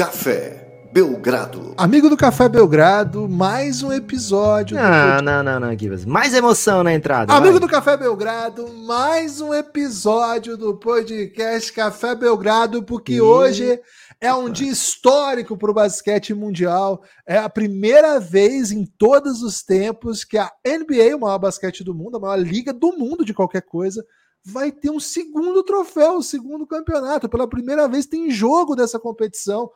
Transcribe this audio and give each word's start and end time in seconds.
Café 0.00 0.88
Belgrado. 0.94 1.74
Amigo 1.76 2.08
do 2.08 2.16
Café 2.16 2.48
Belgrado, 2.48 3.28
mais 3.28 3.82
um 3.82 3.92
episódio. 3.92 4.74
do 4.74 4.82
Não, 4.82 4.88
pod- 5.16 5.24
não, 5.26 5.42
não, 5.42 5.60
não, 5.60 5.78
Gibas. 5.78 6.06
Mais 6.06 6.32
emoção 6.32 6.82
na 6.82 6.94
entrada. 6.94 7.34
Amigo 7.34 7.52
vai. 7.52 7.60
do 7.60 7.68
Café 7.68 7.98
Belgrado, 7.98 8.66
mais 8.86 9.42
um 9.42 9.52
episódio 9.52 10.56
do 10.56 10.74
podcast 10.74 11.70
Café 11.74 12.14
Belgrado, 12.14 12.82
porque 12.82 13.12
Ih, 13.16 13.20
hoje 13.20 13.78
é 14.18 14.32
um 14.32 14.48
dia 14.48 14.72
histórico 14.72 15.54
para 15.54 15.70
o 15.70 15.74
basquete 15.74 16.32
mundial. 16.32 17.02
É 17.26 17.36
a 17.36 17.50
primeira 17.50 18.18
vez 18.18 18.72
em 18.72 18.86
todos 18.86 19.42
os 19.42 19.62
tempos 19.62 20.24
que 20.24 20.38
a 20.38 20.50
NBA, 20.66 21.14
o 21.14 21.20
maior 21.20 21.38
basquete 21.38 21.84
do 21.84 21.94
mundo, 21.94 22.16
a 22.16 22.20
maior 22.20 22.36
liga 22.36 22.72
do 22.72 22.96
mundo 22.96 23.22
de 23.22 23.34
qualquer 23.34 23.60
coisa, 23.60 24.02
vai 24.42 24.72
ter 24.72 24.88
um 24.88 24.98
segundo 24.98 25.62
troféu, 25.62 26.14
um 26.16 26.22
segundo 26.22 26.66
campeonato. 26.66 27.28
Pela 27.28 27.46
primeira 27.46 27.86
vez 27.86 28.06
tem 28.06 28.30
jogo 28.30 28.74
dessa 28.74 28.98
competição. 28.98 29.70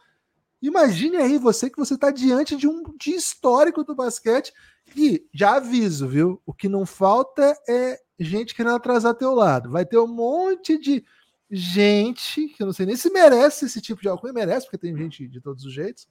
Imagine 0.66 1.18
aí 1.18 1.36
você 1.36 1.68
que 1.68 1.76
você 1.76 1.92
está 1.92 2.10
diante 2.10 2.56
de 2.56 2.66
um 2.66 2.82
dia 2.98 3.16
histórico 3.16 3.84
do 3.84 3.94
basquete. 3.94 4.50
E 4.96 5.26
já 5.32 5.56
aviso, 5.56 6.08
viu? 6.08 6.40
O 6.46 6.54
que 6.54 6.70
não 6.70 6.86
falta 6.86 7.54
é 7.68 7.98
gente 8.18 8.54
querendo 8.54 8.76
atrasar 8.76 9.14
teu 9.14 9.34
lado. 9.34 9.70
Vai 9.70 9.84
ter 9.84 9.98
um 9.98 10.06
monte 10.06 10.78
de 10.78 11.04
gente, 11.50 12.48
que 12.48 12.62
eu 12.62 12.66
não 12.66 12.72
sei 12.72 12.86
nem 12.86 12.96
se 12.96 13.10
merece 13.10 13.66
esse 13.66 13.78
tipo 13.80 14.00
de 14.00 14.08
alcunha, 14.08 14.32
merece, 14.32 14.64
porque 14.66 14.78
tem 14.78 14.96
gente 14.96 15.28
de 15.28 15.38
todos 15.38 15.66
os 15.66 15.72
jeitos, 15.72 16.08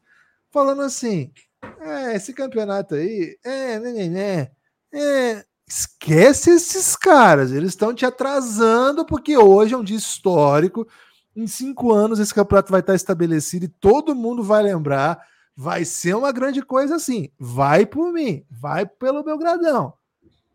falando 0.51 0.83
assim: 0.83 1.31
é, 1.79 2.15
esse 2.15 2.31
campeonato 2.31 2.93
aí, 2.93 3.35
é, 3.43 3.79
né, 3.79 3.91
né, 3.91 4.07
né, 4.09 4.51
é, 4.93 5.45
esquece 5.67 6.51
esses 6.51 6.95
caras, 6.95 7.51
eles 7.51 7.69
estão 7.69 7.91
te 7.91 8.05
atrasando, 8.05 9.03
porque 9.03 9.35
hoje 9.35 9.73
é 9.73 9.77
um 9.77 9.83
dia 9.83 9.97
histórico. 9.97 10.87
Em 11.35 11.47
cinco 11.47 11.91
anos 11.91 12.19
esse 12.19 12.33
campeonato 12.33 12.71
vai 12.71 12.81
estar 12.81 12.93
estabelecido 12.93 13.65
e 13.65 13.67
todo 13.67 14.15
mundo 14.15 14.43
vai 14.43 14.61
lembrar. 14.61 15.19
Vai 15.55 15.85
ser 15.85 16.15
uma 16.15 16.31
grande 16.31 16.61
coisa 16.61 16.95
assim. 16.95 17.29
Vai 17.39 17.85
por 17.85 18.11
mim, 18.11 18.45
vai 18.49 18.85
pelo 18.85 19.23
Belgradão. 19.23 19.93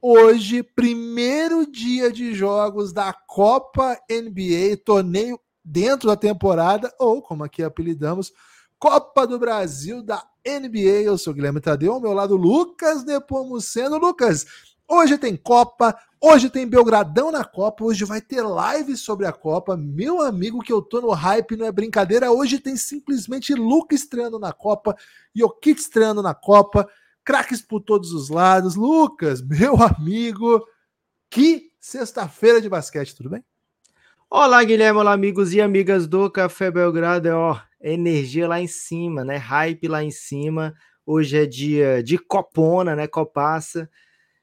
Hoje, 0.00 0.62
primeiro 0.62 1.66
dia 1.66 2.12
de 2.12 2.32
jogos 2.32 2.92
da 2.92 3.12
Copa 3.12 3.98
NBA, 4.08 4.76
torneio 4.84 5.40
dentro 5.64 6.08
da 6.08 6.16
temporada, 6.16 6.92
ou 6.98 7.20
como 7.20 7.42
aqui 7.42 7.64
apelidamos, 7.64 8.32
Copa 8.78 9.26
do 9.26 9.38
Brasil 9.40 10.00
da 10.00 10.24
NBA. 10.46 11.02
Eu 11.02 11.18
sou 11.18 11.34
Guilherme 11.34 11.60
Tadeu, 11.60 11.94
ao 11.94 12.00
meu 12.00 12.12
lado 12.12 12.36
Lucas 12.36 13.04
Nepomuceno. 13.04 13.98
Lucas, 13.98 14.46
hoje 14.88 15.18
tem 15.18 15.36
Copa, 15.36 15.98
hoje 16.20 16.50
tem 16.50 16.66
Belgradão 16.66 17.30
na 17.30 17.44
Copa, 17.44 17.84
hoje 17.84 18.04
vai 18.04 18.20
ter 18.20 18.42
live 18.42 18.96
sobre 18.96 19.26
a 19.26 19.32
Copa. 19.32 19.76
Meu 19.76 20.20
amigo, 20.20 20.60
que 20.60 20.72
eu 20.72 20.82
tô 20.82 21.00
no 21.00 21.10
hype, 21.10 21.56
não 21.56 21.66
é 21.66 21.72
brincadeira. 21.72 22.30
Hoje 22.30 22.58
tem 22.58 22.76
simplesmente 22.76 23.54
Luca 23.54 23.94
estreando 23.94 24.38
na 24.38 24.52
Copa, 24.52 24.96
Jokic 25.34 25.80
estreando 25.80 26.22
na 26.22 26.34
Copa, 26.34 26.88
craques 27.24 27.62
por 27.62 27.80
todos 27.80 28.12
os 28.12 28.28
lados. 28.28 28.74
Lucas, 28.74 29.40
meu 29.42 29.76
amigo, 29.82 30.64
que 31.30 31.70
sexta-feira 31.80 32.60
de 32.60 32.68
basquete, 32.68 33.14
tudo 33.14 33.30
bem? 33.30 33.44
Olá, 34.30 34.62
Guilherme, 34.62 35.00
olá, 35.00 35.12
amigos 35.12 35.54
e 35.54 35.60
amigas 35.60 36.06
do 36.06 36.30
Café 36.30 36.70
Belgrado. 36.70 37.28
É, 37.28 37.34
Ó, 37.34 37.58
energia 37.80 38.46
lá 38.46 38.60
em 38.60 38.66
cima, 38.66 39.24
né? 39.24 39.36
Hype 39.36 39.88
lá 39.88 40.04
em 40.04 40.10
cima. 40.10 40.74
Hoje 41.06 41.38
é 41.38 41.46
dia 41.46 42.02
de 42.02 42.18
copona, 42.18 42.94
né? 42.94 43.06
Copaça. 43.06 43.88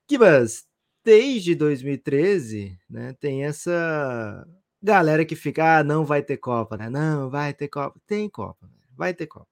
Gibas, 0.10 0.66
desde 1.06 1.54
2013, 1.54 2.78
né? 2.90 3.16
Tem 3.20 3.46
essa 3.46 4.46
galera 4.82 5.24
que 5.24 5.36
fica, 5.36 5.78
ah, 5.78 5.84
não 5.84 6.04
vai 6.04 6.24
ter 6.24 6.38
Copa, 6.38 6.76
né? 6.76 6.90
Não, 6.90 7.30
vai 7.30 7.54
ter 7.54 7.68
Copa. 7.68 8.02
Tem 8.08 8.28
Copa, 8.28 8.66
né? 8.66 8.74
vai 8.98 9.14
ter 9.14 9.28
Copa. 9.28 9.48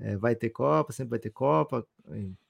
É, 0.00 0.16
vai 0.16 0.34
ter 0.34 0.50
Copa, 0.50 0.92
sempre 0.92 1.10
vai 1.10 1.18
ter 1.18 1.30
Copa. 1.30 1.86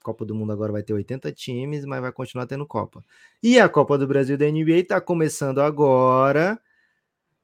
Copa 0.01 0.25
do 0.25 0.33
Mundo 0.33 0.51
agora 0.51 0.71
vai 0.71 0.81
ter 0.81 0.93
80 0.93 1.31
times, 1.33 1.85
mas 1.85 2.01
vai 2.01 2.11
continuar 2.11 2.47
tendo 2.47 2.65
Copa. 2.65 3.03
E 3.43 3.59
a 3.59 3.69
Copa 3.69 3.97
do 3.97 4.07
Brasil 4.07 4.37
da 4.37 4.49
NBA 4.49 4.77
está 4.77 4.99
começando 4.99 5.59
agora. 5.59 6.59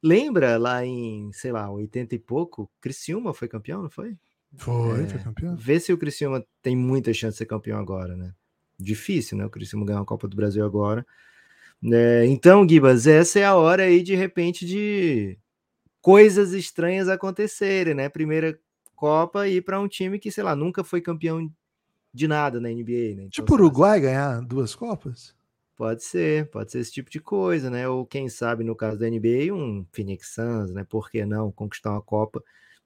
Lembra 0.02 0.58
lá 0.58 0.84
em, 0.86 1.32
sei 1.34 1.52
lá, 1.52 1.70
80 1.70 2.16
e 2.16 2.20
pouco, 2.20 2.72
Criciúma 2.82 3.34
foi 3.34 3.48
campeão, 3.48 3.84
não 3.84 3.90
foi? 3.90 4.16
Foi, 4.56 5.04
É, 5.04 5.08
foi 5.08 5.20
campeão. 5.20 5.56
Vê 5.56 5.80
se 5.80 5.92
o 5.92 5.98
Criciúma 5.98 6.44
tem 6.62 6.76
muita 6.76 7.14
chance 7.14 7.34
de 7.34 7.38
ser 7.40 7.46
campeão 7.46 7.78
agora, 7.80 8.16
né? 8.16 8.34
Difícil, 8.80 9.38
né? 9.38 9.46
O 9.46 9.50
Criciúma 9.50 9.86
ganhar 9.86 10.02
a 10.02 10.06
Copa 10.06 10.28
do 10.28 10.36
Brasil 10.36 10.66
agora. 10.66 11.06
É, 11.84 12.26
então, 12.26 12.68
Gibas, 12.68 13.06
essa 13.08 13.40
é 13.40 13.46
a 13.46 13.56
hora 13.56 13.84
aí 13.84 14.02
de 14.02 14.16
repente 14.16 14.66
de 14.66 15.38
coisas 16.02 16.54
estranhas 16.54 17.08
acontecerem, 17.08 17.94
né? 17.94 18.10
Primeira 18.10 18.60
Copa 18.96 19.48
e 19.48 19.62
para 19.62 19.80
um 19.80 19.88
time 19.88 20.18
que, 20.18 20.32
sei 20.32 20.44
lá, 20.44 20.56
nunca 20.56 20.84
foi 20.84 21.02
campeão 21.02 21.52
de 22.14 22.28
nada 22.28 22.60
na 22.60 22.70
NBA, 22.72 23.16
né? 23.16 23.24
Então, 23.26 23.30
Tipo 23.30 23.54
o 23.54 23.56
Uruguai 23.56 24.00
ganhar 24.00 24.42
duas 24.42 24.74
Copas? 24.74 25.36
Pode 25.76 26.04
ser, 26.04 26.50
pode 26.50 26.72
ser 26.72 26.80
esse 26.80 26.92
tipo 26.92 27.12
de 27.12 27.20
coisa, 27.20 27.70
né? 27.70 27.88
Ou 27.88 28.04
quem 28.04 28.28
sabe, 28.28 28.64
no 28.64 28.76
caso 28.76 28.98
da 28.98 29.08
NBA, 29.08 29.54
um 29.54 29.86
Phoenix 29.92 30.34
Suns, 30.34 30.74
né? 30.74 30.84
Por 30.84 31.12
que 31.12 31.24
não 31.24 31.52
conquistar 31.52 31.92
uma 31.92 32.02
Copa, 32.02 32.44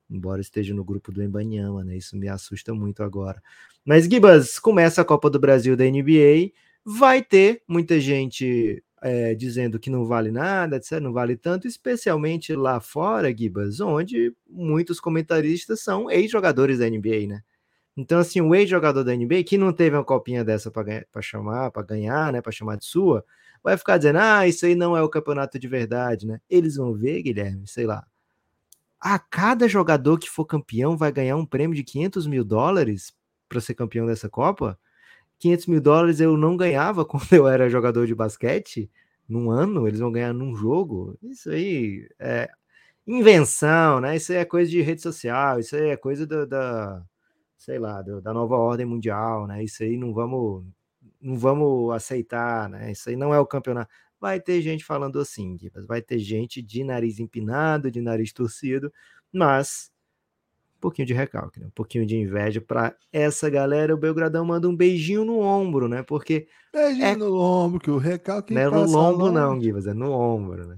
embora 0.10 0.42
esteja 0.42 0.74
no 0.74 0.84
grupo 0.84 1.10
do 1.10 1.24
Embanyama, 1.24 1.86
né? 1.86 1.96
Isso 1.96 2.18
me 2.18 2.28
assusta 2.28 2.74
muito 2.74 3.02
agora. 3.02 3.42
Mas, 3.86 4.06
Gibas, 4.06 4.60
começa 4.60 5.02
a 5.02 5.06
Copa 5.06 5.30
do 5.30 5.40
Brasil 5.40 5.76
da 5.76 5.86
NBA, 5.86 6.52
vai 6.86 7.24
ter 7.24 7.64
muita 7.68 8.00
gente 8.00 8.84
é, 9.02 9.34
dizendo 9.34 9.80
que 9.80 9.90
não 9.90 10.06
vale 10.06 10.30
nada, 10.32 10.78
etc., 10.78 11.00
não 11.00 11.12
vale 11.12 11.36
tanto, 11.36 11.68
especialmente 11.68 12.54
lá 12.56 12.80
fora, 12.80 13.36
Gibas, 13.36 13.80
onde 13.80 14.34
muitos 14.48 15.00
comentaristas 15.00 15.82
são 15.82 16.10
ex-jogadores 16.12 16.80
da 16.80 16.88
NBA, 16.90 17.28
né? 17.28 17.42
Então, 17.98 18.20
assim, 18.20 18.40
o 18.40 18.56
ex-jogador 18.56 19.04
da 19.04 19.16
NBA, 19.16 19.44
que 19.44 19.58
não 19.58 19.74
teve 19.74 19.96
uma 19.96 20.04
copinha 20.06 20.44
dessa 20.44 20.72
para 20.72 21.22
chamar, 21.22 21.72
para 21.72 21.84
ganhar, 21.84 22.32
né, 22.32 22.42
para 22.42 22.52
chamar 22.52 22.78
de 22.78 22.86
sua, 22.86 23.26
vai 23.64 23.78
ficar 23.78 23.98
dizendo, 23.98 24.20
ah, 24.20 24.48
isso 24.48 24.66
aí 24.66 24.76
não 24.76 24.96
é 24.96 25.02
o 25.02 25.10
campeonato 25.10 25.60
de 25.60 25.68
verdade, 25.68 26.28
né? 26.28 26.40
Eles 26.50 26.76
vão 26.76 26.94
ver, 26.94 27.22
Guilherme, 27.24 27.68
sei 27.68 27.86
lá, 27.86 28.06
a 29.00 29.18
cada 29.20 29.68
jogador 29.68 30.20
que 30.20 30.30
for 30.30 30.46
campeão 30.46 30.96
vai 30.96 31.12
ganhar 31.12 31.36
um 31.36 31.46
prêmio 31.46 31.76
de 31.76 31.84
500 31.84 32.28
mil 32.28 32.44
dólares 32.46 33.14
para 33.52 33.62
ser 33.62 33.76
campeão 33.76 34.06
dessa 34.08 34.30
Copa? 34.30 34.80
500 35.40 35.68
mil 35.68 35.82
dólares 35.82 36.20
eu 36.22 36.38
não 36.38 36.58
ganhava 36.58 37.06
quando 37.06 37.32
eu 37.34 37.48
era 37.48 37.70
jogador 37.70 38.08
de 38.08 38.16
basquete, 38.16 38.90
num 39.30 39.52
ano, 39.52 39.88
eles 39.88 40.00
vão 40.02 40.12
ganhar 40.12 40.34
num 40.34 40.56
jogo. 40.56 41.18
Isso 41.24 41.50
aí 41.52 42.08
é 42.20 42.50
invenção, 43.08 44.02
né? 44.02 44.16
Isso 44.18 44.32
aí 44.32 44.40
é 44.40 44.46
coisa 44.46 44.70
de 44.72 44.82
rede 44.82 45.02
social, 45.02 45.60
isso 45.60 45.76
aí 45.76 45.90
é 45.90 45.98
coisa 45.98 46.28
da, 46.28 46.46
da 46.46 47.04
sei 47.58 47.80
lá, 47.80 48.02
do- 48.02 48.22
da 48.22 48.34
nova 48.34 48.56
ordem 48.58 48.86
mundial, 48.86 49.48
né? 49.48 49.64
Isso 49.64 49.84
aí 49.84 49.98
não 49.98 50.14
vamos, 50.14 50.66
não 51.22 51.38
vamos 51.38 51.94
aceitar, 51.94 52.70
né? 52.70 52.92
Isso 52.92 53.10
aí 53.10 53.16
não 53.16 53.34
é 53.34 53.40
o 53.40 53.46
campeonato. 53.48 53.92
Vai 54.20 54.40
ter 54.40 54.62
gente 54.62 54.84
falando 54.86 55.20
assim, 55.20 55.58
vai 55.88 56.02
ter 56.02 56.20
gente 56.20 56.62
de 56.62 56.84
nariz 56.84 57.20
empinado, 57.20 57.90
de 57.92 58.02
nariz 58.02 58.32
torcido, 58.34 58.92
mas 59.34 59.91
um 60.82 60.90
pouquinho 60.90 61.06
de 61.06 61.14
recalque, 61.14 61.60
né? 61.60 61.68
um 61.68 61.72
pouquinho 61.72 62.06
de 62.08 62.18
inveja 62.18 62.60
para 62.60 62.96
essa 63.14 63.48
galera. 63.52 63.94
O 63.94 63.98
Belgradão 63.98 64.44
manda 64.44 64.68
um 64.68 64.76
beijinho 64.76 65.24
no 65.24 65.40
ombro, 65.40 65.88
né? 65.88 66.02
Porque 66.02 66.48
Beijinho 66.74 67.06
É- 67.06 67.16
no 67.16 67.38
ombro, 67.38 67.80
que 67.80 67.92
o 67.92 67.98
recalque 68.00 68.52
não 68.52 68.62
é 68.62 68.66
no 68.66 68.86
lombo, 68.92 69.32
não, 69.32 69.62
Gibas, 69.62 69.86
é 69.86 69.94
no 69.94 70.12
ombro, 70.12 70.66
né? 70.68 70.78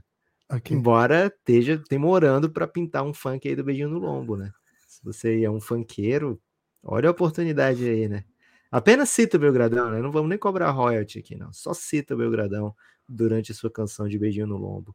Ok. 0.52 0.76
Embora 0.76 1.28
esteja 1.28 1.82
demorando 1.90 2.50
para 2.52 2.68
pintar 2.68 3.04
um 3.04 3.14
funk 3.14 3.48
aí 3.48 3.56
do 3.56 3.64
beijinho 3.64 3.88
no 3.88 3.98
lombo, 4.00 4.36
né? 4.36 4.52
Se 4.88 5.02
você 5.04 5.42
é 5.42 5.50
um 5.50 5.62
funkeiro, 5.62 6.40
olha 6.84 7.08
a 7.08 7.12
oportunidade 7.12 7.88
aí, 7.88 8.10
né? 8.10 8.26
Apenas 8.70 9.10
cita 9.10 9.38
o 9.38 9.40
Belgradão, 9.40 9.90
né? 9.90 10.02
Não 10.02 10.12
vamos 10.12 10.30
nem 10.30 10.38
cobrar 10.38 10.70
royalty 10.72 11.20
aqui, 11.20 11.36
não. 11.36 11.54
Só 11.54 11.74
cita 11.74 12.14
o 12.14 12.18
Belgradão 12.18 12.76
durante 13.08 13.52
a 13.54 13.56
sua 13.56 13.72
canção 13.72 14.08
de 14.08 14.20
beijinho 14.20 14.48
no 14.48 14.58
lombo. 14.58 14.94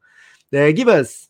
É, 0.53 0.75
Gibas, 0.75 1.28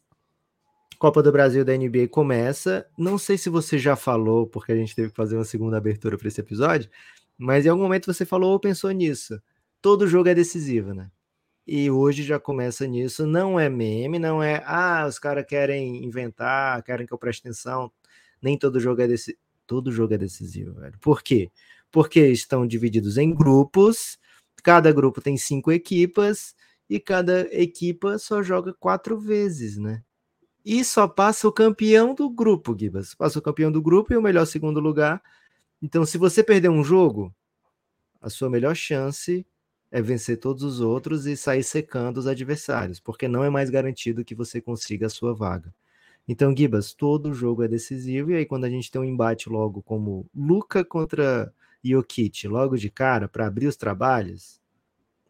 Copa 0.98 1.22
do 1.22 1.30
Brasil 1.30 1.64
da 1.64 1.76
NBA 1.76 2.08
começa. 2.10 2.84
Não 2.98 3.18
sei 3.18 3.38
se 3.38 3.48
você 3.48 3.78
já 3.78 3.94
falou, 3.94 4.48
porque 4.48 4.72
a 4.72 4.76
gente 4.76 4.96
teve 4.96 5.10
que 5.10 5.16
fazer 5.16 5.36
uma 5.36 5.44
segunda 5.44 5.76
abertura 5.76 6.18
para 6.18 6.26
esse 6.26 6.40
episódio, 6.40 6.90
mas 7.36 7.64
em 7.64 7.68
algum 7.68 7.82
momento 7.84 8.12
você 8.12 8.26
falou 8.26 8.52
ou 8.52 8.58
pensou 8.58 8.90
nisso. 8.90 9.40
Todo 9.80 10.08
jogo 10.08 10.28
é 10.28 10.34
decisivo, 10.34 10.92
né? 10.92 11.08
E 11.64 11.90
hoje 11.90 12.24
já 12.24 12.40
começa 12.40 12.86
nisso. 12.86 13.26
Não 13.26 13.60
é 13.60 13.68
meme, 13.68 14.18
não 14.18 14.42
é, 14.42 14.62
ah, 14.66 15.06
os 15.08 15.18
caras 15.20 15.46
querem 15.46 16.04
inventar, 16.04 16.82
querem 16.82 17.06
que 17.06 17.12
eu 17.14 17.18
preste 17.18 17.40
atenção. 17.40 17.92
Nem 18.42 18.58
todo 18.58 18.80
jogo 18.80 19.00
é 19.02 19.06
decisivo. 19.06 19.38
Todo 19.66 19.92
jogo 19.92 20.14
é 20.14 20.18
decisivo, 20.18 20.74
velho. 20.80 20.98
Por 21.00 21.22
quê? 21.22 21.50
Porque 21.92 22.26
estão 22.28 22.66
divididos 22.66 23.18
em 23.18 23.32
grupos, 23.34 24.18
cada 24.64 24.90
grupo 24.92 25.20
tem 25.20 25.36
cinco 25.36 25.70
equipas, 25.70 26.54
e 26.88 26.98
cada 26.98 27.42
equipa 27.52 28.18
só 28.18 28.42
joga 28.42 28.72
quatro 28.72 29.18
vezes, 29.18 29.76
né? 29.76 30.02
E 30.64 30.84
só 30.84 31.08
passa 31.08 31.48
o 31.48 31.52
campeão 31.52 32.14
do 32.14 32.28
grupo, 32.28 32.76
Gibas. 32.78 33.14
Passa 33.14 33.38
o 33.38 33.42
campeão 33.42 33.70
do 33.72 33.80
grupo 33.80 34.12
e 34.12 34.16
o 34.16 34.22
melhor 34.22 34.46
segundo 34.46 34.80
lugar. 34.80 35.22
Então, 35.80 36.04
se 36.04 36.18
você 36.18 36.42
perder 36.42 36.68
um 36.68 36.84
jogo, 36.84 37.34
a 38.20 38.28
sua 38.28 38.50
melhor 38.50 38.74
chance 38.74 39.46
é 39.90 40.02
vencer 40.02 40.38
todos 40.38 40.62
os 40.62 40.80
outros 40.80 41.26
e 41.26 41.36
sair 41.36 41.62
secando 41.62 42.18
os 42.18 42.26
adversários, 42.26 43.00
porque 43.00 43.26
não 43.26 43.42
é 43.42 43.50
mais 43.50 43.70
garantido 43.70 44.24
que 44.24 44.34
você 44.34 44.60
consiga 44.60 45.06
a 45.06 45.10
sua 45.10 45.32
vaga. 45.32 45.72
Então, 46.26 46.54
Gibas, 46.54 46.92
todo 46.92 47.32
jogo 47.32 47.62
é 47.62 47.68
decisivo, 47.68 48.30
e 48.30 48.34
aí 48.36 48.44
quando 48.44 48.64
a 48.64 48.70
gente 48.70 48.90
tem 48.90 49.00
um 49.00 49.04
embate 49.04 49.48
logo 49.48 49.82
como 49.82 50.26
Luca 50.34 50.84
contra 50.84 51.50
Jokic, 51.82 52.46
logo 52.46 52.76
de 52.76 52.90
cara, 52.90 53.26
para 53.26 53.46
abrir 53.46 53.66
os 53.66 53.76
trabalhos, 53.76 54.60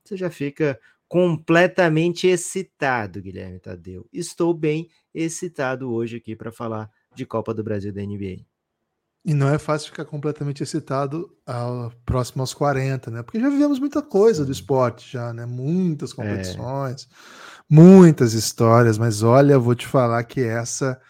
você 0.02 0.16
já 0.16 0.28
fica 0.28 0.80
completamente 1.08 2.26
excitado, 2.26 3.22
Guilherme 3.22 3.58
Tadeu. 3.58 4.06
Estou 4.12 4.52
bem 4.52 4.88
excitado 5.14 5.90
hoje 5.90 6.16
aqui 6.16 6.36
para 6.36 6.52
falar 6.52 6.90
de 7.14 7.24
Copa 7.24 7.54
do 7.54 7.64
Brasil 7.64 7.92
da 7.92 8.02
NBA. 8.02 8.44
E 9.24 9.34
não 9.34 9.48
é 9.48 9.58
fácil 9.58 9.90
ficar 9.90 10.04
completamente 10.04 10.62
excitado 10.62 11.28
ao, 11.44 11.90
próximo 12.04 12.42
aos 12.42 12.54
40, 12.54 13.10
né? 13.10 13.22
Porque 13.22 13.40
já 13.40 13.48
vivemos 13.48 13.78
muita 13.78 14.00
coisa 14.00 14.44
do 14.44 14.52
esporte 14.52 15.10
já, 15.10 15.32
né? 15.32 15.44
Muitas 15.44 16.12
é. 16.12 16.14
competições, 16.14 17.02
é. 17.02 17.06
muitas 17.68 18.32
histórias, 18.32 18.96
mas 18.96 19.22
olha, 19.22 19.58
vou 19.58 19.74
te 19.74 19.86
falar 19.86 20.22
que 20.24 20.40
essa 20.40 21.00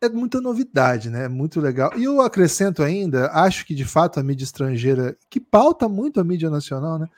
é 0.00 0.08
muita 0.08 0.40
novidade, 0.40 1.10
né? 1.10 1.24
É 1.24 1.28
muito 1.28 1.60
legal. 1.60 1.90
E 1.96 2.04
eu 2.04 2.20
acrescento 2.20 2.82
ainda, 2.82 3.30
acho 3.32 3.64
que 3.66 3.74
de 3.74 3.84
fato 3.84 4.20
a 4.20 4.22
mídia 4.22 4.44
estrangeira, 4.44 5.16
que 5.30 5.40
pauta 5.40 5.88
muito 5.88 6.20
a 6.20 6.24
mídia 6.24 6.50
nacional, 6.50 6.98
né? 6.98 7.08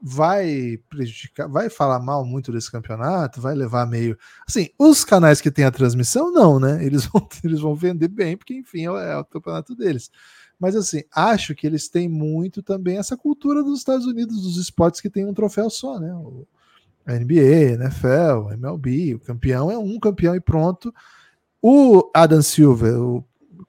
Vai 0.00 0.78
prejudicar, 0.88 1.48
vai 1.48 1.70
falar 1.70 1.98
mal 1.98 2.24
muito 2.24 2.52
desse 2.52 2.70
campeonato, 2.70 3.40
vai 3.40 3.54
levar 3.54 3.86
meio. 3.86 4.16
Assim, 4.46 4.68
os 4.78 5.04
canais 5.04 5.40
que 5.40 5.50
têm 5.50 5.64
a 5.64 5.70
transmissão, 5.70 6.30
não, 6.30 6.60
né? 6.60 6.82
Eles 6.84 7.06
vão, 7.06 7.28
eles 7.42 7.60
vão 7.60 7.74
vender 7.74 8.08
bem, 8.08 8.36
porque 8.36 8.54
enfim, 8.54 8.86
é, 8.86 9.12
é 9.12 9.16
o 9.16 9.24
campeonato 9.24 9.74
deles. 9.74 10.10
Mas 10.58 10.74
assim, 10.76 11.02
acho 11.14 11.54
que 11.54 11.66
eles 11.66 11.88
têm 11.88 12.08
muito 12.08 12.62
também 12.62 12.96
essa 12.96 13.16
cultura 13.16 13.62
dos 13.62 13.78
Estados 13.78 14.06
Unidos, 14.06 14.42
dos 14.42 14.56
esportes 14.56 15.00
que 15.00 15.10
tem 15.10 15.26
um 15.26 15.34
troféu 15.34 15.68
só, 15.68 15.98
né? 16.00 16.14
O 16.14 16.46
NBA, 17.06 17.74
NFL, 17.74 18.52
MLB, 18.52 19.14
o 19.14 19.20
campeão 19.20 19.70
é 19.70 19.78
um 19.78 19.98
campeão 20.00 20.34
e 20.34 20.40
pronto. 20.40 20.94
O 21.60 22.10
Adam 22.14 22.40
Silver, 22.40 22.98
o, 22.98 23.24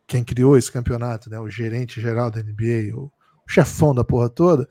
quem 0.08 0.24
criou 0.24 0.58
esse 0.58 0.72
campeonato, 0.72 1.30
né? 1.30 1.40
O 1.40 1.50
gerente 1.50 2.00
geral 2.00 2.32
da 2.32 2.42
NBA, 2.42 2.96
o 2.96 3.12
chefão 3.46 3.94
da 3.94 4.04
porra 4.04 4.30
toda 4.30 4.68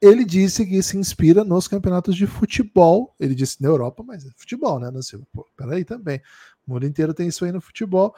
ele 0.00 0.24
disse 0.24 0.64
que 0.66 0.82
se 0.82 0.96
inspira 0.96 1.44
nos 1.44 1.68
campeonatos 1.68 2.16
de 2.16 2.26
futebol. 2.26 3.14
Ele 3.18 3.34
disse 3.34 3.62
na 3.62 3.68
Europa, 3.68 4.02
mas 4.02 4.24
é 4.24 4.30
futebol, 4.36 4.78
né? 4.78 4.90
Não 4.90 5.02
sei, 5.02 5.20
pô, 5.32 5.46
peraí 5.56 5.84
também. 5.84 6.20
O 6.66 6.72
mundo 6.72 6.86
inteiro 6.86 7.14
tem 7.14 7.28
isso 7.28 7.44
aí 7.44 7.52
no 7.52 7.60
futebol. 7.60 8.14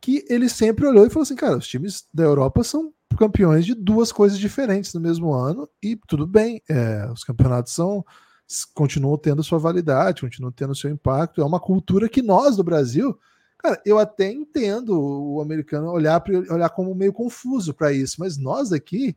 Que 0.00 0.24
ele 0.28 0.48
sempre 0.48 0.86
olhou 0.86 1.06
e 1.06 1.10
falou 1.10 1.22
assim: 1.22 1.36
cara, 1.36 1.56
os 1.56 1.66
times 1.66 2.06
da 2.12 2.24
Europa 2.24 2.64
são 2.64 2.92
campeões 3.16 3.64
de 3.64 3.74
duas 3.74 4.10
coisas 4.10 4.38
diferentes 4.38 4.92
no 4.94 5.00
mesmo 5.00 5.32
ano, 5.32 5.68
e 5.82 5.96
tudo 6.08 6.26
bem, 6.26 6.62
é, 6.68 7.06
os 7.12 7.24
campeonatos 7.24 7.72
são 7.72 8.04
continuam 8.74 9.16
tendo 9.16 9.42
sua 9.42 9.58
validade, 9.58 10.20
continuam 10.20 10.52
tendo 10.52 10.74
seu 10.74 10.90
impacto. 10.90 11.40
É 11.40 11.44
uma 11.44 11.60
cultura 11.60 12.08
que 12.08 12.20
nós 12.20 12.56
do 12.56 12.64
Brasil, 12.64 13.18
cara, 13.56 13.80
eu 13.86 13.98
até 13.98 14.30
entendo 14.30 15.00
o 15.00 15.40
americano 15.40 15.90
olhar, 15.90 16.22
olhar 16.50 16.68
como 16.68 16.94
meio 16.94 17.12
confuso 17.12 17.72
para 17.72 17.92
isso, 17.92 18.16
mas 18.18 18.36
nós 18.36 18.72
aqui 18.72 19.16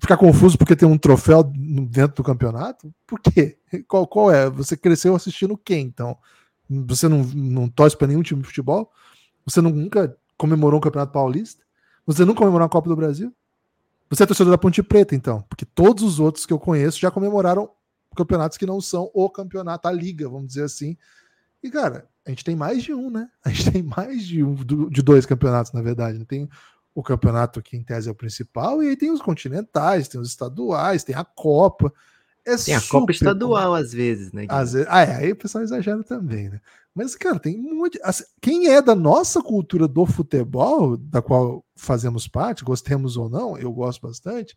ficar 0.00 0.16
confuso 0.16 0.56
porque 0.56 0.74
tem 0.74 0.88
um 0.88 0.98
troféu 0.98 1.42
dentro 1.44 2.16
do 2.16 2.22
campeonato? 2.24 2.92
Por 3.06 3.20
quê? 3.20 3.58
Qual, 3.86 4.06
qual 4.06 4.32
é? 4.32 4.48
Você 4.50 4.76
cresceu 4.76 5.14
assistindo 5.14 5.56
quem, 5.56 5.86
então? 5.86 6.16
Você 6.68 7.08
não, 7.08 7.22
não 7.22 7.68
torce 7.68 7.96
para 7.96 8.06
nenhum 8.06 8.22
time 8.22 8.40
de 8.40 8.48
futebol? 8.48 8.90
Você 9.44 9.60
nunca 9.60 10.16
comemorou 10.36 10.78
um 10.78 10.80
campeonato 10.80 11.12
paulista? 11.12 11.62
Você 12.06 12.24
nunca 12.24 12.38
comemorou 12.38 12.66
a 12.66 12.68
Copa 12.68 12.88
do 12.88 12.96
Brasil? 12.96 13.34
Você 14.08 14.22
é 14.22 14.26
torcedor 14.26 14.50
da 14.50 14.58
Ponte 14.58 14.82
Preta, 14.82 15.14
então? 15.14 15.42
Porque 15.48 15.64
todos 15.64 16.02
os 16.02 16.18
outros 16.18 16.46
que 16.46 16.52
eu 16.52 16.58
conheço 16.58 16.98
já 16.98 17.10
comemoraram 17.10 17.70
campeonatos 18.16 18.58
que 18.58 18.66
não 18.66 18.80
são 18.80 19.10
o 19.14 19.30
campeonato, 19.30 19.86
a 19.86 19.92
liga, 19.92 20.28
vamos 20.28 20.48
dizer 20.48 20.64
assim. 20.64 20.96
E, 21.62 21.70
cara, 21.70 22.08
a 22.26 22.30
gente 22.30 22.44
tem 22.44 22.56
mais 22.56 22.82
de 22.82 22.92
um, 22.92 23.10
né? 23.10 23.28
A 23.44 23.50
gente 23.50 23.70
tem 23.70 23.82
mais 23.82 24.26
de 24.26 24.42
um, 24.42 24.54
de 24.54 25.02
dois 25.02 25.26
campeonatos, 25.26 25.72
na 25.72 25.82
verdade. 25.82 26.24
Tem 26.24 26.48
o 26.94 27.02
campeonato 27.02 27.62
que 27.62 27.76
em 27.76 27.82
tese 27.82 28.08
é 28.08 28.12
o 28.12 28.14
principal, 28.14 28.82
e 28.82 28.88
aí 28.88 28.96
tem 28.96 29.10
os 29.10 29.22
continentais, 29.22 30.08
tem 30.08 30.20
os 30.20 30.28
estaduais, 30.28 31.04
tem 31.04 31.14
a 31.14 31.24
Copa. 31.24 31.92
É 32.44 32.56
tem 32.56 32.74
a 32.74 32.80
Copa 32.80 33.12
estadual 33.12 33.74
às 33.74 33.92
vezes, 33.92 34.32
né? 34.32 34.46
Às 34.48 34.72
vezes, 34.72 34.88
ah, 34.90 35.02
é, 35.02 35.16
aí 35.16 35.32
o 35.32 35.36
pessoal 35.36 35.62
exagera 35.62 36.02
também, 36.02 36.48
né? 36.48 36.60
Mas, 36.94 37.14
cara, 37.14 37.38
tem 37.38 37.56
muito. 37.56 37.98
Assim, 38.02 38.24
quem 38.40 38.68
é 38.68 38.82
da 38.82 38.94
nossa 38.94 39.40
cultura 39.40 39.86
do 39.86 40.04
futebol, 40.04 40.96
da 40.96 41.22
qual 41.22 41.64
fazemos 41.76 42.26
parte, 42.26 42.64
gostemos 42.64 43.16
ou 43.16 43.28
não, 43.28 43.56
eu 43.56 43.72
gosto 43.72 44.02
bastante, 44.02 44.56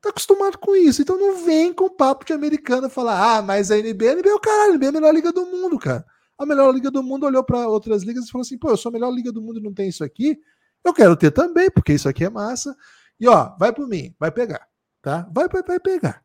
tá 0.00 0.08
acostumado 0.08 0.58
com 0.58 0.74
isso. 0.74 1.02
Então 1.02 1.18
não 1.18 1.44
vem 1.44 1.72
com 1.72 1.90
papo 1.90 2.24
de 2.24 2.32
americana 2.32 2.88
falar, 2.88 3.36
ah, 3.36 3.42
mas 3.42 3.70
a 3.70 3.76
NBA, 3.76 4.10
a 4.10 4.14
NBA 4.14 4.30
é 4.30 4.34
o 4.34 4.40
caralho, 4.40 4.72
a 4.72 4.76
NBA 4.76 4.86
é 4.86 4.88
a 4.88 4.92
melhor 4.92 5.14
liga 5.14 5.32
do 5.32 5.44
mundo, 5.46 5.78
cara. 5.78 6.04
A 6.38 6.46
melhor 6.46 6.72
liga 6.72 6.90
do 6.90 7.02
mundo 7.02 7.26
olhou 7.26 7.44
para 7.44 7.68
outras 7.68 8.02
ligas 8.02 8.24
e 8.24 8.30
falou 8.30 8.42
assim: 8.42 8.56
pô, 8.56 8.70
eu 8.70 8.76
sou 8.76 8.88
a 8.88 8.92
melhor 8.92 9.12
liga 9.12 9.30
do 9.30 9.42
mundo 9.42 9.60
e 9.60 9.62
não 9.62 9.74
tem 9.74 9.88
isso 9.90 10.02
aqui. 10.02 10.38
Eu 10.84 10.94
quero 10.94 11.16
ter 11.16 11.30
também, 11.30 11.70
porque 11.70 11.92
isso 11.92 12.08
aqui 12.08 12.24
é 12.24 12.30
massa. 12.30 12.76
E 13.18 13.28
ó, 13.28 13.54
vai 13.58 13.72
por 13.72 13.86
mim, 13.86 14.14
vai 14.18 14.30
pegar, 14.30 14.66
tá? 15.02 15.28
Vai, 15.32 15.48
vai, 15.48 15.62
vai 15.62 15.78
pegar. 15.78 16.22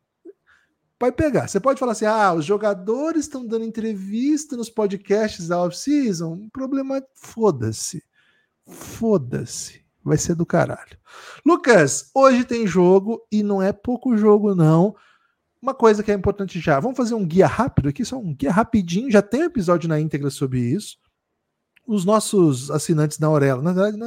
Vai 0.98 1.12
pegar. 1.12 1.46
Você 1.46 1.60
pode 1.60 1.78
falar 1.78 1.92
assim: 1.92 2.06
ah, 2.06 2.32
os 2.32 2.44
jogadores 2.44 3.22
estão 3.22 3.46
dando 3.46 3.66
entrevista 3.66 4.56
nos 4.56 4.70
podcasts 4.70 5.48
da 5.48 5.62
off-season. 5.62 6.32
Um 6.32 6.48
problema, 6.48 7.02
foda-se. 7.14 8.02
Foda-se. 8.66 9.84
Vai 10.02 10.16
ser 10.16 10.34
do 10.34 10.46
caralho. 10.46 10.96
Lucas, 11.44 12.10
hoje 12.14 12.44
tem 12.44 12.66
jogo 12.66 13.26
e 13.30 13.42
não 13.42 13.60
é 13.60 13.72
pouco 13.72 14.16
jogo, 14.16 14.54
não. 14.54 14.94
Uma 15.60 15.74
coisa 15.74 16.02
que 16.02 16.10
é 16.10 16.14
importante 16.14 16.60
já. 16.60 16.80
Vamos 16.80 16.96
fazer 16.96 17.14
um 17.14 17.26
guia 17.26 17.46
rápido 17.46 17.88
aqui, 17.88 18.04
só 18.04 18.16
um 18.16 18.34
guia 18.34 18.52
rapidinho. 18.52 19.10
Já 19.10 19.20
tem 19.20 19.42
um 19.42 19.46
episódio 19.46 19.88
na 19.88 20.00
íntegra 20.00 20.30
sobre 20.30 20.60
isso 20.60 20.96
os 21.86 22.04
nossos 22.04 22.70
assinantes 22.70 23.18
na 23.18 23.28
Aurela. 23.28 23.62
Na 23.62 23.72
verdade, 23.72 23.98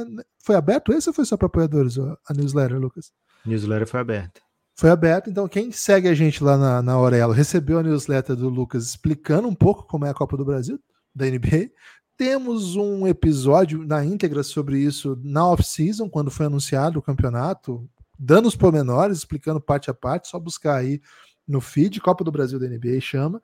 foi 0.44 0.56
aberto 0.56 0.92
esse 0.92 1.08
ou 1.08 1.14
foi 1.14 1.24
só 1.24 1.36
para 1.36 1.46
apoiadores 1.46 1.98
a 1.98 2.34
newsletter, 2.34 2.78
Lucas? 2.78 3.12
Newsletter 3.44 3.86
foi 3.86 4.00
aberta. 4.00 4.40
Foi 4.76 4.90
aberto, 4.90 5.28
então 5.28 5.46
quem 5.46 5.70
segue 5.72 6.08
a 6.08 6.14
gente 6.14 6.42
lá 6.42 6.56
na, 6.56 6.82
na 6.82 6.92
Aurela 6.92 7.34
recebeu 7.34 7.78
a 7.78 7.82
newsletter 7.82 8.34
do 8.34 8.48
Lucas 8.48 8.86
explicando 8.86 9.46
um 9.46 9.54
pouco 9.54 9.84
como 9.84 10.06
é 10.06 10.10
a 10.10 10.14
Copa 10.14 10.36
do 10.36 10.44
Brasil, 10.44 10.78
da 11.14 11.26
NBA. 11.26 11.70
Temos 12.16 12.76
um 12.76 13.06
episódio 13.06 13.86
na 13.86 14.04
íntegra 14.04 14.42
sobre 14.42 14.78
isso 14.78 15.18
na 15.22 15.46
off-season, 15.46 16.08
quando 16.08 16.30
foi 16.30 16.46
anunciado 16.46 16.98
o 16.98 17.02
campeonato, 17.02 17.88
dando 18.18 18.46
os 18.46 18.56
pormenores, 18.56 19.18
explicando 19.18 19.60
parte 19.60 19.90
a 19.90 19.94
parte, 19.94 20.28
só 20.28 20.38
buscar 20.38 20.76
aí 20.76 21.00
no 21.46 21.60
feed, 21.60 22.00
Copa 22.00 22.22
do 22.22 22.30
Brasil 22.30 22.58
da 22.58 22.68
NBA 22.68 23.00
chama. 23.00 23.42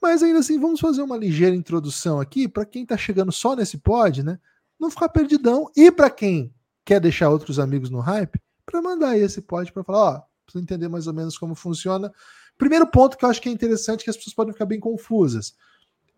Mas 0.00 0.22
ainda 0.22 0.40
assim, 0.40 0.58
vamos 0.58 0.80
fazer 0.80 1.02
uma 1.02 1.16
ligeira 1.16 1.54
introdução 1.54 2.20
aqui 2.20 2.46
para 2.46 2.64
quem 2.64 2.82
está 2.82 2.96
chegando 2.96 3.32
só 3.32 3.56
nesse 3.56 3.78
pod, 3.78 4.22
né? 4.22 4.38
Não 4.78 4.90
ficar 4.90 5.08
perdidão. 5.08 5.70
E 5.76 5.90
para 5.90 6.10
quem 6.10 6.52
quer 6.84 7.00
deixar 7.00 7.30
outros 7.30 7.58
amigos 7.58 7.90
no 7.90 8.00
hype, 8.00 8.40
para 8.64 8.82
mandar 8.82 9.10
aí 9.10 9.20
esse 9.20 9.40
pod 9.40 9.72
para 9.72 9.84
falar, 9.84 9.98
ó, 9.98 10.22
para 10.50 10.60
entender 10.60 10.88
mais 10.88 11.06
ou 11.06 11.14
menos 11.14 11.36
como 11.36 11.54
funciona. 11.54 12.12
Primeiro 12.56 12.86
ponto 12.86 13.16
que 13.16 13.24
eu 13.24 13.28
acho 13.28 13.40
que 13.40 13.48
é 13.48 13.52
interessante, 13.52 14.04
que 14.04 14.10
as 14.10 14.16
pessoas 14.16 14.34
podem 14.34 14.52
ficar 14.52 14.66
bem 14.66 14.80
confusas. 14.80 15.54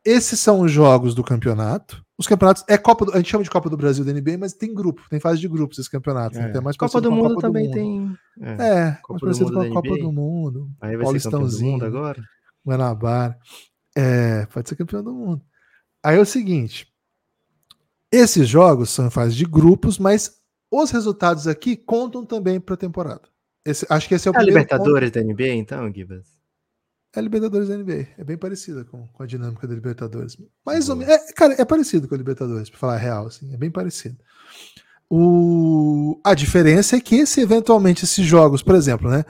Esses 0.05 0.39
são 0.39 0.61
os 0.61 0.71
jogos 0.71 1.15
do 1.15 1.25
campeonato. 1.25 2.05
Os 2.17 2.27
campeonatos 2.27 2.65
é 2.69 2.79
Copa 2.79 3.05
do, 3.05 3.13
a 3.13 3.17
gente 3.17 3.31
chama 3.31 3.45
de 3.45 3.51
Copa 3.51 3.69
do 3.69 3.77
Brasil 3.77 4.05
da 4.05 4.13
NBA, 4.13 4.39
mas 4.39 4.53
tem 4.53 4.73
grupo, 4.73 5.03
tem 5.11 5.21
fase 5.21 5.41
de 5.41 5.49
grupos 5.49 5.79
esse 5.79 5.91
campeonato. 5.91 6.39
É. 6.39 6.53
Né? 6.53 6.61
mais 6.61 6.77
Copa 6.77 7.01
do 7.01 7.11
Mundo 7.11 7.35
Copa 7.35 7.43
também 7.43 7.71
do 7.71 7.77
mundo. 7.77 8.19
tem. 8.39 8.47
É, 8.47 8.53
é 8.53 8.99
Copa 9.03 9.27
mais 9.27 9.39
parecido 9.39 9.53
com 9.53 9.61
a 9.61 9.71
Copa 9.71 9.99
do 9.99 10.13
Mundo. 10.13 10.71
Aí 10.81 10.97
vai 10.97 11.05
Paulistãozinho, 11.05 11.79
ser 11.79 11.85
campeão 11.85 11.91
do 11.91 11.95
mundo 11.95 11.99
agora. 11.99 12.23
Guanabara. 12.69 13.39
É, 13.97 14.47
pode 14.47 14.69
ser 14.69 14.77
campeão 14.77 15.03
do 15.03 15.13
mundo. 15.13 15.43
Aí 16.03 16.17
é 16.17 16.21
o 16.21 16.27
seguinte: 16.27 16.87
esses 18.13 18.49
jogos 18.49 18.91
são 18.91 19.07
em 19.07 19.11
fase 19.11 19.35
de 19.35 19.45
grupos, 19.45 19.99
mas 19.99 20.39
os 20.71 20.91
resultados 20.91 21.47
aqui 21.47 21.77
contam 21.77 22.25
também 22.25 22.61
para 22.61 22.75
a 22.75 22.79
temporada. 22.79 23.23
Esse, 23.65 23.87
acho 23.89 24.09
que 24.09 24.15
esse 24.15 24.29
é 24.29 24.31
o 24.31 24.37
é 24.37 24.43
Libertadores 24.43 25.11
ponto. 25.11 25.27
da 25.27 25.33
NBA, 25.33 25.55
então, 25.55 25.93
Gibas? 25.93 26.39
É 27.15 27.19
a 27.19 27.23
Libertadores 27.23 27.69
da 27.69 27.77
NBA. 27.77 28.09
É 28.17 28.25
bem 28.25 28.37
parecida 28.37 28.85
com, 28.85 29.07
com 29.09 29.23
a 29.23 29.27
dinâmica 29.27 29.67
da 29.67 29.75
Libertadores. 29.75 30.37
Mais 30.65 30.89
ou 30.89 30.97
menos. 30.97 31.13
É, 31.13 31.33
cara, 31.33 31.55
é 31.59 31.65
parecido 31.65 32.07
com 32.07 32.15
a 32.15 32.19
Libertadores, 32.19 32.71
para 32.71 32.79
falar 32.79 32.95
a 32.95 32.99
real, 32.99 33.27
assim. 33.27 33.53
É 33.53 33.57
bem 33.57 33.71
parecido. 33.71 34.19
O... 35.11 36.21
A 36.25 36.35
diferença 36.35 36.97
é 36.97 37.01
que 37.01 37.25
se 37.27 37.41
eventualmente 37.41 38.05
esses 38.05 38.25
jogos, 38.25 38.63
por 38.63 38.75
exemplo, 38.75 39.11
né? 39.11 39.25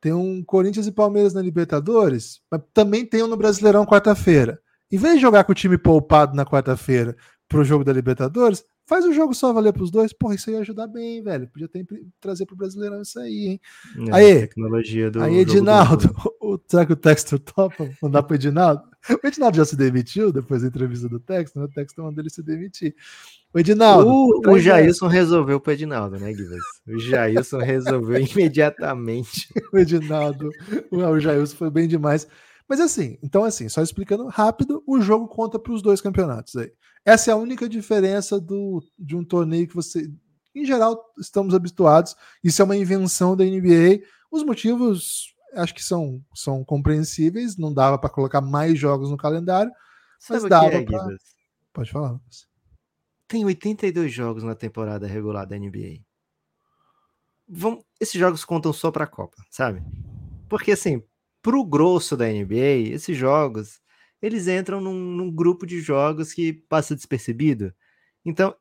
Tem 0.00 0.12
um 0.12 0.42
Corinthians 0.42 0.86
e 0.86 0.92
Palmeiras 0.92 1.34
na 1.34 1.42
Libertadores, 1.42 2.40
mas 2.50 2.60
também 2.72 3.04
tem 3.04 3.22
um 3.22 3.26
no 3.26 3.36
Brasileirão 3.36 3.84
quarta-feira. 3.84 4.60
Em 4.90 4.96
vez 4.96 5.14
de 5.14 5.20
jogar 5.20 5.44
com 5.44 5.52
o 5.52 5.54
time 5.54 5.76
poupado 5.76 6.34
na 6.34 6.46
quarta-feira 6.46 7.16
pro 7.48 7.64
jogo 7.64 7.84
da 7.84 7.92
Libertadores, 7.92 8.64
faz 8.86 9.04
o 9.04 9.12
jogo 9.12 9.34
só 9.34 9.52
valer 9.52 9.72
pros 9.72 9.90
dois. 9.90 10.12
Porra, 10.12 10.34
isso 10.34 10.50
ia 10.50 10.60
ajudar 10.60 10.86
bem, 10.86 11.22
velho. 11.22 11.48
Podia 11.48 11.68
ter, 11.68 11.86
trazer 12.20 12.46
pro 12.46 12.56
Brasileirão 12.56 13.02
isso 13.02 13.20
aí, 13.20 13.48
hein? 13.48 13.60
É, 14.08 14.14
aí, 14.14 14.40
tecnologia 14.40 15.10
do. 15.10 15.22
Aí, 15.22 15.36
Edinaldo, 15.36 16.14
o, 16.40 16.58
será 16.66 16.86
que 16.86 16.92
o 16.92 16.96
Textor 16.96 17.38
topa 17.38 17.90
mandar 18.02 18.22
pro 18.22 18.34
Edinaldo? 18.34 18.87
O 19.22 19.26
Edinaldo 19.26 19.56
já 19.56 19.64
se 19.64 19.76
demitiu 19.76 20.32
depois 20.32 20.62
da 20.62 20.68
entrevista 20.68 21.08
do 21.08 21.20
Textor, 21.20 21.62
né? 21.62 21.68
O 21.68 21.72
Textor 21.72 22.04
mandou 22.04 22.22
ele 22.22 22.30
se 22.30 22.42
demitir. 22.42 22.94
O 23.54 23.58
Edinaldo. 23.58 24.10
O, 24.10 24.50
o 24.50 24.58
Jailson 24.58 25.06
resolveu 25.06 25.60
pro 25.60 25.72
Edinaldo, 25.72 26.18
né, 26.18 26.32
Guilherme? 26.32 26.60
O 26.86 26.98
Jailson 26.98 27.58
resolveu 27.58 28.20
imediatamente. 28.20 29.48
o 29.72 29.78
Edinaldo. 29.78 30.50
O 30.90 31.18
Jailson 31.18 31.56
foi 31.56 31.70
bem 31.70 31.88
demais. 31.88 32.26
Mas 32.68 32.80
assim, 32.80 33.18
então 33.22 33.44
assim, 33.44 33.68
só 33.68 33.80
explicando 33.82 34.26
rápido, 34.26 34.82
o 34.86 35.00
jogo 35.00 35.26
conta 35.26 35.58
para 35.58 35.72
os 35.72 35.80
dois 35.80 36.00
campeonatos 36.02 36.54
aí. 36.56 36.70
Essa 37.04 37.30
é 37.30 37.32
a 37.32 37.38
única 37.38 37.66
diferença 37.66 38.38
do, 38.38 38.82
de 38.98 39.16
um 39.16 39.24
torneio 39.24 39.66
que 39.66 39.74
você, 39.74 40.10
em 40.54 40.66
geral, 40.66 41.02
estamos 41.18 41.54
habituados. 41.54 42.14
Isso 42.44 42.60
é 42.60 42.64
uma 42.64 42.76
invenção 42.76 43.34
da 43.34 43.44
NBA. 43.44 44.02
Os 44.30 44.44
motivos 44.44 45.34
acho 45.54 45.74
que 45.74 45.82
são, 45.82 46.22
são 46.34 46.64
compreensíveis. 46.64 47.56
Não 47.56 47.72
dava 47.72 47.98
para 47.98 48.10
colocar 48.10 48.40
mais 48.40 48.78
jogos 48.78 49.10
no 49.10 49.16
calendário, 49.16 49.72
mas 50.28 50.42
Sabe 50.42 50.48
dava 50.48 50.66
é, 50.74 50.84
pra... 50.84 51.06
Pode 51.72 51.90
falar, 51.90 52.12
Lucas. 52.12 52.46
Tem 53.26 53.44
82 53.44 54.12
jogos 54.12 54.42
na 54.42 54.54
temporada 54.54 55.06
regular 55.06 55.46
da 55.46 55.58
NBA. 55.58 56.00
Vão... 57.48 57.84
Esses 58.00 58.18
jogos 58.18 58.44
contam 58.44 58.72
só 58.72 58.90
para 58.90 59.04
a 59.04 59.08
Copa, 59.08 59.36
sabe? 59.50 59.82
Porque 60.48 60.72
assim, 60.72 61.02
pro 61.42 61.64
grosso 61.64 62.16
da 62.16 62.26
NBA, 62.26 62.92
esses 62.94 63.16
jogos 63.16 63.80
eles 64.20 64.48
entram 64.48 64.80
num, 64.80 64.94
num 64.94 65.30
grupo 65.30 65.66
de 65.66 65.80
jogos 65.80 66.32
que 66.32 66.52
passa 66.52 66.94
despercebido. 66.94 67.72
Então, 68.24 68.54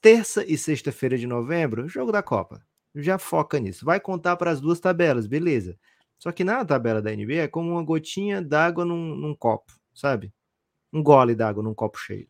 terça 0.00 0.44
e 0.44 0.58
sexta-feira 0.58 1.16
de 1.16 1.26
novembro, 1.26 1.88
jogo 1.88 2.12
da 2.12 2.22
Copa. 2.22 2.64
Já 2.94 3.18
foca 3.18 3.58
nisso. 3.58 3.84
Vai 3.84 4.00
contar 4.00 4.36
para 4.36 4.50
as 4.50 4.60
duas 4.60 4.78
tabelas, 4.80 5.26
beleza. 5.26 5.76
Só 6.18 6.32
que 6.32 6.44
na 6.44 6.64
tabela 6.64 7.02
da 7.02 7.10
NBA 7.14 7.42
é 7.42 7.48
como 7.48 7.72
uma 7.72 7.82
gotinha 7.82 8.40
d'água 8.40 8.84
num, 8.84 9.14
num 9.14 9.34
copo, 9.34 9.72
sabe? 9.92 10.32
Um 10.92 11.02
gole 11.02 11.34
d'água 11.34 11.62
num 11.62 11.74
copo 11.74 11.98
cheio. 11.98 12.28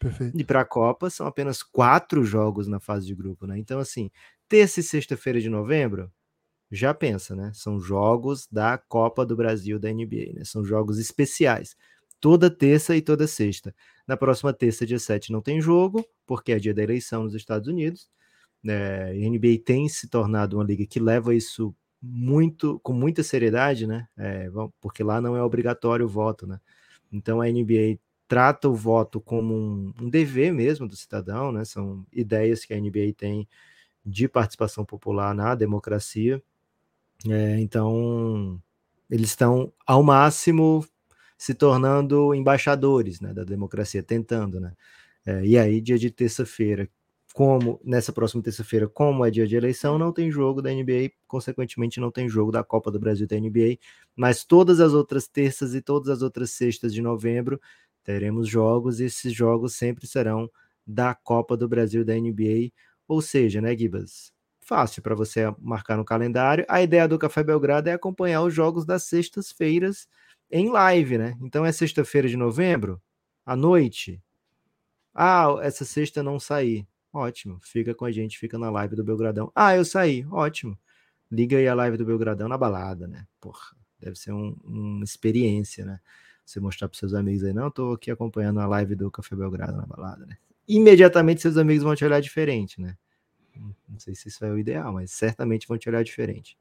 Perfeito. 0.00 0.36
E 0.38 0.42
para 0.42 0.62
a 0.62 0.64
Copa 0.64 1.10
são 1.10 1.26
apenas 1.26 1.62
quatro 1.62 2.24
jogos 2.24 2.66
na 2.66 2.80
fase 2.80 3.06
de 3.06 3.14
grupo, 3.14 3.46
né? 3.46 3.58
Então, 3.58 3.78
assim, 3.78 4.10
terça 4.48 4.80
e 4.80 4.82
sexta-feira 4.82 5.38
de 5.40 5.50
novembro, 5.50 6.10
já 6.72 6.94
pensa, 6.94 7.36
né? 7.36 7.52
São 7.54 7.78
jogos 7.78 8.48
da 8.50 8.78
Copa 8.78 9.26
do 9.26 9.36
Brasil 9.36 9.78
da 9.78 9.92
NBA, 9.92 10.32
né? 10.34 10.44
São 10.44 10.64
jogos 10.64 10.98
especiais. 10.98 11.76
Toda 12.18 12.50
terça 12.50 12.96
e 12.96 13.02
toda 13.02 13.26
sexta. 13.26 13.74
Na 14.06 14.16
próxima 14.16 14.52
terça, 14.52 14.86
dia 14.86 14.98
7, 14.98 15.32
não 15.32 15.42
tem 15.42 15.60
jogo, 15.60 16.04
porque 16.26 16.52
é 16.52 16.58
dia 16.58 16.72
da 16.72 16.82
eleição 16.82 17.24
nos 17.24 17.34
Estados 17.34 17.68
Unidos. 17.68 18.08
É, 18.66 19.12
a 19.12 19.30
NBA 19.30 19.62
tem 19.64 19.88
se 19.88 20.08
tornado 20.08 20.56
uma 20.56 20.64
liga 20.64 20.86
que 20.86 21.00
leva 21.00 21.34
isso 21.34 21.74
muito 22.02 22.78
com 22.80 22.92
muita 22.92 23.22
seriedade, 23.22 23.86
né? 23.86 24.06
É, 24.16 24.48
porque 24.80 25.02
lá 25.02 25.20
não 25.20 25.36
é 25.36 25.42
obrigatório 25.42 26.06
o 26.06 26.08
voto, 26.08 26.46
né? 26.46 26.60
Então 27.12 27.40
a 27.40 27.46
NBA 27.46 27.98
trata 28.28 28.68
o 28.68 28.74
voto 28.74 29.20
como 29.20 29.54
um, 29.54 29.92
um 30.00 30.10
dever 30.10 30.52
mesmo 30.52 30.86
do 30.88 30.96
cidadão, 30.96 31.52
né? 31.52 31.64
São 31.64 32.06
ideias 32.12 32.64
que 32.64 32.74
a 32.74 32.80
NBA 32.80 33.14
tem 33.16 33.48
de 34.04 34.28
participação 34.28 34.84
popular 34.84 35.34
na 35.34 35.54
democracia 35.54 36.42
é, 37.28 37.60
então, 37.60 38.60
eles 39.10 39.30
estão 39.30 39.72
ao 39.86 40.02
máximo 40.02 40.86
se 41.36 41.54
tornando 41.54 42.34
embaixadores 42.34 43.20
né, 43.20 43.32
da 43.34 43.44
democracia, 43.44 44.02
tentando, 44.02 44.60
né? 44.60 44.72
É, 45.26 45.44
e 45.44 45.58
aí, 45.58 45.80
dia 45.80 45.98
de 45.98 46.10
terça-feira, 46.10 46.88
como 47.34 47.80
nessa 47.84 48.12
próxima 48.12 48.42
terça-feira, 48.42 48.88
como 48.88 49.24
é 49.24 49.30
dia 49.30 49.46
de 49.46 49.56
eleição, 49.56 49.98
não 49.98 50.12
tem 50.12 50.30
jogo 50.30 50.60
da 50.62 50.70
NBA, 50.70 51.10
consequentemente 51.28 52.00
não 52.00 52.10
tem 52.10 52.28
jogo 52.28 52.50
da 52.52 52.64
Copa 52.64 52.90
do 52.90 52.98
Brasil 52.98 53.26
da 53.26 53.36
NBA, 53.38 53.78
mas 54.16 54.44
todas 54.44 54.80
as 54.80 54.92
outras 54.92 55.28
terças 55.28 55.74
e 55.74 55.80
todas 55.82 56.08
as 56.08 56.22
outras 56.22 56.50
sextas 56.50 56.92
de 56.92 57.00
novembro 57.02 57.60
teremos 58.02 58.48
jogos 58.48 59.00
e 59.00 59.04
esses 59.04 59.32
jogos 59.32 59.74
sempre 59.76 60.06
serão 60.06 60.50
da 60.86 61.14
Copa 61.14 61.56
do 61.56 61.68
Brasil 61.68 62.04
da 62.04 62.14
NBA, 62.14 62.72
ou 63.06 63.20
seja, 63.22 63.60
né, 63.60 63.76
Gibas? 63.76 64.32
fácil 64.70 65.02
para 65.02 65.16
você 65.16 65.52
marcar 65.58 65.96
no 65.96 66.04
calendário. 66.04 66.64
A 66.68 66.80
ideia 66.80 67.08
do 67.08 67.18
Café 67.18 67.42
Belgrado 67.42 67.88
é 67.88 67.92
acompanhar 67.92 68.42
os 68.42 68.54
jogos 68.54 68.84
das 68.86 69.02
sextas-feiras 69.02 70.06
em 70.48 70.70
live, 70.70 71.18
né? 71.18 71.36
Então 71.42 71.64
é 71.66 71.72
sexta-feira 71.72 72.28
de 72.28 72.36
novembro, 72.36 73.02
à 73.44 73.56
noite. 73.56 74.22
Ah, 75.14 75.56
essa 75.62 75.84
sexta 75.84 76.22
não 76.22 76.38
saí. 76.40 76.86
Ótimo, 77.12 77.58
fica 77.60 77.94
com 77.94 78.04
a 78.04 78.12
gente, 78.12 78.38
fica 78.38 78.56
na 78.58 78.70
live 78.70 78.94
do 78.94 79.02
Belgradão. 79.02 79.50
Ah, 79.54 79.74
eu 79.74 79.84
saí, 79.84 80.24
ótimo. 80.30 80.78
Liga 81.30 81.56
aí 81.56 81.66
a 81.66 81.74
live 81.74 81.96
do 81.96 82.04
Belgradão 82.04 82.48
na 82.48 82.56
balada, 82.56 83.06
né? 83.06 83.26
Porra, 83.40 83.74
deve 83.98 84.16
ser 84.16 84.32
um, 84.32 84.56
uma 84.64 85.04
experiência, 85.04 85.84
né? 85.84 86.00
Você 86.44 86.60
mostrar 86.60 86.88
para 86.88 86.98
seus 86.98 87.14
amigos 87.14 87.44
aí, 87.44 87.52
não, 87.52 87.70
tô 87.70 87.92
aqui 87.92 88.10
acompanhando 88.10 88.60
a 88.60 88.66
live 88.66 88.94
do 88.94 89.10
Café 89.10 89.36
Belgrado 89.36 89.76
na 89.76 89.86
balada, 89.86 90.26
né? 90.26 90.36
Imediatamente 90.66 91.42
seus 91.42 91.56
amigos 91.56 91.82
vão 91.82 91.94
te 91.94 92.04
olhar 92.04 92.20
diferente, 92.20 92.80
né? 92.80 92.96
Não 93.88 93.98
sei 93.98 94.14
se 94.14 94.28
isso 94.28 94.44
é 94.44 94.50
o 94.50 94.58
ideal, 94.58 94.92
mas 94.92 95.10
certamente 95.10 95.66
vão 95.66 95.76
te 95.76 95.88
olhar 95.88 96.02
diferente. 96.02 96.56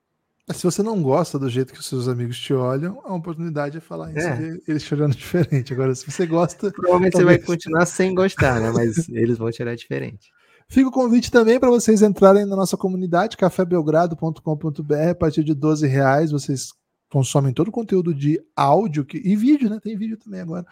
Se 0.51 0.63
você 0.63 0.81
não 0.81 1.01
gosta 1.01 1.37
do 1.37 1.47
jeito 1.47 1.71
que 1.71 1.79
os 1.79 1.85
seus 1.85 2.07
amigos 2.07 2.39
te 2.39 2.53
olham, 2.53 2.99
a 3.05 3.13
oportunidade 3.13 3.77
é 3.77 3.81
falar 3.81 4.11
isso, 4.11 4.27
é. 4.27 4.57
eles 4.67 4.83
te 4.83 4.93
olhando 4.95 5.13
diferente. 5.15 5.73
Agora, 5.73 5.93
se 5.93 6.09
você 6.09 6.25
gosta. 6.25 6.71
Provavelmente 6.71 7.13
talvez... 7.13 7.39
você 7.39 7.45
vai 7.45 7.45
continuar 7.45 7.85
sem 7.85 8.15
gostar, 8.15 8.59
né? 8.59 8.71
Mas 8.71 9.07
eles 9.09 9.37
vão 9.37 9.51
te 9.51 9.61
olhar 9.61 9.75
diferente. 9.75 10.31
Fica 10.71 10.87
o 10.87 10.91
convite 10.91 11.31
também 11.31 11.59
para 11.59 11.71
vocês 11.71 12.03
entrarem 12.03 12.45
na 12.45 12.55
nossa 12.55 12.77
comunidade, 12.77 13.35
cafébelgrado.com.br. 13.35 15.09
A 15.09 15.15
partir 15.15 15.43
de 15.43 15.55
12 15.55 15.87
reais 15.87 16.31
vocês 16.31 16.71
consomem 17.09 17.51
todo 17.51 17.69
o 17.69 17.71
conteúdo 17.71 18.13
de 18.13 18.39
áudio 18.55 19.03
que, 19.03 19.17
e 19.17 19.35
vídeo, 19.35 19.67
né? 19.67 19.79
Tem 19.81 19.97
vídeo 19.97 20.15
também 20.15 20.41
agora 20.41 20.63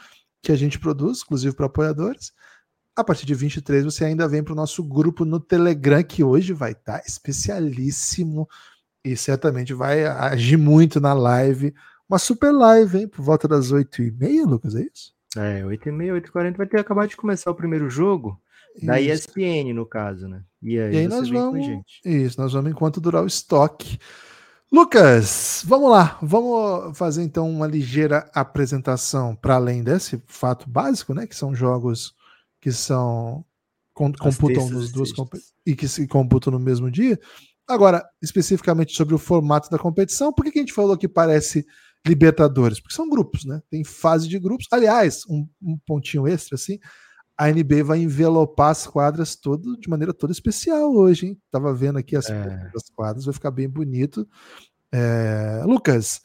que 0.44 0.52
a 0.52 0.56
gente 0.56 0.78
produz, 0.78 1.18
exclusivo 1.18 1.56
para 1.56 1.66
apoiadores. 1.66 2.32
A 2.96 3.04
partir 3.04 3.26
de 3.26 3.34
23 3.34 3.86
você 3.86 4.06
ainda 4.06 4.28
vem 4.28 4.44
para 4.44 4.54
o 4.54 4.56
nosso 4.56 4.84
grupo 4.84 5.26
no 5.26 5.40
Telegram, 5.40 6.04
que 6.04 6.24
hoje 6.24 6.54
vai 6.54 6.74
estar 6.74 7.00
tá 7.00 7.04
especialíssimo 7.08 8.48
e 9.04 9.18
certamente 9.18 9.74
vai 9.74 10.06
agir 10.06 10.58
muito 10.58 11.02
na 11.02 11.14
live. 11.14 11.74
Uma 12.08 12.20
super 12.20 12.52
live, 12.52 13.00
hein? 13.00 13.08
Por 13.08 13.24
volta 13.24 13.48
das 13.48 13.72
8h30, 13.72 14.46
Lucas, 14.46 14.76
é 14.76 14.82
isso? 14.82 15.12
É, 15.36 15.64
8h30, 15.64 16.22
8h40 16.22 16.56
vai 16.56 16.68
ter 16.68 16.80
acabado 16.80 17.10
de 17.10 17.18
começar 17.18 17.50
o 17.50 17.56
primeiro 17.56 17.90
jogo. 17.90 18.40
Da 18.82 19.00
isso. 19.00 19.30
ESPN, 19.30 19.74
no 19.74 19.86
caso, 19.86 20.28
né? 20.28 20.44
E 20.62 20.80
aí, 20.80 20.94
e 20.94 20.98
aí 21.00 21.08
nós 21.08 21.30
vamos. 21.30 21.66
Isso, 22.06 22.40
nós 22.40 22.54
vamos 22.54 22.72
enquanto 22.72 23.02
durar 23.02 23.24
o 23.24 23.28
estoque. 23.28 23.98
Lucas, 24.72 25.64
vamos 25.66 25.90
lá, 25.90 26.20
vamos 26.22 26.98
fazer 26.98 27.24
então 27.24 27.50
uma 27.50 27.66
ligeira 27.66 28.30
apresentação 28.34 29.34
para 29.34 29.56
além 29.56 29.82
desse 29.82 30.22
fato 30.28 30.70
básico, 30.70 31.14
né? 31.14 31.26
Que 31.26 31.36
são 31.36 31.56
jogos 31.56 32.14
que 32.60 32.72
são 32.72 33.46
computam 33.94 34.70
nos 34.70 34.92
duas 34.92 35.10
e 35.66 35.76
que 35.76 35.88
se 35.88 36.06
computam 36.08 36.52
no 36.52 36.60
mesmo 36.60 36.92
dia. 36.92 37.20
Agora, 37.68 38.08
especificamente 38.22 38.96
sobre 38.96 39.16
o 39.16 39.18
formato 39.18 39.70
da 39.70 39.80
competição, 39.80 40.32
por 40.32 40.46
que, 40.46 40.52
que 40.52 40.60
a 40.60 40.62
gente 40.62 40.74
falou 40.74 40.98
que 40.98 41.08
parece 41.08 41.66
Libertadores? 42.06 42.80
Porque 42.80 42.96
são 42.96 43.10
grupos, 43.10 43.44
né? 43.44 43.62
Tem 43.70 43.84
fase 43.84 44.28
de 44.28 44.40
grupos. 44.40 44.68
Aliás, 44.72 45.24
um, 45.28 45.48
um 45.62 45.78
pontinho 45.86 46.28
extra 46.28 46.56
assim, 46.56 46.78
a 47.38 47.52
NBA 47.52 47.84
vai 47.84 48.00
envelopar 48.00 48.72
as 48.72 48.88
quadras 48.88 49.36
todo, 49.36 49.78
de 49.78 49.88
maneira 49.90 50.14
toda 50.14 50.34
especial 50.34 50.92
hoje, 50.92 51.28
hein? 51.28 51.42
Tava 51.52 51.74
vendo 51.74 52.00
aqui 52.00 52.16
as, 52.16 52.30
é. 52.30 52.72
as 52.76 52.90
quadras, 52.90 53.26
vai 53.26 53.34
ficar 53.34 53.52
bem 53.52 53.70
bonito. 53.70 54.28
É... 54.92 55.62
Lucas, 55.66 56.22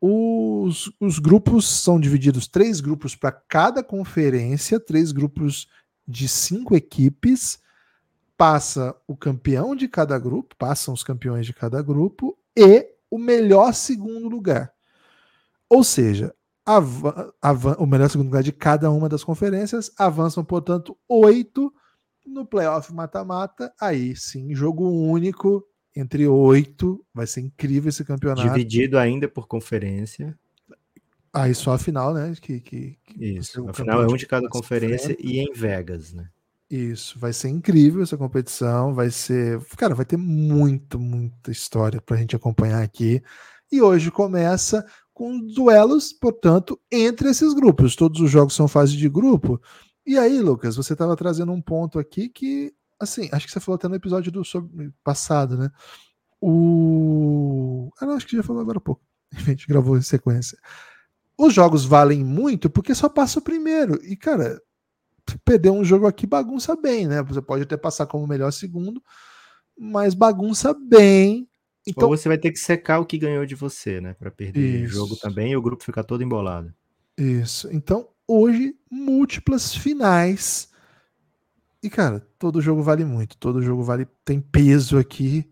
os, 0.00 0.90
os 0.98 1.18
grupos 1.18 1.66
são 1.66 2.00
divididos 2.00 2.48
três 2.48 2.80
grupos 2.80 3.14
para 3.14 3.32
cada 3.32 3.82
conferência, 3.82 4.80
três 4.80 5.12
grupos 5.12 5.68
de 6.08 6.26
cinco 6.26 6.74
equipes. 6.74 7.58
Passa 8.36 8.94
o 9.06 9.16
campeão 9.16 9.74
de 9.74 9.88
cada 9.88 10.18
grupo, 10.18 10.54
passam 10.56 10.92
os 10.94 11.02
campeões 11.02 11.46
de 11.46 11.52
cada 11.52 11.82
grupo 11.82 12.38
e 12.56 12.86
o 13.10 13.18
melhor 13.18 13.74
segundo 13.74 14.28
lugar. 14.28 14.72
Ou 15.68 15.82
seja, 15.82 16.34
o 17.78 17.86
melhor 17.86 18.10
segundo 18.10 18.26
lugar 18.26 18.42
de 18.42 18.52
cada 18.52 18.90
uma 18.90 19.08
das 19.08 19.22
conferências 19.22 19.90
avançam, 19.96 20.44
portanto, 20.44 20.96
oito 21.08 21.72
no 22.26 22.44
playoff 22.44 22.92
mata-mata. 22.92 23.72
Aí 23.80 24.16
sim, 24.16 24.54
jogo 24.54 24.88
único 24.88 25.64
entre 25.94 26.26
oito. 26.26 27.04
Vai 27.14 27.26
ser 27.26 27.40
incrível 27.40 27.88
esse 27.88 28.04
campeonato. 28.04 28.42
Dividido 28.42 28.98
ainda 28.98 29.28
por 29.28 29.46
conferência. 29.46 30.36
Aí 31.32 31.54
só 31.54 31.72
a 31.72 31.78
final, 31.78 32.14
né? 32.14 32.34
Que, 32.40 32.60
que, 32.60 32.98
que 33.04 33.24
Isso, 33.24 33.68
a 33.68 33.72
final 33.72 34.02
é 34.02 34.06
um 34.06 34.16
de 34.16 34.26
cada 34.26 34.48
conferência 34.48 35.16
e 35.20 35.38
em 35.38 35.52
Vegas, 35.52 36.12
né? 36.12 36.28
Isso, 36.68 37.18
vai 37.18 37.32
ser 37.32 37.48
incrível 37.48 38.02
essa 38.02 38.16
competição, 38.16 38.92
vai 38.92 39.08
ser, 39.08 39.64
cara, 39.76 39.94
vai 39.94 40.04
ter 40.04 40.16
muito, 40.16 40.98
muita 40.98 41.52
história 41.52 42.00
para 42.00 42.16
a 42.16 42.18
gente 42.18 42.34
acompanhar 42.34 42.82
aqui. 42.82 43.22
E 43.70 43.80
hoje 43.80 44.10
começa 44.10 44.84
com 45.16 45.40
duelos, 45.40 46.12
portanto, 46.12 46.78
entre 46.92 47.30
esses 47.30 47.54
grupos. 47.54 47.96
Todos 47.96 48.20
os 48.20 48.30
jogos 48.30 48.54
são 48.54 48.68
fase 48.68 48.94
de 48.94 49.08
grupo. 49.08 49.58
E 50.04 50.18
aí, 50.18 50.42
Lucas, 50.42 50.76
você 50.76 50.92
estava 50.92 51.16
trazendo 51.16 51.52
um 51.52 51.62
ponto 51.62 51.98
aqui 51.98 52.28
que 52.28 52.74
assim, 53.00 53.26
acho 53.32 53.46
que 53.46 53.52
você 53.52 53.58
falou 53.58 53.76
até 53.76 53.88
no 53.88 53.94
episódio 53.94 54.30
do 54.30 54.44
sobre, 54.44 54.92
passado, 55.02 55.56
né? 55.56 55.70
O. 56.38 57.90
Ah, 57.98 58.04
não, 58.04 58.12
acho 58.12 58.26
que 58.26 58.36
já 58.36 58.42
falou 58.42 58.60
agora 58.60 58.76
há 58.76 58.80
pouco. 58.80 59.02
A 59.34 59.40
gente 59.40 59.66
gravou 59.66 59.96
em 59.96 60.02
sequência. 60.02 60.58
Os 61.38 61.54
jogos 61.54 61.86
valem 61.86 62.22
muito 62.22 62.68
porque 62.68 62.94
só 62.94 63.08
passa 63.08 63.38
o 63.38 63.42
primeiro. 63.42 63.98
E, 64.04 64.18
cara, 64.18 64.60
perder 65.46 65.70
um 65.70 65.82
jogo 65.82 66.06
aqui 66.06 66.26
bagunça 66.26 66.76
bem, 66.76 67.06
né? 67.06 67.22
Você 67.22 67.40
pode 67.40 67.62
até 67.62 67.78
passar 67.78 68.04
como 68.04 68.26
melhor 68.26 68.52
segundo, 68.52 69.02
mas 69.78 70.12
bagunça 70.12 70.74
bem 70.74 71.48
Então, 71.86 72.08
Ou 72.08 72.16
você 72.16 72.28
vai 72.28 72.36
ter 72.36 72.50
que 72.50 72.58
secar 72.58 72.98
o 72.98 73.06
que 73.06 73.16
ganhou 73.16 73.46
de 73.46 73.54
você, 73.54 74.00
né? 74.00 74.14
Para 74.14 74.30
perder 74.30 74.84
o 74.84 74.88
jogo 74.88 75.14
também 75.16 75.52
e 75.52 75.56
o 75.56 75.62
grupo 75.62 75.84
ficar 75.84 76.02
todo 76.02 76.22
embolado. 76.22 76.74
Isso. 77.16 77.68
Então, 77.72 78.08
hoje, 78.26 78.74
múltiplas 78.90 79.72
finais. 79.74 80.68
E, 81.80 81.88
cara, 81.88 82.26
todo 82.38 82.60
jogo 82.60 82.82
vale 82.82 83.04
muito. 83.04 83.36
Todo 83.36 83.62
jogo 83.62 83.84
vale. 83.84 84.06
Tem 84.24 84.40
peso 84.40 84.98
aqui. 84.98 85.48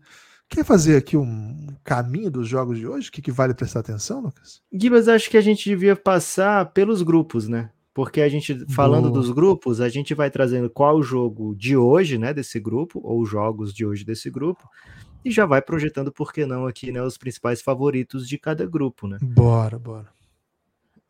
Quer 0.49 0.65
fazer 0.65 0.97
aqui 0.97 1.15
um 1.15 1.67
caminho 1.83 2.29
dos 2.29 2.47
jogos 2.47 2.77
de 2.77 2.85
hoje? 2.85 3.09
O 3.09 3.11
que, 3.11 3.21
que 3.21 3.31
vale 3.31 3.53
prestar 3.53 3.79
atenção, 3.79 4.19
Lucas? 4.19 4.61
Gibas, 4.71 5.07
acho 5.07 5.29
que 5.29 5.37
a 5.37 5.41
gente 5.41 5.67
devia 5.67 5.95
passar 5.95 6.71
pelos 6.73 7.01
grupos, 7.01 7.47
né? 7.47 7.71
Porque 7.93 8.21
a 8.21 8.27
gente, 8.27 8.65
falando 8.73 9.09
Boa. 9.09 9.13
dos 9.13 9.31
grupos, 9.31 9.79
a 9.79 9.87
gente 9.87 10.13
vai 10.13 10.29
trazendo 10.29 10.69
qual 10.69 10.97
o 10.97 11.03
jogo 11.03 11.55
de 11.55 11.77
hoje, 11.77 12.17
né, 12.17 12.33
desse 12.33 12.59
grupo, 12.59 12.99
ou 13.01 13.25
jogos 13.25 13.73
de 13.73 13.85
hoje 13.85 14.03
desse 14.03 14.29
grupo, 14.29 14.69
e 15.25 15.31
já 15.31 15.45
vai 15.47 15.59
projetando, 15.59 16.11
por 16.11 16.31
que 16.31 16.45
não, 16.45 16.67
aqui, 16.67 16.91
né, 16.91 17.01
os 17.01 17.17
principais 17.17 17.59
favoritos 17.59 18.29
de 18.29 18.37
cada 18.37 18.63
grupo, 18.67 19.07
né? 19.07 19.17
Bora, 19.19 19.79
bora. 19.79 20.07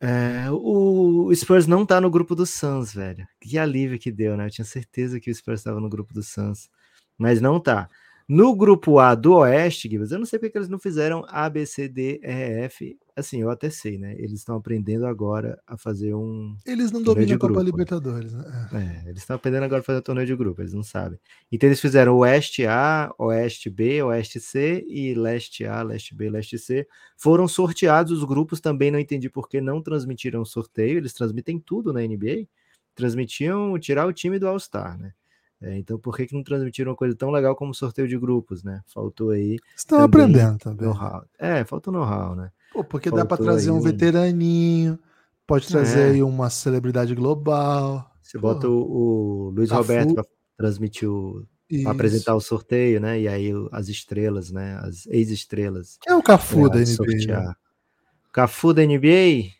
É, 0.00 0.50
o 0.50 1.30
Spurs 1.34 1.66
não 1.66 1.84
tá 1.84 2.00
no 2.00 2.10
grupo 2.10 2.34
do 2.34 2.46
Suns, 2.46 2.94
velho. 2.94 3.26
Que 3.40 3.58
alívio 3.58 3.98
que 3.98 4.10
deu, 4.10 4.36
né? 4.36 4.46
Eu 4.46 4.50
tinha 4.50 4.64
certeza 4.64 5.20
que 5.20 5.30
o 5.30 5.34
Spurs 5.34 5.60
estava 5.60 5.80
no 5.80 5.88
grupo 5.88 6.14
do 6.14 6.22
Suns, 6.22 6.70
mas 7.18 7.40
não 7.40 7.60
tá. 7.60 7.88
No 8.28 8.56
grupo 8.56 8.98
A 8.98 9.14
do 9.14 9.34
Oeste, 9.34 9.88
Gibbs, 9.88 10.10
eu 10.10 10.18
não 10.18 10.26
sei 10.26 10.40
porque 10.40 10.58
eles 10.58 10.68
não 10.68 10.80
fizeram 10.80 11.24
A, 11.28 11.48
B, 11.48 11.64
C, 11.64 11.88
D, 11.88 12.20
E, 12.24 12.64
F. 12.64 12.98
Assim, 13.14 13.40
eu 13.40 13.48
até 13.48 13.70
sei, 13.70 13.96
né? 13.98 14.16
Eles 14.18 14.40
estão 14.40 14.56
aprendendo 14.56 15.06
agora 15.06 15.62
a 15.64 15.78
fazer 15.78 16.12
um. 16.12 16.56
Eles 16.66 16.90
não 16.90 17.00
dominam 17.00 17.36
a 17.36 17.38
Copa 17.38 17.62
Libertadores, 17.62 18.34
né? 18.34 18.68
É, 18.74 19.08
eles 19.08 19.22
estão 19.22 19.36
aprendendo 19.36 19.62
agora 19.62 19.80
a 19.80 19.84
fazer 19.84 20.00
um 20.00 20.02
torneio 20.02 20.26
de 20.26 20.34
grupo, 20.34 20.60
eles 20.60 20.74
não 20.74 20.82
sabem. 20.82 21.20
Então 21.52 21.68
eles 21.68 21.80
fizeram 21.80 22.16
Oeste 22.16 22.66
A, 22.66 23.14
Oeste 23.16 23.70
B, 23.70 24.02
Oeste 24.02 24.40
C 24.40 24.84
e 24.88 25.14
Leste 25.14 25.64
A, 25.64 25.82
Leste 25.82 26.12
B, 26.12 26.28
Leste 26.28 26.58
C. 26.58 26.84
Foram 27.16 27.46
sorteados 27.46 28.10
os 28.10 28.24
grupos, 28.24 28.60
também 28.60 28.90
não 28.90 28.98
entendi 28.98 29.30
por 29.30 29.48
que 29.48 29.60
não 29.60 29.80
transmitiram 29.80 30.42
o 30.42 30.46
sorteio. 30.46 30.98
Eles 30.98 31.12
transmitem 31.12 31.60
tudo 31.60 31.92
na 31.92 32.00
NBA. 32.00 32.48
Transmitiam 32.92 33.78
tirar 33.78 34.04
o 34.04 34.12
time 34.12 34.36
do 34.36 34.48
All-Star, 34.48 34.98
né? 34.98 35.12
É, 35.60 35.78
então, 35.78 35.98
por 35.98 36.16
que, 36.16 36.26
que 36.26 36.34
não 36.34 36.42
transmitiram 36.42 36.90
uma 36.90 36.96
coisa 36.96 37.14
tão 37.14 37.30
legal 37.30 37.56
como 37.56 37.74
sorteio 37.74 38.06
de 38.06 38.18
grupos, 38.18 38.62
né? 38.62 38.82
Faltou 38.86 39.30
aí. 39.30 39.58
Estão 39.74 40.00
aprendendo 40.00 40.58
também. 40.58 40.86
Know-how. 40.86 41.24
É, 41.38 41.64
falta 41.64 41.90
know-how, 41.90 42.34
né? 42.34 42.50
Pô, 42.72 42.84
porque 42.84 43.08
faltou 43.08 43.24
dá 43.24 43.36
para 43.36 43.42
trazer 43.42 43.70
um 43.70 43.80
veteraninho, 43.80 44.98
pode 45.46 45.66
trazer 45.66 46.00
é. 46.00 46.10
aí 46.10 46.22
uma 46.22 46.50
celebridade 46.50 47.14
global. 47.14 48.10
Você 48.20 48.38
Pô. 48.38 48.52
bota 48.52 48.68
o, 48.68 48.76
o 48.76 49.50
Luiz. 49.50 49.70
Roberto 49.70 50.14
para 50.14 50.24
transmitir 50.56 51.08
o. 51.08 51.46
Apresentar 51.86 52.36
o 52.36 52.40
sorteio, 52.40 53.00
né? 53.00 53.20
E 53.20 53.26
aí 53.26 53.50
as 53.72 53.88
estrelas, 53.88 54.52
né? 54.52 54.78
As 54.82 55.04
ex-estrelas. 55.06 55.98
Quem 56.00 56.12
é 56.12 56.16
o 56.16 56.22
Cafu 56.22 56.68
da 56.68 56.78
NBA? 56.78 57.26
Né? 57.26 57.54
Cafu 58.32 58.72
da 58.72 58.84
NBA? 58.84 59.50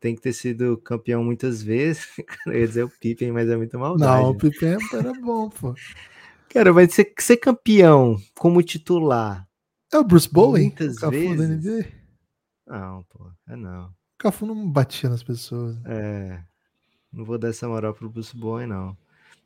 Tem 0.00 0.14
que 0.16 0.22
ter 0.22 0.32
sido 0.32 0.78
campeão 0.78 1.22
muitas 1.22 1.62
vezes. 1.62 2.08
Eu 2.46 2.54
ia 2.54 2.66
dizer 2.66 2.84
o 2.84 2.88
Pippen, 2.88 3.30
mas 3.30 3.48
é 3.48 3.56
muito 3.56 3.78
maldade. 3.78 4.22
Não, 4.22 4.30
o 4.30 4.34
Pippen 4.34 4.76
era 4.92 5.12
bom, 5.12 5.50
pô. 5.50 5.74
Cara, 6.48 6.72
vai 6.72 6.88
ser, 6.88 7.12
ser 7.18 7.36
campeão 7.36 8.16
como 8.36 8.62
titular. 8.62 9.46
É 9.92 9.98
o 9.98 10.04
Bruce 10.04 10.28
Bowen? 10.28 10.64
Muitas 10.68 10.98
Cafu 10.98 11.10
vezes. 11.12 11.86
Não, 12.66 13.04
pô, 13.04 13.30
é 13.48 13.54
não. 13.54 13.86
O 13.86 13.92
Cafu 14.18 14.46
não 14.46 14.68
batia 14.68 15.10
nas 15.10 15.22
pessoas. 15.22 15.76
É. 15.84 16.42
Não 17.12 17.24
vou 17.24 17.38
dar 17.38 17.48
essa 17.48 17.68
moral 17.68 17.92
pro 17.92 18.08
Bruce 18.08 18.36
Bowen, 18.36 18.66
não. 18.66 18.96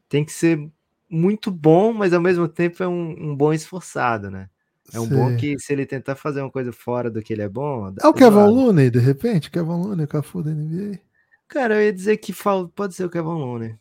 Tem 0.09 0.25
que 0.25 0.33
ser 0.33 0.71
muito 1.11 1.51
bom, 1.51 1.93
mas 1.93 2.13
ao 2.13 2.21
mesmo 2.21 2.47
tempo 2.47 2.83
é 2.83 2.89
um, 2.89 3.31
um 3.31 3.37
bom 3.37 3.53
esforçado, 3.53 4.31
né? 4.31 4.49
É 4.93 5.01
um 5.01 5.07
Sim. 5.07 5.15
bom 5.15 5.37
que 5.37 5.59
se 5.59 5.73
ele 5.73 5.87
tentar 5.87 6.15
fazer 6.15 6.41
uma 6.41 6.51
coisa 6.51 6.73
fora 6.73 7.11
do 7.11 7.23
que 7.23 7.33
ele 7.33 7.43
é 7.43 7.49
bom. 7.49 7.93
É 8.03 8.07
o 8.07 8.13
Kevin 8.13 8.47
Looney, 8.47 8.91
de 8.91 8.99
repente? 8.99 9.51
Kevin 9.51 9.71
Looney, 9.71 10.07
Cafu 10.07 10.43
da 10.43 10.51
NBA. 10.51 10.99
Cara, 11.49 11.77
eu 11.77 11.83
ia 11.83 11.93
dizer 11.93 12.17
que 12.19 12.35
pode 12.75 12.95
ser 12.95 13.05
o 13.05 13.11
Kevin 13.11 13.29
Looney. 13.29 13.77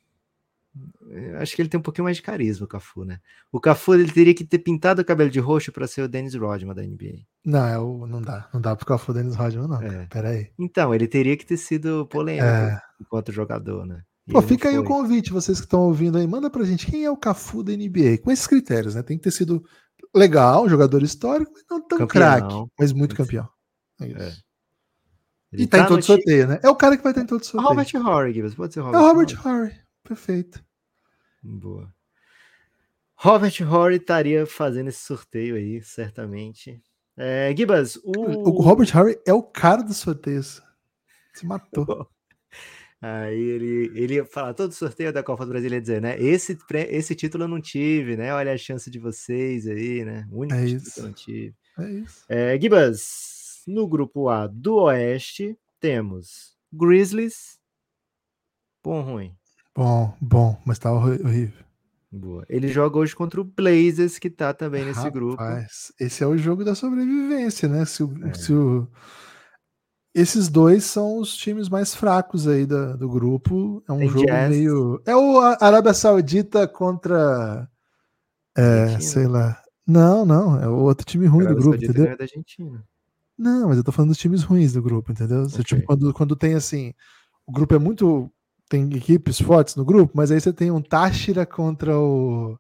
Eu 1.07 1.37
acho 1.37 1.55
que 1.55 1.61
ele 1.61 1.69
tem 1.69 1.79
um 1.79 1.83
pouquinho 1.83 2.05
mais 2.05 2.17
de 2.17 2.23
carisma, 2.23 2.65
o 2.65 2.67
Cafu, 2.67 3.05
né? 3.05 3.19
O 3.51 3.59
Cafu 3.59 3.93
ele 3.93 4.11
teria 4.11 4.33
que 4.33 4.43
ter 4.43 4.57
pintado 4.57 5.01
o 5.01 5.05
cabelo 5.05 5.29
de 5.29 5.39
roxo 5.39 5.71
para 5.71 5.85
ser 5.85 6.01
o 6.01 6.07
Dennis 6.07 6.33
Rodman 6.33 6.73
da 6.73 6.81
NBA. 6.81 7.25
Não, 7.45 7.67
é 7.67 8.07
não 8.07 8.21
dá. 8.21 8.49
Não 8.51 8.59
dá 8.59 8.75
pro 8.75 8.85
Cafu 8.85 9.13
Dennis 9.13 9.35
Rodman, 9.35 9.67
não. 9.67 9.81
É. 9.81 10.07
Pera 10.07 10.29
aí. 10.29 10.49
Então, 10.57 10.93
ele 10.93 11.07
teria 11.07 11.37
que 11.37 11.45
ter 11.45 11.57
sido 11.57 12.07
polêmico 12.07 12.47
é. 12.47 12.81
enquanto 12.99 13.31
jogador, 13.31 13.85
né? 13.85 14.01
E 14.27 14.31
Pô, 14.31 14.41
fica 14.41 14.69
aí 14.69 14.79
o 14.79 14.85
convite, 14.85 15.33
vocês 15.33 15.59
que 15.59 15.65
estão 15.65 15.81
ouvindo 15.81 16.17
aí, 16.17 16.25
manda 16.25 16.49
pra 16.49 16.63
gente 16.63 16.89
quem 16.89 17.03
é 17.03 17.11
o 17.11 17.17
Cafu 17.17 17.61
da 17.61 17.73
NBA, 17.73 18.19
com 18.23 18.31
esses 18.31 18.47
critérios, 18.47 18.95
né? 18.95 19.03
Tem 19.03 19.17
que 19.17 19.23
ter 19.23 19.31
sido 19.31 19.63
legal, 20.13 20.67
jogador 20.69 21.01
histórico, 21.03 21.51
mas 21.53 21.63
não 21.69 21.81
tão 21.87 22.07
craque, 22.07 22.53
mas 22.77 22.91
muito 22.93 23.15
campeão. 23.15 23.47
É 24.01 24.07
isso. 24.07 24.19
É. 24.19 24.53
E 25.55 25.67
tá, 25.67 25.79
tá 25.79 25.83
em 25.83 25.87
todo 25.87 26.03
sorteio, 26.03 26.47
né? 26.47 26.59
É 26.63 26.69
o 26.69 26.75
cara 26.75 26.97
que 26.97 27.03
vai 27.03 27.11
estar 27.11 27.21
em 27.21 27.27
todo 27.27 27.43
sorteio. 27.43 27.69
Robert 27.69 27.95
Horry, 27.95 28.55
pode 28.55 28.73
ser 28.73 28.79
Robert. 28.79 28.99
É 28.99 29.03
o 29.03 29.07
Robert 29.07 29.45
Horry, 29.45 29.75
perfeito. 30.03 30.63
Boa. 31.43 31.93
Robert 33.15 33.53
Horry 33.61 33.97
estaria 33.97 34.45
fazendo 34.45 34.89
esse 34.89 34.99
sorteio 34.99 35.55
aí, 35.55 35.81
certamente. 35.81 36.81
É, 37.15 37.53
Gibas, 37.55 37.95
o... 38.03 38.49
o 38.49 38.61
Robert 38.61 38.89
Horry 38.97 39.19
é 39.25 39.33
o 39.33 39.43
cara 39.43 39.83
dos 39.83 39.97
sorteios. 39.97 40.61
Se 41.33 41.45
matou. 41.45 42.09
Aí 43.05 43.37
ele, 43.37 43.91
ele 43.95 44.13
ia 44.15 44.25
falar, 44.25 44.53
todo 44.53 44.71
sorteio 44.71 45.11
da 45.11 45.21
Copa 45.21 45.45
do 45.45 45.49
Brasil, 45.49 45.69
ia 45.69 45.81
dizer, 45.81 46.01
né? 46.01 46.17
Esse, 46.17 46.57
esse 46.89 47.13
título 47.13 47.43
eu 47.43 47.47
não 47.49 47.59
tive, 47.59 48.15
né? 48.15 48.33
Olha 48.33 48.53
a 48.53 48.57
chance 48.57 48.89
de 48.89 48.97
vocês 48.97 49.67
aí, 49.67 50.05
né? 50.05 50.25
O 50.31 50.39
único 50.39 50.55
é 50.55 50.65
título 50.65 50.81
isso. 50.81 50.93
que 50.93 50.99
eu 51.01 51.03
não 51.03 51.11
tive. 51.11 51.55
É 51.79 51.91
isso. 51.91 52.25
É, 52.29 52.57
Gibas, 52.57 53.63
no 53.67 53.85
grupo 53.89 54.29
A 54.29 54.47
do 54.47 54.75
Oeste, 54.75 55.59
temos 55.81 56.55
Grizzlies. 56.71 57.59
Bom 58.81 59.01
ruim? 59.01 59.35
Bom, 59.75 60.15
bom, 60.21 60.61
mas 60.65 60.79
tá 60.79 60.89
horrível. 60.93 61.61
Boa. 62.09 62.45
Ele 62.47 62.69
joga 62.69 62.99
hoje 62.99 63.13
contra 63.13 63.41
o 63.41 63.43
Blazers, 63.43 64.17
que 64.17 64.29
tá 64.29 64.53
também 64.53 64.85
nesse 64.85 64.99
Rapaz, 64.99 65.13
grupo. 65.13 65.43
Esse 65.99 66.23
é 66.23 66.27
o 66.27 66.37
jogo 66.37 66.63
da 66.63 66.73
sobrevivência, 66.73 67.67
né? 67.67 67.83
Se 67.83 68.01
o, 68.01 68.27
é. 68.27 68.33
se 68.33 68.53
o 68.53 68.87
esses 70.13 70.47
dois 70.47 70.83
são 70.83 71.17
os 71.17 71.35
times 71.35 71.67
mais 71.69 71.95
fracos 71.95 72.47
aí 72.47 72.65
da, 72.65 72.95
do 72.95 73.09
grupo. 73.09 73.83
É 73.87 73.91
um 73.91 73.97
Tem 73.97 74.09
jogo 74.09 74.25
jazz. 74.25 74.49
meio. 74.49 75.01
É 75.05 75.15
o 75.15 75.39
Arábia 75.39 75.93
Saudita 75.93 76.67
contra. 76.67 77.67
É, 78.55 78.99
sei 78.99 79.25
lá. 79.25 79.59
Não, 79.87 80.23
não. 80.23 80.61
É 80.61 80.67
o 80.67 80.75
outro 80.75 81.05
time 81.05 81.25
ruim 81.25 81.45
do 81.45 81.55
grupo, 81.55 81.75
entendeu? 81.75 82.05
É 82.05 82.15
da 82.15 82.23
Argentina. 82.23 82.83
Não, 83.35 83.69
mas 83.69 83.77
eu 83.77 83.83
tô 83.83 83.91
falando 83.91 84.09
dos 84.09 84.19
times 84.19 84.43
ruins 84.43 84.73
do 84.73 84.81
grupo, 84.81 85.11
entendeu? 85.11 85.43
Okay. 85.43 85.63
Tipo, 85.63 85.83
quando, 85.83 86.13
quando 86.13 86.35
tem 86.35 86.53
assim. 86.53 86.93
O 87.45 87.51
grupo 87.51 87.73
é 87.73 87.79
muito. 87.79 88.31
Tem 88.69 88.87
equipes 88.93 89.41
fortes 89.41 89.75
no 89.75 89.83
grupo, 89.83 90.13
mas 90.15 90.31
aí 90.31 90.39
você 90.39 90.53
tem 90.53 90.69
um 90.71 90.81
Táchira 90.81 91.45
contra 91.45 91.97
o. 91.97 92.57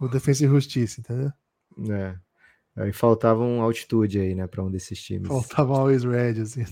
O 0.00 0.08
Defensa 0.08 0.44
e 0.44 0.48
Justiça, 0.48 1.00
entendeu? 1.00 1.30
É. 1.90 2.16
Aí 2.74 2.92
faltava 2.92 3.42
um 3.42 3.60
altitude 3.60 4.18
aí, 4.18 4.34
né, 4.34 4.46
para 4.46 4.62
um 4.62 4.70
desses 4.70 5.02
times. 5.02 5.28
Faltava 5.28 5.74
always 5.74 6.04
red, 6.04 6.40
assim. 6.40 6.64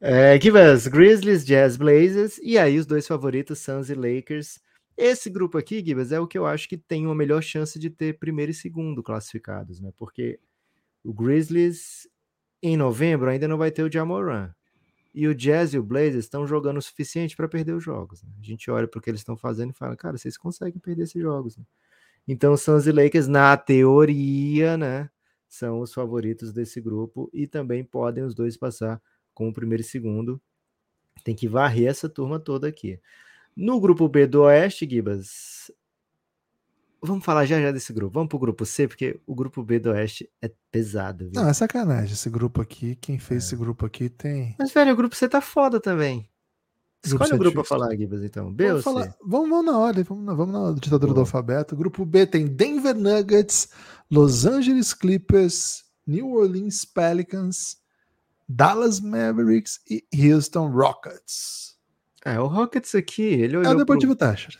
é, 0.00 0.36
Grizzlies, 0.38 1.44
Jazz, 1.44 1.76
Blazers, 1.76 2.38
e 2.42 2.58
aí 2.58 2.78
os 2.78 2.86
dois 2.86 3.06
favoritos, 3.06 3.60
Suns 3.60 3.88
e 3.88 3.94
Lakers. 3.94 4.58
Esse 4.96 5.30
grupo 5.30 5.56
aqui, 5.58 5.82
Gibas, 5.84 6.12
é 6.12 6.20
o 6.20 6.26
que 6.26 6.36
eu 6.36 6.46
acho 6.46 6.68
que 6.68 6.76
tem 6.76 7.06
uma 7.06 7.14
melhor 7.14 7.42
chance 7.42 7.78
de 7.78 7.88
ter 7.88 8.18
primeiro 8.18 8.50
e 8.50 8.54
segundo 8.54 9.02
classificados, 9.02 9.80
né? 9.80 9.92
Porque 9.96 10.38
o 11.04 11.12
Grizzlies 11.12 12.08
em 12.62 12.76
novembro 12.76 13.28
ainda 13.28 13.48
não 13.48 13.58
vai 13.58 13.70
ter 13.70 13.82
o 13.82 13.90
Jamoran. 13.90 14.52
E 15.14 15.26
o 15.26 15.34
Jazz 15.34 15.74
e 15.74 15.78
o 15.78 15.82
Blazers 15.82 16.24
estão 16.24 16.46
jogando 16.46 16.78
o 16.78 16.82
suficiente 16.82 17.36
para 17.36 17.48
perder 17.48 17.74
os 17.74 17.84
jogos. 17.84 18.22
Né? 18.22 18.30
A 18.38 18.42
gente 18.42 18.70
olha 18.70 18.88
para 18.88 18.98
o 18.98 19.02
que 19.02 19.10
eles 19.10 19.20
estão 19.20 19.36
fazendo 19.36 19.70
e 19.70 19.74
fala, 19.74 19.94
cara, 19.94 20.16
vocês 20.16 20.38
conseguem 20.38 20.80
perder 20.80 21.02
esses 21.02 21.20
jogos. 21.20 21.56
Né? 21.56 21.64
Então, 22.26 22.56
Suns 22.56 22.86
e 22.86 22.92
Lakers, 22.92 23.26
na 23.26 23.56
teoria, 23.56 24.76
né, 24.76 25.10
são 25.48 25.80
os 25.80 25.92
favoritos 25.92 26.52
desse 26.52 26.80
grupo 26.80 27.28
e 27.32 27.46
também 27.46 27.84
podem 27.84 28.24
os 28.24 28.34
dois 28.34 28.56
passar 28.56 29.00
com 29.34 29.48
o 29.48 29.52
primeiro 29.52 29.82
e 29.82 29.84
segundo. 29.84 30.40
Tem 31.24 31.34
que 31.34 31.48
varrer 31.48 31.88
essa 31.88 32.08
turma 32.08 32.38
toda 32.38 32.66
aqui. 32.66 33.00
No 33.54 33.78
grupo 33.80 34.08
B 34.08 34.26
do 34.26 34.42
Oeste, 34.42 34.88
Gibas, 34.88 35.70
vamos 37.02 37.24
falar 37.24 37.44
já 37.44 37.60
já 37.60 37.70
desse 37.70 37.92
grupo. 37.92 38.14
Vamos 38.14 38.28
pro 38.28 38.38
grupo 38.38 38.64
C, 38.64 38.88
porque 38.88 39.20
o 39.26 39.34
grupo 39.34 39.62
B 39.62 39.78
do 39.78 39.90
Oeste 39.90 40.30
é 40.40 40.50
pesado. 40.70 41.24
Viu? 41.24 41.34
Não, 41.34 41.48
é 41.48 41.52
sacanagem 41.52 42.14
esse 42.14 42.30
grupo 42.30 42.62
aqui. 42.62 42.96
Quem 42.96 43.18
fez 43.18 43.44
é. 43.44 43.46
esse 43.46 43.56
grupo 43.56 43.84
aqui 43.84 44.08
tem. 44.08 44.54
Mas, 44.58 44.72
velho, 44.72 44.92
o 44.92 44.96
grupo 44.96 45.14
C 45.14 45.28
tá 45.28 45.40
foda 45.40 45.80
também. 45.80 46.26
Escolhe 47.04 47.34
o 47.34 47.38
grupo 47.38 47.54
para 47.56 47.64
falar, 47.64 47.96
Gibas, 47.96 48.22
então. 48.22 48.52
B 48.52 48.68
vamos, 48.68 48.84
falar, 48.84 49.16
vamos, 49.24 49.50
vamos, 49.50 49.64
na 49.66 49.78
ordem, 49.78 50.04
vamos 50.04 50.24
na, 50.24 50.34
vamos 50.34 50.54
na 50.54 50.72
ditadura 50.80 51.08
Boa. 51.08 51.14
do 51.14 51.20
alfabeto. 51.20 51.74
Grupo 51.76 52.04
B 52.04 52.26
tem 52.26 52.46
Denver 52.46 52.94
Nuggets, 52.94 53.70
Los 54.10 54.46
Angeles 54.46 54.94
Clippers, 54.94 55.84
New 56.06 56.32
Orleans 56.32 56.84
Pelicans, 56.84 57.78
Dallas 58.48 59.00
Mavericks 59.00 59.80
e 59.90 60.04
Houston 60.14 60.68
Rockets. 60.70 61.76
É, 62.24 62.38
o 62.38 62.46
Rockets 62.46 62.94
aqui, 62.94 63.22
ele 63.22 63.56
olhou. 63.56 63.72
É 63.72 63.74
o 63.74 63.78
Deportivo 63.78 64.14
pro... 64.16 64.26
Táchira. 64.28 64.58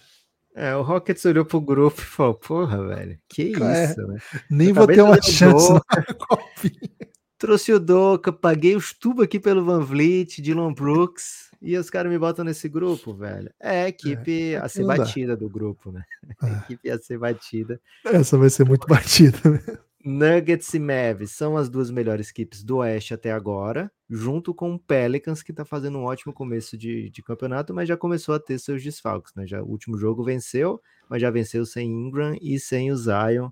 É, 0.54 0.76
o 0.76 0.82
Rockets 0.82 1.24
olhou 1.24 1.44
pro 1.44 1.60
grupo 1.60 2.00
e 2.00 2.04
falou, 2.04 2.34
porra, 2.34 2.86
velho, 2.88 3.18
que 3.28 3.54
É. 3.62 3.84
isso, 3.84 4.06
né? 4.06 4.18
Nem 4.50 4.68
Eu 4.68 4.74
vou 4.74 4.86
ter 4.86 5.00
uma 5.02 5.22
chance 5.22 5.72
na 5.72 5.80
copinha. 6.18 6.90
Trouxe 7.38 7.72
o 7.72 7.80
Doca, 7.80 8.32
paguei 8.32 8.76
os 8.76 8.92
tubos 8.92 9.24
aqui 9.24 9.40
pelo 9.40 9.64
Van 9.64 9.80
Vliet, 9.80 10.40
Dylan 10.40 10.72
Brooks, 10.72 11.50
e 11.62 11.76
os 11.76 11.88
caras 11.88 12.10
me 12.10 12.18
botam 12.18 12.44
nesse 12.44 12.68
grupo, 12.68 13.14
velho. 13.14 13.50
É 13.60 13.84
a 13.84 13.88
equipe 13.88 14.56
a 14.56 14.64
aqui 14.64 14.68
ser 14.74 14.84
batida 14.84 15.36
do 15.36 15.48
grupo, 15.48 15.92
né? 15.92 16.02
A 16.42 16.48
É. 16.48 16.56
equipe 16.58 16.90
a 16.90 16.98
ser 16.98 17.18
batida. 17.18 17.80
Essa 18.04 18.36
vai 18.36 18.50
ser 18.50 18.64
muito 18.66 18.86
batida. 18.86 19.38
né? 19.48 19.78
Nuggets 20.04 20.74
e 20.74 20.80
Mavs 20.80 21.30
são 21.30 21.56
as 21.56 21.68
duas 21.68 21.88
melhores 21.88 22.30
equipes 22.30 22.64
do 22.64 22.78
Oeste 22.78 23.14
até 23.14 23.30
agora, 23.30 23.88
junto 24.10 24.52
com 24.52 24.74
o 24.74 24.78
Pelicans, 24.78 25.44
que 25.44 25.52
tá 25.52 25.64
fazendo 25.64 25.96
um 25.98 26.02
ótimo 26.04 26.32
começo 26.32 26.76
de, 26.76 27.08
de 27.08 27.22
campeonato, 27.22 27.72
mas 27.72 27.86
já 27.88 27.96
começou 27.96 28.34
a 28.34 28.40
ter 28.40 28.58
seus 28.58 28.82
desfalques, 28.82 29.32
né? 29.36 29.46
Já, 29.46 29.62
o 29.62 29.68
último 29.68 29.96
jogo 29.96 30.24
venceu, 30.24 30.82
mas 31.08 31.22
já 31.22 31.30
venceu 31.30 31.64
sem 31.64 31.88
Ingram 31.88 32.36
e 32.42 32.58
sem 32.58 32.90
o 32.90 32.96
Zion, 32.96 33.50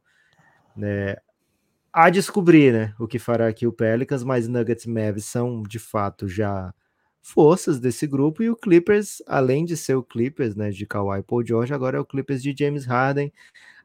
né? 0.77 1.16
A 1.92 2.09
descobrir, 2.11 2.73
né, 2.73 2.94
o 3.01 3.07
que 3.09 3.18
fará 3.18 3.49
aqui 3.49 3.66
o 3.66 3.73
Pelicans, 3.73 4.23
mas 4.23 4.46
Nuggets 4.46 4.85
e 4.85 4.88
Mavs 4.90 5.25
são, 5.25 5.62
de 5.62 5.79
fato, 5.79 6.29
já 6.29 6.73
forças 7.22 7.78
desse 7.80 8.06
grupo, 8.06 8.42
e 8.42 8.50
o 8.50 8.56
Clippers, 8.56 9.22
além 9.26 9.64
de 9.64 9.76
ser 9.76 9.94
o 9.94 10.02
Clippers, 10.02 10.56
né, 10.56 10.70
de 10.70 10.87
Kawhi 10.87 11.22
Paul 11.22 11.44
George, 11.46 11.74
agora 11.74 11.98
é 11.98 12.00
o 12.00 12.04
Clippers 12.04 12.42
de 12.42 12.54
James 12.56 12.87
Harden, 12.87 13.33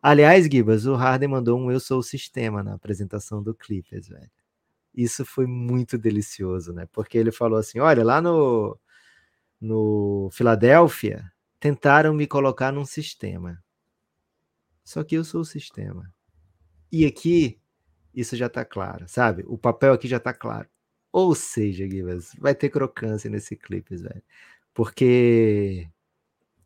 Aliás, 0.07 0.45
Gibas, 0.45 0.85
o 0.85 0.93
Harden 0.93 1.29
mandou 1.29 1.59
um 1.59 1.71
Eu 1.71 1.79
Sou 1.79 1.97
o 1.97 2.03
Sistema 2.03 2.61
na 2.61 2.75
apresentação 2.75 3.41
do 3.41 3.55
Clippers, 3.55 4.07
velho. 4.07 4.29
Isso 4.93 5.25
foi 5.25 5.47
muito 5.47 5.97
delicioso, 5.97 6.71
né? 6.73 6.87
Porque 6.91 7.17
ele 7.17 7.31
falou 7.31 7.57
assim: 7.57 7.79
olha, 7.79 8.03
lá 8.03 8.21
no, 8.21 8.79
no 9.59 10.29
Filadélfia, 10.31 11.31
tentaram 11.59 12.13
me 12.13 12.27
colocar 12.27 12.71
num 12.71 12.85
sistema. 12.85 13.63
Só 14.83 15.03
que 15.03 15.15
eu 15.15 15.23
sou 15.23 15.41
o 15.41 15.45
sistema. 15.45 16.13
E 16.91 17.03
aqui, 17.03 17.59
isso 18.13 18.35
já 18.35 18.47
tá 18.47 18.63
claro, 18.63 19.07
sabe? 19.09 19.43
O 19.47 19.57
papel 19.57 19.93
aqui 19.93 20.07
já 20.07 20.19
tá 20.19 20.35
claro. 20.35 20.69
Ou 21.15 21.33
seja, 21.33 21.89
Gibas, 21.89 22.33
vai 22.37 22.53
ter 22.53 22.69
crocância 22.69 23.29
nesse 23.29 23.55
Clippers, 23.55 24.01
velho. 24.01 24.21
Porque 24.73 25.87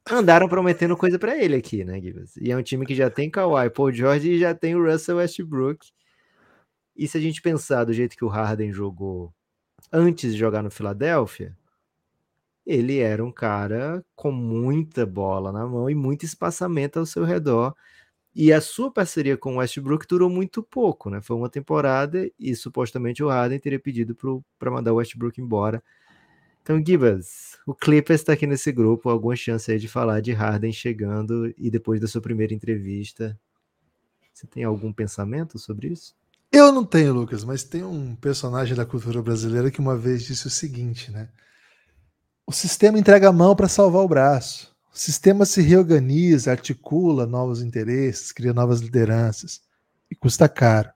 andaram 0.09 0.49
prometendo 0.49 0.97
coisa 0.97 1.19
pra 1.19 1.37
ele 1.37 1.55
aqui, 1.55 1.85
né, 1.85 2.01
Gibas? 2.01 2.35
E 2.37 2.51
é 2.51 2.57
um 2.57 2.63
time 2.63 2.83
que 2.83 2.95
já 2.95 3.11
tem 3.11 3.29
Kawhi, 3.29 3.69
Paul 3.69 3.91
George 3.93 4.31
e 4.31 4.39
já 4.39 4.55
tem 4.55 4.75
o 4.75 4.83
Russell 4.83 5.17
Westbrook. 5.17 5.91
E 6.97 7.07
se 7.07 7.15
a 7.15 7.21
gente 7.21 7.43
pensar 7.43 7.83
do 7.83 7.93
jeito 7.93 8.17
que 8.17 8.25
o 8.25 8.27
Harden 8.27 8.73
jogou 8.73 9.31
antes 9.93 10.33
de 10.33 10.39
jogar 10.39 10.63
no 10.63 10.71
Filadélfia, 10.71 11.55
ele 12.65 12.97
era 12.97 13.23
um 13.23 13.31
cara 13.31 14.03
com 14.15 14.31
muita 14.31 15.05
bola 15.05 15.51
na 15.51 15.67
mão 15.67 15.91
e 15.91 15.93
muito 15.93 16.25
espaçamento 16.25 16.97
ao 16.97 17.05
seu 17.05 17.23
redor. 17.23 17.75
E 18.41 18.53
a 18.53 18.61
sua 18.61 18.89
parceria 18.89 19.35
com 19.35 19.55
o 19.55 19.57
Westbrook 19.57 20.07
durou 20.07 20.29
muito 20.29 20.63
pouco, 20.63 21.09
né? 21.09 21.19
Foi 21.21 21.35
uma 21.35 21.49
temporada 21.49 22.31
e 22.39 22.55
supostamente 22.55 23.21
o 23.21 23.27
Harden 23.27 23.59
teria 23.59 23.77
pedido 23.77 24.17
para 24.57 24.71
mandar 24.71 24.93
o 24.93 24.95
Westbrook 24.95 25.41
embora. 25.41 25.83
Então, 26.63 26.81
Gibas, 26.81 27.59
o 27.67 27.75
Clippers 27.75 28.21
está 28.21 28.31
aqui 28.31 28.47
nesse 28.47 28.71
grupo, 28.71 29.09
alguma 29.09 29.35
chance 29.35 29.69
aí 29.69 29.77
de 29.77 29.89
falar 29.89 30.21
de 30.21 30.31
Harden 30.31 30.71
chegando 30.71 31.53
e 31.57 31.69
depois 31.69 31.99
da 31.99 32.07
sua 32.07 32.21
primeira 32.21 32.53
entrevista. 32.53 33.37
Você 34.33 34.47
tem 34.47 34.63
algum 34.63 34.93
pensamento 34.93 35.59
sobre 35.59 35.89
isso? 35.89 36.15
Eu 36.49 36.71
não 36.71 36.85
tenho, 36.85 37.13
Lucas, 37.13 37.43
mas 37.43 37.65
tem 37.65 37.83
um 37.83 38.15
personagem 38.15 38.73
da 38.73 38.85
cultura 38.85 39.21
brasileira 39.21 39.69
que 39.69 39.81
uma 39.81 39.97
vez 39.97 40.23
disse 40.23 40.47
o 40.47 40.49
seguinte, 40.49 41.11
né? 41.11 41.27
O 42.47 42.53
sistema 42.53 42.97
entrega 42.97 43.27
a 43.27 43.33
mão 43.33 43.53
para 43.53 43.67
salvar 43.67 44.01
o 44.01 44.07
braço. 44.07 44.68
O 44.93 44.97
sistema 44.97 45.45
se 45.45 45.61
reorganiza, 45.61 46.51
articula 46.51 47.25
novos 47.25 47.61
interesses, 47.61 48.31
cria 48.31 48.53
novas 48.53 48.81
lideranças. 48.81 49.61
E 50.09 50.15
custa 50.15 50.49
caro. 50.49 50.89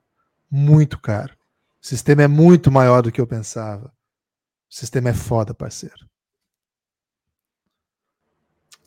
Muito 0.49 0.99
caro. 0.99 1.33
O 1.81 1.85
sistema 1.85 2.23
é 2.23 2.27
muito 2.27 2.71
maior 2.71 3.01
do 3.01 3.11
que 3.11 3.21
eu 3.21 3.27
pensava. 3.27 3.93
O 4.69 4.75
sistema 4.75 5.09
é 5.09 5.13
foda, 5.13 5.53
parceiro. 5.53 6.09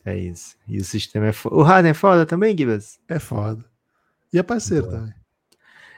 É 0.03 0.17
isso. 0.17 0.55
E 0.67 0.77
o 0.77 0.85
sistema 0.85 1.27
é 1.27 1.33
foda. 1.33 1.55
O 1.55 1.61
Harden 1.61 1.91
é 1.91 1.93
foda 1.93 2.25
também, 2.25 2.57
Gibas? 2.57 2.99
É 3.07 3.19
foda. 3.19 3.65
E 4.31 4.39
é 4.39 4.43
parceiro 4.43 4.87
Boa. 4.87 4.99
também. 4.99 5.13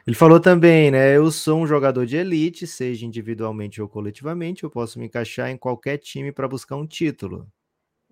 Ele 0.06 0.16
falou 0.16 0.40
também, 0.40 0.90
né? 0.90 1.16
Eu 1.16 1.30
sou 1.30 1.62
um 1.62 1.68
jogador 1.68 2.06
de 2.06 2.18
elite, 2.18 2.66
seja 2.66 3.06
individualmente 3.06 3.80
ou 3.80 3.88
coletivamente, 3.88 4.64
eu 4.64 4.70
posso 4.70 4.98
me 4.98 5.06
encaixar 5.06 5.50
em 5.50 5.58
qualquer 5.58 5.98
time 5.98 6.32
para 6.32 6.48
buscar 6.48 6.76
um 6.76 6.88
título. 6.88 7.48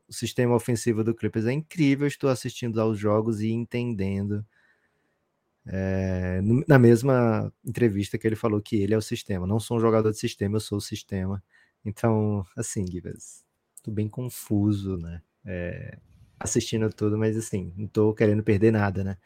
O 0.08 0.14
sistema 0.14 0.56
ofensivo 0.56 1.04
do 1.04 1.14
Clippers 1.14 1.46
é 1.46 1.52
incrível, 1.52 2.08
estou 2.08 2.30
assistindo 2.30 2.80
aos 2.80 2.98
jogos 2.98 3.42
e 3.42 3.50
entendendo. 3.50 4.46
É, 5.66 6.40
na 6.68 6.80
mesma 6.80 7.52
entrevista 7.66 8.18
que 8.18 8.26
ele 8.26 8.38
falou 8.38 8.62
que 8.62 8.78
ele 8.78 8.94
é 8.94 8.98
o 8.98 9.02
sistema. 9.02 9.46
Não 9.46 9.60
sou 9.60 9.78
um 9.78 9.82
jogador 9.82 10.12
de 10.12 10.18
sistema, 10.18 10.56
eu 10.56 10.62
sou 10.62 10.78
o 10.78 10.82
sistema. 10.82 11.44
Então, 11.84 12.46
assim, 12.56 12.86
Gibas, 12.90 13.44
tô 13.84 13.92
bem 13.92 14.08
confuso, 14.08 14.96
né? 14.98 15.22
É, 15.46 15.98
assistindo 16.40 16.90
tudo, 16.90 17.18
mas 17.18 17.36
assim, 17.36 17.74
não 17.76 17.88
tô 17.88 18.14
querendo 18.14 18.44
perder 18.44 18.72
nada, 18.72 19.04
né? 19.04 19.18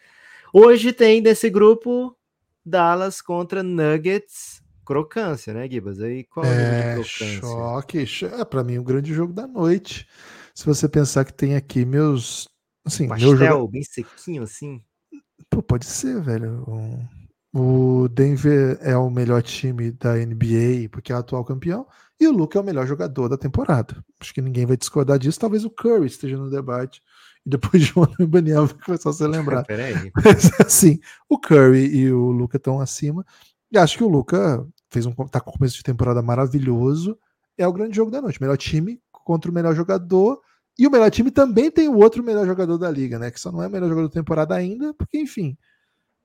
Hoje 0.51 0.91
tem 0.91 1.21
desse 1.21 1.49
grupo 1.49 2.17
Dallas 2.65 3.21
contra 3.21 3.61
Nuggets. 3.61 4.61
Crocância, 4.83 5.53
né, 5.53 5.69
Gibas? 5.69 5.99
Aí 6.01 6.23
qual 6.23 6.47
é 6.47 6.49
o 6.49 6.55
nível 6.55 6.75
de 6.75 6.81
É, 6.81 6.91
crocância? 6.91 7.39
choque. 7.41 8.05
cho- 8.07 8.25
É, 8.25 8.43
pra 8.43 8.63
mim, 8.63 8.79
o 8.79 8.83
grande 8.83 9.13
jogo 9.13 9.31
da 9.31 9.45
noite. 9.47 10.07
Se 10.53 10.65
você 10.65 10.87
pensar 10.89 11.25
que 11.25 11.33
tem 11.33 11.55
aqui 11.55 11.85
meus. 11.85 12.47
Assim, 12.85 13.03
meu 13.03 13.09
Pastel, 13.09 13.37
jogo. 13.37 13.67
bem 13.67 13.83
sequinho 13.83 14.43
assim. 14.43 14.81
Pô, 15.49 15.61
pode 15.61 15.85
ser, 15.85 16.21
velho. 16.21 16.63
O- 16.67 17.21
O 17.53 18.07
Denver 18.07 18.77
é 18.81 18.95
o 18.95 19.09
melhor 19.09 19.43
time 19.43 19.91
da 19.91 20.15
NBA, 20.17 20.87
porque 20.89 21.11
é 21.11 21.15
o 21.15 21.17
atual 21.19 21.43
campeão, 21.43 21.85
e 22.17 22.25
o 22.25 22.31
Luca 22.31 22.57
é 22.57 22.61
o 22.61 22.63
melhor 22.63 22.87
jogador 22.87 23.27
da 23.27 23.37
temporada. 23.37 24.01
Acho 24.21 24.33
que 24.33 24.41
ninguém 24.41 24.65
vai 24.65 24.77
discordar 24.77 25.19
disso. 25.19 25.37
Talvez 25.37 25.65
o 25.65 25.69
Curry 25.69 26.05
esteja 26.07 26.37
no 26.37 26.49
debate. 26.49 27.01
E 27.45 27.49
depois 27.49 27.83
de 27.85 27.91
ontem 27.99 28.23
o 28.23 28.27
Daniel 28.27 28.67
vai 28.67 28.77
começar 28.85 29.09
a 29.09 29.13
se 29.13 29.27
lembrar. 29.27 29.65
Peraí. 29.67 30.11
Mas 30.23 30.49
assim, 30.61 30.97
o 31.27 31.37
Curry 31.37 31.87
e 31.93 32.09
o 32.13 32.31
Luca 32.31 32.55
estão 32.55 32.79
acima. 32.79 33.25
E 33.69 33.77
acho 33.77 33.97
que 33.97 34.03
o 34.05 34.07
Luca 34.09 34.65
fez 34.89 35.05
um 35.05 35.11
tá 35.11 35.41
com 35.41 35.51
começo 35.51 35.75
de 35.75 35.83
temporada 35.83 36.21
maravilhoso. 36.21 37.17
É 37.57 37.67
o 37.67 37.73
grande 37.73 37.97
jogo 37.97 38.09
da 38.11 38.21
noite. 38.21 38.39
Melhor 38.41 38.57
time 38.57 38.97
contra 39.23 39.49
o 39.51 39.53
melhor 39.53 39.75
jogador. 39.75 40.39
E 40.79 40.87
o 40.87 40.91
melhor 40.91 41.11
time 41.11 41.29
também 41.31 41.69
tem 41.69 41.87
o 41.89 41.97
outro 41.97 42.23
melhor 42.23 42.45
jogador 42.45 42.77
da 42.77 42.89
liga, 42.89 43.19
né? 43.19 43.29
Que 43.29 43.39
só 43.39 43.51
não 43.51 43.61
é 43.61 43.67
o 43.67 43.69
melhor 43.69 43.89
jogador 43.89 44.07
da 44.07 44.13
temporada 44.13 44.55
ainda, 44.55 44.93
porque, 44.93 45.19
enfim. 45.19 45.57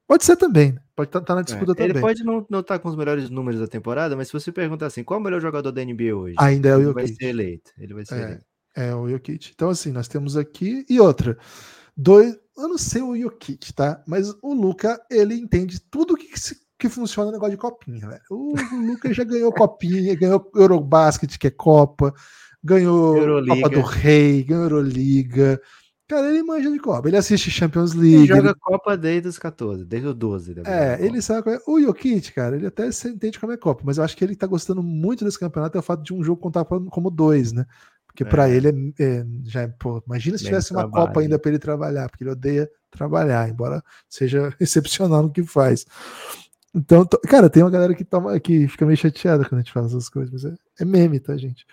Pode 0.07 0.25
ser 0.25 0.37
também, 0.37 0.73
né? 0.73 0.81
Pode 0.95 1.09
estar 1.17 1.35
na 1.35 1.43
disputa 1.43 1.73
É, 1.73 1.85
Ele 1.85 1.95
também. 1.95 2.01
pode 2.03 2.23
não 2.49 2.61
estar 2.61 2.79
com 2.79 2.89
os 2.89 2.95
melhores 2.97 3.29
números 3.29 3.61
da 3.61 3.67
temporada, 3.67 4.15
mas 4.17 4.29
se 4.29 4.33
você 4.33 4.53
perguntar 4.53 4.87
assim, 4.87 5.03
qual 5.03 5.19
é 5.19 5.21
o 5.21 5.25
melhor 5.25 5.41
jogador 5.41 5.73
da 5.73 5.85
NBA 5.85 6.15
hoje? 6.15 6.37
Ainda 6.39 6.69
é 6.69 6.77
o 6.77 6.81
ele 6.81 6.93
vai 6.93 7.07
Jokic. 7.09 7.19
ser 7.25 7.29
eleito. 7.31 7.71
Ele 7.77 7.93
vai 7.95 8.07
ser 8.07 8.15
É. 8.15 8.23
eleito. 8.23 8.45
É 8.77 8.95
o 8.95 9.09
Jokic. 9.09 9.51
Então, 9.53 9.69
assim, 9.69 9.91
nós 9.91 10.07
temos 10.07 10.37
aqui. 10.37 10.87
E 10.89 11.01
outra. 11.01 11.37
Dois. 11.97 12.39
Eu 12.57 12.69
não 12.69 12.79
sei 12.79 13.03
o 13.03 13.17
Jokic, 13.21 13.73
tá? 13.75 14.03
Mas 14.07 14.31
o 14.43 14.55
Luca, 14.55 14.99
ele 15.11 15.35
entende 15.35 15.79
tudo 15.91 16.17
que, 16.17 16.39
se- 16.39 16.57
que 16.79 16.89
funciona 16.89 17.27
no 17.27 17.33
negócio 17.33 17.55
de 17.57 17.61
copinha, 17.61 18.09
velho. 18.09 18.23
O, 18.31 18.55
o 18.55 18.87
Luca 18.87 19.13
já 19.13 19.25
ganhou 19.25 19.53
copinha, 19.53 20.15
ganhou 20.17 20.51
Eurobasket, 20.55 21.37
que 21.39 21.49
é 21.49 21.51
Copa, 21.51 22.15
ganhou 22.67 23.17
Euroliga. 23.17 23.55
Copa 23.57 23.69
do 23.71 23.81
Rei, 23.81 24.43
ganhou 24.45 24.65
Euroliga. 24.65 25.61
Cara, 26.09 26.29
ele 26.29 26.43
manja 26.43 26.71
de 26.71 26.79
Copa. 26.79 27.09
Ele 27.09 27.17
assiste 27.17 27.51
Champions 27.51 27.93
Ele 27.93 28.01
League. 28.17 28.27
joga 28.29 28.51
ele- 28.51 28.55
Copa 28.61 28.97
desde 28.97 29.29
os 29.29 29.39
14, 29.39 29.85
desde 29.85 30.09
o 30.09 30.15
12. 30.15 30.55
da 30.55 30.63
É, 30.71 31.05
ele 31.05 31.21
sabe 31.21 31.43
qual 31.43 31.55
é. 31.57 31.59
O 31.67 31.81
Jokic, 31.81 32.33
cara, 32.33 32.55
ele 32.57 32.67
até 32.67 32.91
se 32.93 33.09
entende 33.09 33.41
como 33.41 33.53
é 33.53 33.57
Copa, 33.57 33.83
mas 33.85 33.99
eu 33.99 34.05
acho 34.05 34.17
que 34.17 34.23
ele 34.25 34.37
tá 34.37 34.47
gostando 34.47 34.83
muito 34.83 35.25
desse 35.25 35.39
campeonato 35.39 35.77
é 35.77 35.81
o 35.81 35.83
fato 35.83 36.03
de 36.05 36.15
um 36.15 36.23
jogo 36.23 36.41
contar 36.41 36.65
como 36.65 37.11
dois, 37.11 37.53
né? 37.53 37.65
Porque 38.07 38.25
pra 38.25 38.49
É. 38.49 38.55
ele 38.55 38.69
é, 38.69 39.03
é- 39.03 39.27
já 39.45 39.63
é, 39.63 39.67
pô, 39.67 40.01
imagina 40.07 40.39
se 40.39 40.45
Menos 40.45 40.65
tivesse 40.65 40.73
uma 40.73 40.83
trabalho. 40.83 41.07
Copa 41.09 41.21
ainda 41.21 41.39
pra 41.41 41.51
ele 41.51 41.59
trabalhar, 41.59 42.09
porque 42.09 42.23
ele 42.23 42.31
odeia 42.31 42.71
trabalhar, 42.91 43.49
embora 43.51 43.83
seja 44.09 44.55
excepcional 44.61 45.25
no 45.25 45.31
que 45.33 45.43
faz. 45.43 45.85
Então, 46.75 47.05
cara, 47.29 47.51
tem 47.51 47.63
uma 47.65 47.71
galera 47.71 47.95
que 47.95 48.05
toma 48.05 48.39
que 48.39 48.69
fica 48.69 48.87
meio 48.87 48.97
chateada 48.97 49.45
quando 49.45 49.55
a 49.61 49.63
gente 49.63 49.73
fala 49.73 49.87
essas 49.87 50.09
coisas, 50.09 50.31
mas 50.33 50.45
é, 50.45 50.55
é 50.81 50.85
meme, 50.85 51.19
tá, 51.19 51.37
gente? 51.37 51.67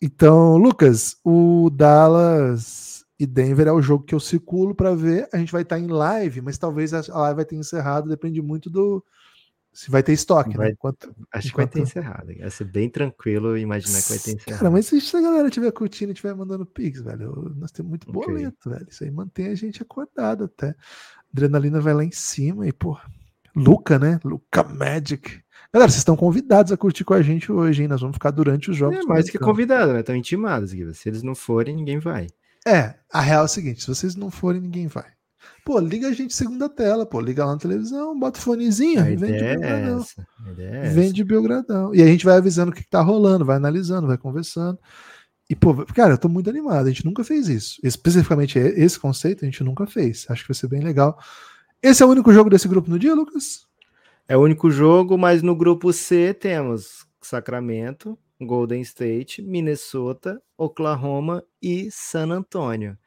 Então, 0.00 0.56
Lucas, 0.56 1.16
o 1.24 1.70
Dallas 1.70 3.04
e 3.18 3.26
Denver 3.26 3.66
é 3.66 3.72
o 3.72 3.80
jogo 3.80 4.04
que 4.04 4.14
eu 4.14 4.20
circulo 4.20 4.74
pra 4.74 4.94
ver. 4.94 5.28
A 5.32 5.38
gente 5.38 5.52
vai 5.52 5.62
estar 5.62 5.78
em 5.78 5.86
live, 5.86 6.40
mas 6.42 6.58
talvez 6.58 6.92
a 6.92 7.00
a 7.10 7.20
live 7.22 7.36
vai 7.36 7.44
ter 7.44 7.56
encerrado, 7.56 8.08
depende 8.08 8.42
muito 8.42 8.68
do 8.68 9.02
se 9.72 9.90
vai 9.90 10.02
ter 10.02 10.14
estoque, 10.14 10.56
Vai- 10.56 10.68
né? 10.68 10.72
Enquanto, 10.72 11.14
Acho 11.30 11.50
que 11.50 11.56
vai 11.56 11.66
ter 11.66 11.80
enquanto- 11.80 11.88
encerrado. 11.90 12.26
Vai 12.38 12.50
ser 12.50 12.64
bem 12.64 12.88
tranquilo 12.88 13.58
imaginar 13.58 14.00
que 14.02 14.08
vai 14.08 14.18
ter 14.18 14.32
encerrado. 14.34 14.58
Cara, 14.58 14.70
mas 14.70 14.86
se 14.86 15.16
a 15.16 15.20
galera 15.20 15.48
estiver 15.48 15.70
curtindo 15.70 16.12
e 16.12 16.14
estiver 16.14 16.34
mandando 16.34 16.64
pix, 16.64 17.02
velho, 17.02 17.52
nós 17.56 17.70
temos 17.72 17.90
muito 17.90 18.08
Ok. 18.10 18.26
boleto, 18.34 18.70
velho. 18.70 18.86
Isso 18.88 19.04
aí 19.04 19.10
mantém 19.10 19.48
a 19.48 19.54
gente 19.54 19.82
acordado 19.82 20.44
até. 20.44 20.74
Adrenalina 21.30 21.78
vai 21.78 21.92
lá 21.92 22.02
em 22.04 22.10
cima 22.10 22.66
e, 22.66 22.72
pô, 22.72 22.96
Luca, 23.54 23.98
né? 23.98 24.18
Luca 24.24 24.62
Magic. 24.64 25.42
Galera, 25.76 25.90
vocês 25.90 25.98
estão 25.98 26.16
convidados 26.16 26.72
a 26.72 26.76
curtir 26.78 27.04
com 27.04 27.12
a 27.12 27.20
gente 27.20 27.52
hoje, 27.52 27.82
hein? 27.82 27.88
Nós 27.88 28.00
vamos 28.00 28.16
ficar 28.16 28.30
durante 28.30 28.70
os 28.70 28.76
jogos. 28.78 28.98
É 28.98 29.02
mais 29.02 29.28
que 29.28 29.38
comentando. 29.38 29.50
convidado, 29.50 29.92
né? 29.92 30.00
Estão 30.00 30.16
intimados, 30.16 30.72
Guilherme. 30.72 30.94
Se 30.94 31.06
eles 31.06 31.22
não 31.22 31.34
forem, 31.34 31.76
ninguém 31.76 31.98
vai. 31.98 32.28
É, 32.66 32.94
a 33.12 33.20
real 33.20 33.42
é 33.42 33.44
o 33.44 33.48
seguinte: 33.48 33.82
se 33.82 33.86
vocês 33.86 34.16
não 34.16 34.30
forem, 34.30 34.62
ninguém 34.62 34.86
vai. 34.86 35.04
Pô, 35.66 35.78
liga 35.78 36.08
a 36.08 36.12
gente 36.12 36.32
segunda 36.32 36.66
tela, 36.66 37.04
pô, 37.04 37.20
liga 37.20 37.44
lá 37.44 37.52
na 37.52 37.58
televisão, 37.58 38.18
bota 38.18 38.38
o 38.38 38.42
fonezinho, 38.42 39.00
A 39.00 39.04
vende 39.04 39.34
é 39.34 39.54
Belgradão. 39.54 40.00
essa. 40.00 40.26
É. 40.56 40.88
Vende 40.88 41.22
Belgradão. 41.22 41.94
E 41.94 42.02
a 42.02 42.06
gente 42.06 42.24
vai 42.24 42.38
avisando 42.38 42.72
o 42.72 42.74
que, 42.74 42.82
que 42.82 42.88
tá 42.88 43.02
rolando, 43.02 43.44
vai 43.44 43.56
analisando, 43.56 44.06
vai 44.06 44.16
conversando. 44.16 44.78
E, 45.50 45.54
pô, 45.54 45.84
cara, 45.94 46.14
eu 46.14 46.18
tô 46.18 46.30
muito 46.30 46.48
animado. 46.48 46.86
A 46.86 46.88
gente 46.88 47.04
nunca 47.04 47.22
fez 47.22 47.50
isso. 47.50 47.78
Especificamente 47.84 48.58
esse 48.58 48.98
conceito, 48.98 49.44
a 49.44 49.46
gente 49.46 49.62
nunca 49.62 49.86
fez. 49.86 50.24
Acho 50.30 50.40
que 50.40 50.48
vai 50.48 50.56
ser 50.56 50.68
bem 50.68 50.80
legal. 50.80 51.18
Esse 51.82 52.02
é 52.02 52.06
o 52.06 52.08
único 52.08 52.32
jogo 52.32 52.48
desse 52.48 52.66
grupo 52.66 52.88
no 52.88 52.98
dia, 52.98 53.14
Lucas? 53.14 53.66
É 54.28 54.36
o 54.36 54.42
único 54.42 54.70
jogo, 54.70 55.16
mas 55.16 55.40
no 55.40 55.54
grupo 55.54 55.92
C 55.92 56.34
temos 56.34 57.06
Sacramento, 57.22 58.18
Golden 58.40 58.80
State, 58.80 59.40
Minnesota, 59.40 60.42
Oklahoma 60.58 61.44
e 61.62 61.88
San 61.92 62.32
Antonio. 62.32 62.98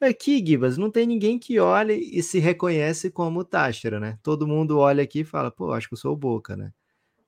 Aqui, 0.00 0.44
Gibas, 0.44 0.78
não 0.78 0.90
tem 0.90 1.06
ninguém 1.06 1.38
que 1.38 1.60
olhe 1.60 1.94
e 1.94 2.22
se 2.22 2.38
reconhece 2.38 3.10
como 3.10 3.44
Táchira, 3.44 4.00
né? 4.00 4.18
Todo 4.22 4.48
mundo 4.48 4.78
olha 4.78 5.04
aqui 5.04 5.20
e 5.20 5.24
fala, 5.24 5.50
pô, 5.50 5.72
acho 5.72 5.88
que 5.88 5.94
eu 5.94 5.98
sou 5.98 6.14
o 6.14 6.16
Boca, 6.16 6.56
né? 6.56 6.72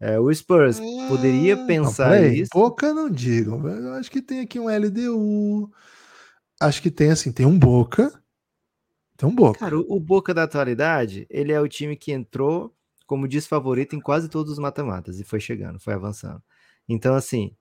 É, 0.00 0.18
o 0.18 0.32
Spurs 0.34 0.80
poderia 1.08 1.54
Não, 1.54 1.66
pensar 1.66 2.10
peraí, 2.10 2.40
isso. 2.40 2.50
Boca 2.52 2.92
não 2.92 3.08
digam. 3.08 3.64
Eu 3.68 3.92
acho 3.92 4.10
que 4.10 4.20
tem 4.20 4.40
aqui 4.40 4.58
um 4.58 4.68
LDU. 4.68 5.70
Acho 6.60 6.82
que 6.82 6.90
tem 6.90 7.10
assim, 7.10 7.30
tem 7.30 7.46
um 7.46 7.58
Boca. 7.58 8.10
Tem 9.16 9.28
um 9.28 9.34
Boca. 9.34 9.60
Cara, 9.60 9.78
o, 9.78 9.96
o 9.96 10.00
Boca 10.00 10.34
da 10.34 10.42
atualidade, 10.42 11.26
ele 11.30 11.52
é 11.52 11.60
o 11.60 11.68
time 11.68 11.94
que 11.94 12.10
entrou 12.10 12.73
como 13.06 13.28
desfavorito 13.28 13.94
em 13.94 14.00
quase 14.00 14.28
todos 14.28 14.52
os 14.52 14.58
mata-matas 14.58 15.20
e 15.20 15.24
foi 15.24 15.40
chegando, 15.40 15.78
foi 15.80 15.94
avançando. 15.94 16.42
Então, 16.88 17.14
assim, 17.14 17.54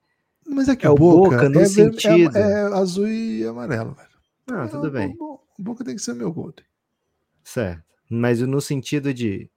Mas 0.45 0.67
é 0.67 0.75
que 0.75 0.86
é 0.86 0.89
o 0.89 0.95
Boca, 0.95 1.36
Boca 1.38 1.49
no 1.49 1.60
é, 1.60 1.63
é- 1.63 1.65
sentido- 1.67 2.38
é 2.38 2.63
azul 2.73 3.08
e 3.08 3.45
amarelo, 3.45 3.93
velho. 3.93 4.10
não, 4.47 4.63
É, 4.63 4.67
tudo 4.67 4.91
bem. 4.91 5.15
O, 5.19 5.39
o 5.58 5.63
Boca 5.63 5.84
tem 5.84 5.95
que 5.95 6.01
ser 6.01 6.13
meu 6.13 6.32
Golden. 6.32 6.65
Certo. 7.43 7.84
Mas 8.10 8.39
no 8.41 8.62
sentido 8.62 9.13
de. 9.13 9.49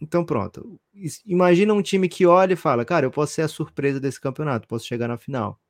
Então, 0.00 0.24
pronto. 0.24 0.80
Imagina 1.26 1.74
um 1.74 1.82
time 1.82 2.08
que 2.08 2.24
olha 2.26 2.54
e 2.54 2.56
fala: 2.56 2.84
Cara, 2.84 3.06
eu 3.06 3.10
posso 3.10 3.34
ser 3.34 3.42
a 3.42 3.48
surpresa 3.48 4.00
desse 4.00 4.20
campeonato, 4.20 4.66
posso 4.66 4.86
chegar 4.86 5.08
na 5.08 5.16
final. 5.18 5.60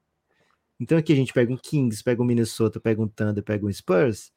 Então, 0.79 0.97
aqui 0.97 1.13
a 1.13 1.17
gente 1.17 1.33
pega 1.33 1.53
um 1.53 1.57
Kings, 1.57 2.03
pega 2.03 2.23
um 2.23 2.25
Minnesota, 2.25 2.81
pega 2.81 3.03
um 3.03 3.09
Thunder, 3.09 3.43
pega 3.43 3.67
um 3.67 3.73
Spurs. 3.73 4.33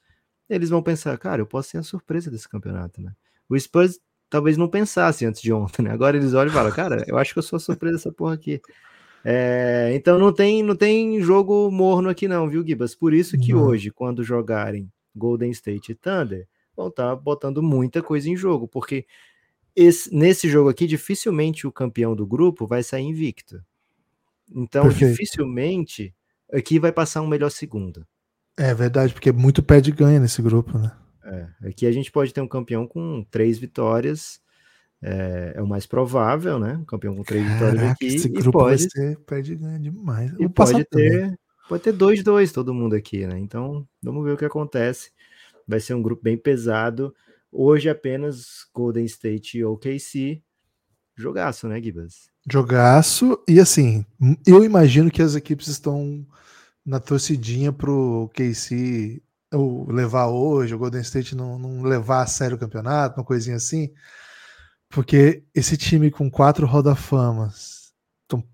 Eles 0.50 0.70
vão 0.70 0.82
pensar: 0.84 1.18
Cara, 1.18 1.42
eu 1.42 1.46
posso 1.46 1.70
ser 1.70 1.78
a 1.78 1.84
surpresa 1.84 2.30
desse 2.32 2.50
campeonato, 2.50 3.02
né? 3.02 3.14
O 3.48 3.58
Spurs 3.60 4.00
talvez 4.34 4.58
não 4.58 4.68
pensasse 4.68 5.24
antes 5.28 5.40
de 5.44 5.54
ontem, 5.54 5.84
né? 5.84 5.92
Agora 5.92 6.18
eles 6.18 6.34
olham 6.34 6.50
e 6.52 6.56
falam: 6.56 6.72
Cara, 6.72 7.04
eu 7.08 7.20
acho 7.20 7.34
que 7.34 7.38
eu 7.38 7.44
sou 7.44 7.60
surpresa 7.60 7.98
dessa 7.98 8.12
porra 8.12 8.34
aqui. 8.34 8.60
É, 9.24 9.92
então 9.94 10.18
não 10.18 10.34
tem, 10.34 10.64
não 10.64 10.76
tem 10.76 11.22
jogo 11.22 11.70
morno 11.72 12.10
aqui, 12.10 12.28
não, 12.28 12.50
viu, 12.50 12.66
Gibas? 12.66 12.96
Por 12.96 13.14
isso 13.14 13.38
que 13.38 13.54
hoje, 13.54 13.92
quando 13.92 14.24
jogarem 14.24 14.92
Golden 15.16 15.52
State 15.52 15.92
e 15.92 15.96
Thunder, 15.96 16.48
vão 16.76 16.88
estar 16.88 17.16
botando 17.16 17.62
muita 17.62 18.02
coisa 18.02 18.28
em 18.28 18.36
jogo, 18.36 18.68
porque 18.68 19.06
esse- 19.76 20.14
nesse 20.14 20.50
jogo 20.50 20.68
aqui, 20.70 20.88
dificilmente 20.88 21.68
o 21.68 21.72
campeão 21.72 22.16
do 22.16 22.26
grupo 22.26 22.66
vai 22.66 22.82
sair 22.82 23.04
invicto. 23.04 23.64
Então, 24.54 24.88
Perfeito. 24.88 25.12
dificilmente 25.12 26.14
aqui 26.52 26.80
vai 26.80 26.92
passar 26.92 27.22
um 27.22 27.28
melhor 27.28 27.52
segundo. 27.52 28.06
É 28.58 28.74
verdade, 28.74 29.14
porque 29.14 29.32
muito 29.32 29.64
perde 29.64 29.92
ganha 29.92 30.20
nesse 30.20 30.42
grupo, 30.42 30.78
né? 30.78 30.92
É, 31.26 31.48
aqui 31.70 31.86
a 31.86 31.92
gente 31.92 32.12
pode 32.12 32.34
ter 32.34 32.42
um 32.42 32.48
campeão 32.48 32.86
com 32.88 33.26
três 33.30 33.58
vitórias, 33.58 34.42
é, 35.02 35.54
é 35.56 35.62
o 35.62 35.68
mais 35.68 35.86
provável, 35.86 36.60
né? 36.60 36.78
Um 36.78 36.86
campeão 36.86 37.16
com 37.16 37.24
três 37.24 37.44
vitórias 37.44 37.76
Caraca, 37.76 37.94
aqui, 37.94 38.08
esse 38.08 38.28
e 38.28 38.32
grupo 38.32 38.52
pode, 38.60 38.68
vai 38.68 38.78
ser 38.78 39.18
perde 39.20 39.56
ganha 39.56 39.80
demais. 39.80 40.32
e 40.40 40.48
pode 40.50 40.84
também. 40.86 41.10
ter 41.10 41.40
pode 41.68 41.84
ter 41.84 41.94
2-2 41.94 42.52
todo 42.52 42.74
mundo 42.74 42.96
aqui, 42.96 43.26
né? 43.26 43.40
Então, 43.40 43.88
vamos 44.02 44.24
ver 44.24 44.32
o 44.32 44.38
que 44.38 44.46
acontece. 44.46 45.12
Vai 45.68 45.80
ser 45.80 45.94
um 45.94 46.02
grupo 46.02 46.22
bem 46.22 46.38
pesado. 46.38 47.16
Hoje 47.52 47.90
apenas 47.90 48.66
Golden 48.74 49.06
State 49.06 49.58
e 49.58 49.66
OKC. 49.66 50.42
Jogaço, 51.16 51.68
né, 51.68 51.82
Gibas? 51.82 52.30
Jogaço. 52.50 53.42
E 53.48 53.60
assim, 53.60 54.06
eu 54.46 54.64
imagino 54.64 55.12
que 55.12 55.22
as 55.22 55.36
equipes 55.36 55.68
estão 55.68 56.26
na 56.86 57.00
torcidinha 57.00 57.72
pro 57.72 58.30
KC 58.34 59.22
ou 59.54 59.90
levar 59.92 60.28
hoje, 60.28 60.74
o 60.76 60.78
Golden 60.78 61.02
State 61.02 61.36
não, 61.36 61.58
não 61.58 61.84
levar 61.84 62.22
a 62.24 62.28
sério 62.28 62.58
o 62.58 62.60
campeonato, 62.60 63.20
uma 63.20 63.26
coisinha 63.26 63.56
assim. 63.56 63.94
Porque 64.90 65.44
esse 65.56 65.76
time 65.78 66.12
com 66.12 66.30
quatro 66.30 66.68
roda-famas 66.68 67.94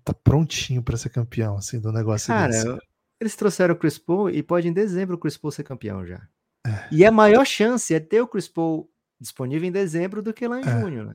tá 0.04 0.12
prontinho 0.12 0.82
para 0.82 0.96
ser 0.96 1.08
campeão, 1.10 1.56
assim, 1.56 1.80
do 1.80 1.90
negócio 1.92 2.26
Cara, 2.28 2.48
desse. 2.52 2.78
eles 3.18 3.34
trouxeram 3.36 3.74
o 3.74 3.78
Chris 3.78 3.98
Paul 3.98 4.28
e 4.30 4.42
pode 4.42 4.68
em 4.68 4.72
dezembro 4.72 5.16
o 5.16 5.18
Chris 5.18 5.36
Paul 5.38 5.50
ser 5.50 5.64
campeão 5.64 6.04
já. 6.06 6.20
É. 6.66 6.88
E 6.92 7.04
a 7.04 7.10
maior 7.10 7.46
chance 7.46 7.94
é 7.94 8.00
ter 8.00 8.20
o 8.20 8.26
Chris 8.26 8.46
Paul 8.46 8.90
disponível 9.18 9.66
em 9.68 9.72
dezembro 9.72 10.22
do 10.22 10.32
que 10.34 10.46
lá 10.46 10.60
em 10.60 10.64
É. 10.66 10.80
junho, 10.80 11.04
né? 11.06 11.14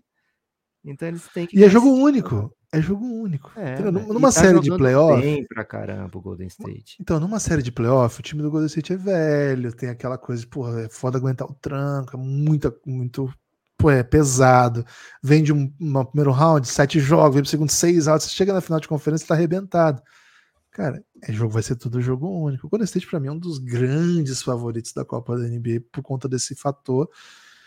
Então 0.85 1.07
eles 1.07 1.27
têm 1.33 1.47
que 1.47 1.57
E 1.57 1.63
é 1.63 1.69
jogo 1.69 1.89
único. 1.89 2.53
É 2.71 2.81
jogo 2.81 3.05
único. 3.05 3.51
É, 3.55 3.79
né? 3.79 4.05
Numa 4.07 4.31
tá 4.31 4.41
série 4.41 4.59
de 4.59 4.69
playoff. 4.69 5.21
Bem 5.21 5.45
pra 5.45 5.63
caramba 5.63 6.17
o 6.17 6.21
Golden 6.21 6.47
State. 6.47 6.97
Então, 6.99 7.19
numa 7.19 7.39
série 7.39 7.63
de 7.63 7.71
playoff, 7.71 8.19
o 8.19 8.23
time 8.23 8.41
do 8.41 8.51
Golden 8.51 8.67
State 8.67 8.93
é 8.93 8.97
velho, 8.97 9.73
tem 9.73 9.89
aquela 9.89 10.17
coisa 10.17 10.41
de, 10.41 10.47
porra, 10.47 10.81
é 10.81 10.89
foda 10.89 11.17
aguentar 11.17 11.47
o 11.49 11.53
tranco, 11.53 12.17
é 12.17 12.19
muita, 12.19 12.75
muito, 12.85 13.33
pô, 13.77 13.89
é 13.89 14.03
pesado. 14.03 14.85
Vem 15.23 15.41
de 15.41 15.53
um, 15.53 15.69
primeiro 16.05 16.31
round, 16.31 16.67
sete 16.67 16.99
jogos, 16.99 17.35
vem 17.35 17.43
pro 17.43 17.49
segundo, 17.49 17.71
seis 17.71 18.07
rounds, 18.07 18.25
você 18.25 18.35
chega 18.35 18.53
na 18.53 18.61
final 18.61 18.79
de 18.79 18.87
conferência 18.87 19.23
e 19.23 19.27
tá 19.27 19.35
arrebentado. 19.35 20.01
Cara, 20.69 21.01
é 21.23 21.31
jogo, 21.31 21.53
vai 21.53 21.63
ser 21.63 21.77
tudo 21.77 22.01
jogo 22.01 22.27
único. 22.27 22.67
O 22.67 22.69
Golden 22.69 22.83
State, 22.83 23.07
pra 23.07 23.21
mim, 23.21 23.29
é 23.29 23.31
um 23.31 23.39
dos 23.39 23.57
grandes 23.57 24.43
favoritos 24.43 24.91
da 24.91 25.05
Copa 25.05 25.37
da 25.37 25.47
NBA 25.47 25.85
por 25.89 26.03
conta 26.03 26.27
desse 26.27 26.53
fator. 26.53 27.09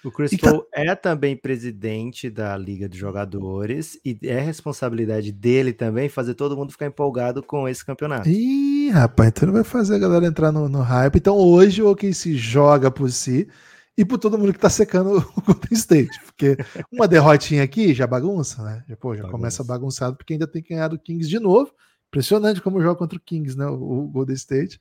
O 0.04 0.10
Chris 0.12 0.32
E 0.32 0.38
tá- 0.38 0.50
Paul 0.50 0.64
é 0.72 0.94
também 0.94 1.36
presidente 1.36 2.30
da 2.30 2.56
Liga 2.56 2.88
de 2.88 2.96
Jogadores 2.96 3.98
e 4.04 4.16
é 4.22 4.38
responsabilidade 4.40 5.32
dele 5.32 5.72
também 5.72 6.08
fazer 6.08 6.34
todo 6.34 6.56
mundo 6.56 6.70
ficar 6.72 6.86
empolgado 6.86 7.42
com 7.42 7.68
esse 7.68 7.84
campeonato. 7.84 8.28
Ih, 8.28 8.90
rapaz, 8.90 9.28
então 9.28 9.44
ele 9.48 9.52
vai 9.54 9.64
fazer 9.64 9.96
a 9.96 9.98
galera 9.98 10.26
entrar 10.26 10.52
no, 10.52 10.68
no 10.68 10.80
hype. 10.82 11.16
Então 11.16 11.36
hoje 11.36 11.82
o 11.82 11.90
OKC 11.90 12.36
joga 12.36 12.90
por 12.90 13.10
si 13.10 13.48
e 13.96 14.04
por 14.04 14.18
todo 14.18 14.38
mundo 14.38 14.52
que 14.52 14.58
tá 14.60 14.70
secando 14.70 15.18
o 15.36 15.42
Golden 15.42 15.72
State. 15.72 16.20
Porque 16.26 16.56
uma 16.92 17.08
derrotinha 17.08 17.64
aqui 17.64 17.92
já 17.92 18.06
bagunça, 18.06 18.62
né? 18.62 18.84
Já, 18.88 18.96
pô, 18.96 19.14
já 19.16 19.22
Bagunça. 19.22 19.36
começa 19.36 19.64
bagunçado 19.64 20.16
porque 20.16 20.34
ainda 20.34 20.46
tem 20.46 20.62
que 20.62 20.68
ganhar 20.74 20.88
do 20.88 20.98
Kings 20.98 21.28
de 21.28 21.40
novo. 21.40 21.72
Impressionante 22.08 22.62
como 22.62 22.80
joga 22.80 22.94
contra 22.98 23.18
o 23.18 23.20
Kings, 23.20 23.58
né? 23.58 23.66
O, 23.66 23.74
o 24.04 24.08
Golden 24.08 24.36
State. 24.36 24.80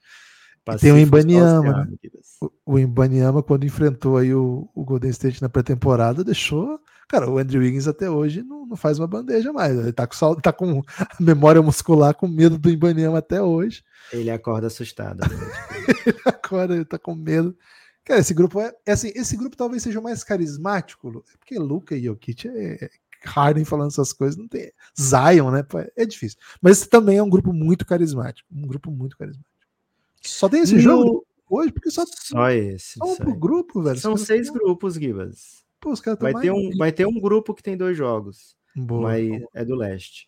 Tem 0.81 0.91
o 0.91 0.97
Oceano, 1.43 1.61
né? 1.77 1.97
O, 2.41 2.73
o 2.73 2.79
Ibaniama, 2.79 3.41
quando 3.41 3.65
enfrentou 3.65 4.17
aí 4.17 4.33
o, 4.33 4.69
o 4.75 4.83
Golden 4.83 5.09
State 5.11 5.41
na 5.41 5.49
pré-temporada, 5.49 6.23
deixou. 6.23 6.79
Cara, 7.07 7.29
o 7.29 7.37
Andrew 7.37 7.61
Wiggins 7.61 7.87
até 7.87 8.09
hoje 8.09 8.43
não, 8.43 8.65
não 8.65 8.75
faz 8.75 8.99
uma 8.99 9.07
bandeja 9.07 9.53
mais. 9.53 9.77
Ele 9.77 9.93
tá 9.93 10.05
com, 10.05 10.13
sal- 10.13 10.35
tá 10.35 10.51
com 10.51 10.81
a 10.99 11.07
memória 11.19 11.61
muscular, 11.61 12.13
com 12.13 12.27
medo 12.27 12.57
do 12.57 12.69
Ibaniama 12.69 13.19
até 13.19 13.41
hoje. 13.41 13.83
Ele 14.11 14.29
acorda 14.29 14.67
assustado. 14.67 15.19
né? 15.21 15.27
Agora 16.25 16.75
ele 16.75 16.85
tá 16.85 16.99
com 16.99 17.15
medo. 17.15 17.55
Cara, 18.03 18.19
esse 18.19 18.33
grupo 18.33 18.59
é, 18.59 18.73
é 18.85 18.91
assim, 18.91 19.11
esse 19.15 19.35
grupo 19.35 19.57
talvez 19.57 19.83
seja 19.83 19.99
o 19.99 20.03
mais 20.03 20.23
carismático, 20.23 21.23
é 21.33 21.37
porque 21.37 21.57
Luca 21.59 21.95
e 21.95 22.03
Jokic 22.03 22.47
é 22.47 22.89
Harden 23.25 23.65
falando 23.65 23.89
essas 23.89 24.13
coisas, 24.13 24.37
não 24.37 24.47
tem 24.47 24.71
Zion, 24.97 25.51
né? 25.51 25.65
É 25.95 26.05
difícil. 26.05 26.37
Mas 26.61 26.77
esse 26.79 26.89
também 26.89 27.17
é 27.17 27.23
um 27.23 27.29
grupo 27.29 27.51
muito 27.51 27.85
carismático, 27.85 28.47
um 28.53 28.65
grupo 28.67 28.89
muito 28.91 29.17
carismático. 29.17 29.49
Só 30.29 30.47
tem 30.49 30.61
esse 30.61 30.79
jogo 30.79 31.25
hoje 31.49 31.71
porque 31.71 31.89
só 31.91 32.03
Só 32.05 32.49
esse. 32.49 32.99
só 32.99 33.05
um 33.05 33.15
pro 33.15 33.35
grupo, 33.35 33.81
velho. 33.81 33.99
São 33.99 34.15
seis 34.17 34.47
tão- 34.47 34.55
grupos, 34.55 34.95
Gibas. 34.95 35.63
Pô, 35.79 35.91
os 35.91 36.01
caras 36.01 36.19
Vai 36.19 36.33
ter, 36.33 36.51
mais- 36.51 36.65
um, 36.65 36.77
vai 36.77 36.91
ter 36.91 37.05
um 37.07 37.19
grupo 37.19 37.53
que 37.53 37.61
tem 37.63 37.77
dois 37.77 37.95
jogos, 37.97 38.55
Boa. 38.75 39.01
mas 39.03 39.43
é 39.53 39.63
do 39.63 39.75
leste. 39.75 40.27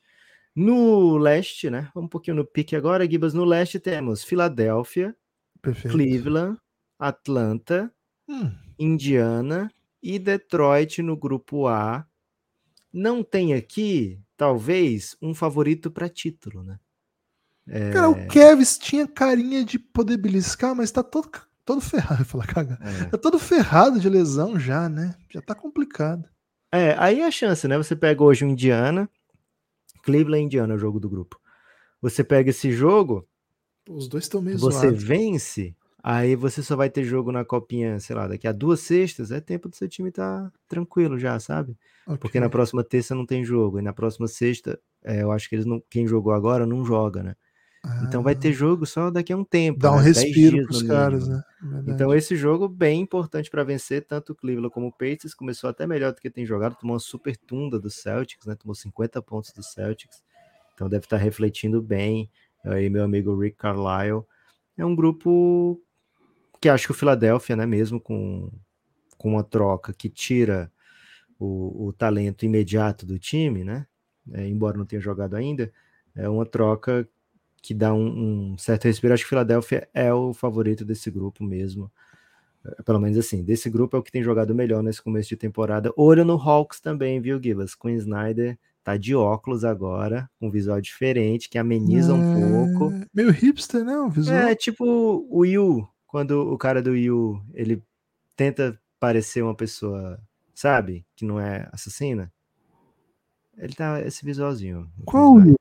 No 0.56 1.18
leste, 1.18 1.70
né? 1.70 1.90
Vamos 1.94 2.08
um 2.08 2.10
pouquinho 2.10 2.38
no 2.38 2.46
pique 2.46 2.76
agora, 2.76 3.10
Gibas. 3.10 3.34
No 3.34 3.46
leste 3.46 3.80
temos 3.80 4.24
Filadélfia, 4.24 5.16
Perfeito. 5.62 5.94
Cleveland, 5.96 6.58
Atlanta, 6.98 7.92
Hum, 8.28 8.52
Indiana 8.78 9.72
e 10.04 10.20
Detroit 10.20 11.02
no 11.02 11.18
grupo 11.18 11.68
A. 11.68 12.06
Não 12.94 13.24
tem 13.24 13.54
aqui, 13.54 14.20
talvez, 14.38 15.16
um 15.22 15.34
favorito 15.34 15.90
para 15.92 16.08
título, 16.10 16.64
né? 16.64 16.80
Cara, 17.94 18.10
o 18.10 18.28
Kevs 18.28 18.78
tinha 18.78 19.08
carinha 19.08 19.64
de 19.64 19.78
poder 19.78 20.18
beliscar, 20.18 20.74
mas 20.76 20.92
tá 20.92 21.04
todo, 21.04 21.30
todo 21.66 21.80
ferrado. 21.82 22.24
Falar, 22.26 22.48
caga. 22.48 22.80
É. 22.82 23.06
Tá 23.06 23.18
todo 23.18 23.38
ferrado 23.40 24.00
de 24.00 24.10
lesão 24.10 24.60
já, 24.60 24.90
né? 24.90 25.16
Já 25.30 25.42
tá 25.42 25.54
complicado. 25.54 26.28
É, 26.72 26.96
aí 27.00 27.22
é 27.22 27.26
a 27.28 27.32
chance, 27.32 27.68
né? 27.68 27.78
Você 27.78 27.96
pega 27.96 28.24
hoje 28.24 28.46
o 28.46 28.48
Indiana, 28.48 29.10
Cleveland 30.04 30.46
Indiana, 30.46 30.74
é 30.74 30.76
o 30.76 30.80
jogo 30.80 31.00
do 31.00 31.10
grupo. 31.10 31.40
Você 32.02 32.24
pega 32.24 32.50
esse 32.50 32.72
jogo, 32.72 33.28
Os 33.90 34.08
dois 34.08 34.24
estão 34.26 34.42
meio 34.42 34.58
você 34.58 34.80
zoados. 34.88 35.04
vence, 35.04 35.76
aí 36.02 36.36
você 36.36 36.62
só 36.64 36.76
vai 36.76 36.90
ter 36.90 37.04
jogo 37.04 37.32
na 37.32 37.44
copinha, 37.44 38.00
sei 38.00 38.16
lá, 38.16 38.28
daqui 38.28 38.48
a 38.48 38.52
duas 38.52 38.80
sextas, 38.82 39.32
é 39.32 39.42
tempo 39.42 39.68
do 39.68 39.76
seu 39.76 39.88
time 39.90 40.10
estar 40.10 40.52
tranquilo 40.68 41.18
já, 41.20 41.40
sabe? 41.40 41.76
Porque 42.06 42.38
Ok. 42.38 42.42
na 42.42 42.50
próxima 42.50 42.84
terça 42.84 43.14
não 43.14 43.26
tem 43.26 43.44
jogo, 43.44 43.80
e 43.80 43.82
na 43.82 43.92
próxima 43.94 44.28
sexta, 44.28 44.80
é, 45.04 45.22
eu 45.24 45.32
acho 45.32 45.50
que 45.50 45.56
eles 45.56 45.66
não, 45.66 45.84
quem 45.90 46.08
jogou 46.08 46.32
agora 46.34 46.66
não 46.66 46.86
joga, 46.86 47.22
né? 47.22 47.36
Então 48.04 48.22
vai 48.22 48.36
ter 48.36 48.52
jogo 48.52 48.86
só 48.86 49.10
daqui 49.10 49.32
a 49.32 49.38
um 49.38 49.44
tempo. 49.44 49.80
Dá 49.80 49.92
um 49.92 49.98
né? 49.98 50.04
10 50.04 50.18
respiro 50.18 50.66
pros 50.66 50.82
no 50.82 50.88
caras, 50.88 51.28
né? 51.28 51.42
Verdade. 51.62 51.92
Então 51.92 52.14
esse 52.14 52.36
jogo 52.36 52.68
bem 52.68 53.02
importante 53.02 53.50
para 53.50 53.64
vencer 53.64 54.06
tanto 54.06 54.34
o 54.34 54.36
Cleveland 54.36 54.74
como 54.74 54.88
o 54.88 54.92
Patriots, 54.92 55.34
começou 55.34 55.70
até 55.70 55.88
melhor 55.88 56.14
do 56.14 56.20
que 56.20 56.30
tem 56.30 56.46
jogado, 56.46 56.76
tomou 56.76 56.94
uma 56.94 57.00
super 57.00 57.38
tunda 57.38 57.80
do 57.80 57.90
Celtics, 57.90 58.46
né? 58.46 58.56
Tomou 58.56 58.76
50 58.76 59.22
pontos 59.22 59.54
do 59.54 59.64
Celtics. 59.64 60.22
Então 60.74 60.90
deve 60.90 61.06
estar 61.06 61.18
refletindo 61.18 61.82
bem. 61.82 62.30
Aí 62.66 62.90
meu 62.90 63.04
amigo 63.04 63.40
Rick 63.40 63.58
Carlisle 63.58 64.26
é 64.78 64.86
um 64.86 64.96
grupo 64.96 65.82
que 66.62 66.68
acho 66.68 66.88
que 66.88 66.92
o 66.92 66.96
Philadelphia, 66.96 67.56
né, 67.56 67.66
mesmo 67.66 68.02
com, 68.02 68.52
com 69.18 69.30
uma 69.30 69.44
troca 69.44 69.94
que 69.94 70.10
tira 70.10 70.70
o, 71.40 71.88
o 71.88 71.94
talento 71.94 72.46
imediato 72.46 73.06
do 73.06 73.18
time, 73.18 73.64
né? 73.64 73.88
é, 74.34 74.48
embora 74.48 74.78
não 74.78 74.86
tenha 74.86 75.02
jogado 75.02 75.36
ainda, 75.36 75.72
é 76.16 76.28
uma 76.28 76.46
troca 76.46 77.08
que 77.62 77.74
dá 77.74 77.94
um, 77.94 78.52
um 78.54 78.58
certo 78.58 78.86
respiro. 78.86 79.14
Acho 79.14 79.24
que 79.24 79.30
Philadelphia 79.30 79.88
é 79.94 80.14
o 80.14 80.34
favorito 80.34 80.86
desse 80.86 81.10
grupo 81.12 81.44
mesmo. 81.44 81.92
É, 82.66 82.84
Pelo 82.84 83.00
menos 83.00 83.18
assim, 83.18 83.44
desse 83.44 83.70
grupo 83.70 83.96
é 83.96 84.00
o 84.00 84.04
que 84.04 84.12
tem 84.12 84.24
jogado 84.24 84.54
melhor 84.56 84.84
nesse 84.84 85.02
começo 85.02 85.30
de 85.30 85.38
temporada. 85.38 85.92
Olho 85.96 86.26
no 86.26 86.36
Hawks 86.36 86.80
também, 86.80 87.20
viu, 87.22 87.42
Gibas? 87.42 87.76
Com 87.76 87.90
Snyder 87.90 88.58
tá 88.84 88.98
de 88.98 89.14
óculos 89.16 89.64
agora, 89.64 90.30
com 90.40 90.48
um 90.48 90.52
visual 90.52 90.82
diferente, 90.82 91.50
que 91.50 91.58
ameniza 91.58 92.14
um 92.14 92.76
pouco. 92.76 92.94
É, 92.94 93.06
Meio 93.14 93.32
hipster, 93.32 93.84
né? 93.84 93.98
O 94.00 94.10
visual. 94.10 94.38
É 94.38 94.56
tipo 94.56 95.28
o 95.30 95.46
Yu, 95.46 95.88
quando 96.08 96.52
o 96.52 96.58
cara 96.58 96.82
do 96.82 96.96
Yu, 96.96 97.42
ele 97.54 97.84
tenta 98.36 98.80
parecer 99.00 99.44
uma 99.44 99.54
pessoa, 99.54 100.20
sabe, 100.56 101.06
que 101.16 101.26
não 101.26 101.40
é 101.40 101.70
assassina. 101.72 102.32
Ele 103.58 103.74
tá 103.74 104.02
esse 104.02 104.26
visualzinho. 104.26 104.90
Qual 105.06 105.34
o 105.34 105.40
Yu? 105.40 105.56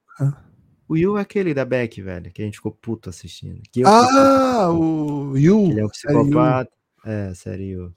O 0.88 0.96
Yu 0.96 1.18
é 1.18 1.20
aquele 1.20 1.52
da 1.52 1.64
Beck, 1.64 2.00
velho, 2.00 2.30
que 2.32 2.40
a 2.40 2.44
gente 2.44 2.56
ficou 2.56 2.72
puto 2.72 3.10
assistindo. 3.10 3.60
Que 3.70 3.82
Ah, 3.84 4.70
o 4.70 5.36
Yu. 5.36 5.70
Ele 5.70 5.80
é 5.80 5.84
um 5.84 5.88
série 5.90 6.14
Yu. 6.14 6.24
psicopata. 6.24 6.70
É, 7.04 7.34
sério. 7.34 7.64
Yu. 7.66 7.94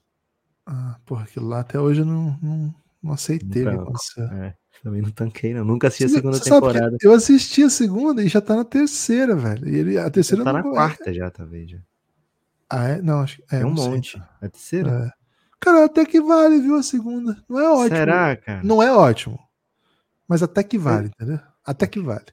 Ah, 0.66 0.96
porra, 1.06 1.24
aquilo 1.24 1.48
lá 1.48 1.60
até 1.60 1.80
hoje 1.80 2.00
eu 2.02 2.06
não, 2.06 2.38
não, 2.42 2.74
não 3.02 3.12
aceitei 3.12 3.66
o. 3.66 3.92
É, 4.42 4.54
também 4.82 5.00
não 5.02 5.10
tanquei, 5.10 5.54
não. 5.54 5.64
Nunca 5.64 5.88
assisti 5.88 6.04
a 6.04 6.08
segunda 6.08 6.38
temporada. 6.40 6.96
eu 7.02 7.12
assisti 7.12 7.62
a 7.64 7.70
segunda 7.70 8.22
e 8.22 8.28
já 8.28 8.40
tá 8.40 8.54
na 8.56 8.64
terceira, 8.64 9.34
velho. 9.34 9.66
E 9.68 9.74
ele, 9.76 9.98
a 9.98 10.10
terceira 10.10 10.44
Tá 10.44 10.52
na 10.52 10.62
não 10.62 10.70
é- 10.70 10.72
quarta 10.74 11.12
já, 11.12 11.30
talvez. 11.30 11.70
Já. 11.70 11.78
Ah, 12.68 12.88
é? 12.88 13.02
Não, 13.02 13.20
acho 13.20 13.38
que. 13.38 13.42
É, 13.54 13.58
Tem 13.58 13.64
um 13.64 13.70
não 13.70 13.76
sei. 13.76 13.90
monte. 13.90 14.22
A 14.40 14.48
terceira? 14.48 14.90
É. 15.18 15.22
Cara, 15.58 15.84
até 15.84 16.04
que 16.04 16.20
vale, 16.20 16.60
viu? 16.60 16.76
A 16.76 16.82
segunda. 16.82 17.36
Não 17.48 17.58
é 17.58 17.68
ótimo. 17.70 17.96
Será, 17.96 18.36
cara? 18.36 18.62
Não 18.62 18.82
é 18.82 18.92
ótimo. 18.92 19.38
Mas 20.28 20.42
até 20.42 20.62
que 20.62 20.76
vale, 20.78 21.08
entendeu? 21.08 21.40
Até 21.64 21.86
que 21.86 22.00
vale. 22.00 22.26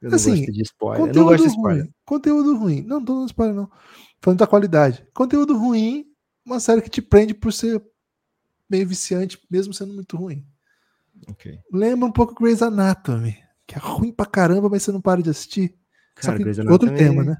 Eu 0.00 0.10
não 0.10 0.16
assim, 0.16 0.36
gosto 0.36 0.52
de 0.52 0.62
spoiler. 0.62 1.00
Eu 1.00 1.00
não 1.00 1.06
Conteúdo 1.08 1.28
gosto 1.28 1.42
de 1.42 1.48
ruim. 1.48 1.56
spoiler. 1.56 1.90
Conteúdo 2.04 2.56
ruim. 2.56 2.82
Não, 2.82 2.98
não 2.98 3.04
tô 3.04 3.14
dando 3.14 3.26
spoiler, 3.26 3.54
não. 3.54 3.70
Falando 4.20 4.38
da 4.38 4.46
qualidade. 4.46 5.06
Conteúdo 5.14 5.56
ruim, 5.56 6.06
uma 6.44 6.60
série 6.60 6.82
que 6.82 6.90
te 6.90 7.02
prende 7.02 7.34
por 7.34 7.52
ser 7.52 7.82
meio 8.68 8.86
viciante, 8.86 9.38
mesmo 9.50 9.72
sendo 9.72 9.94
muito 9.94 10.16
ruim. 10.16 10.44
Ok. 11.28 11.58
Lembra 11.72 12.08
um 12.08 12.12
pouco 12.12 12.34
Grey's 12.34 12.62
Anatomy, 12.62 13.36
que 13.66 13.74
é 13.74 13.78
ruim 13.78 14.12
pra 14.12 14.26
caramba, 14.26 14.68
mas 14.68 14.82
você 14.82 14.92
não 14.92 15.00
para 15.00 15.22
de 15.22 15.30
assistir. 15.30 15.74
Cara, 16.14 16.38
outro 16.70 16.88
Anatomy 16.88 16.96
tema, 16.96 17.24
né? 17.24 17.36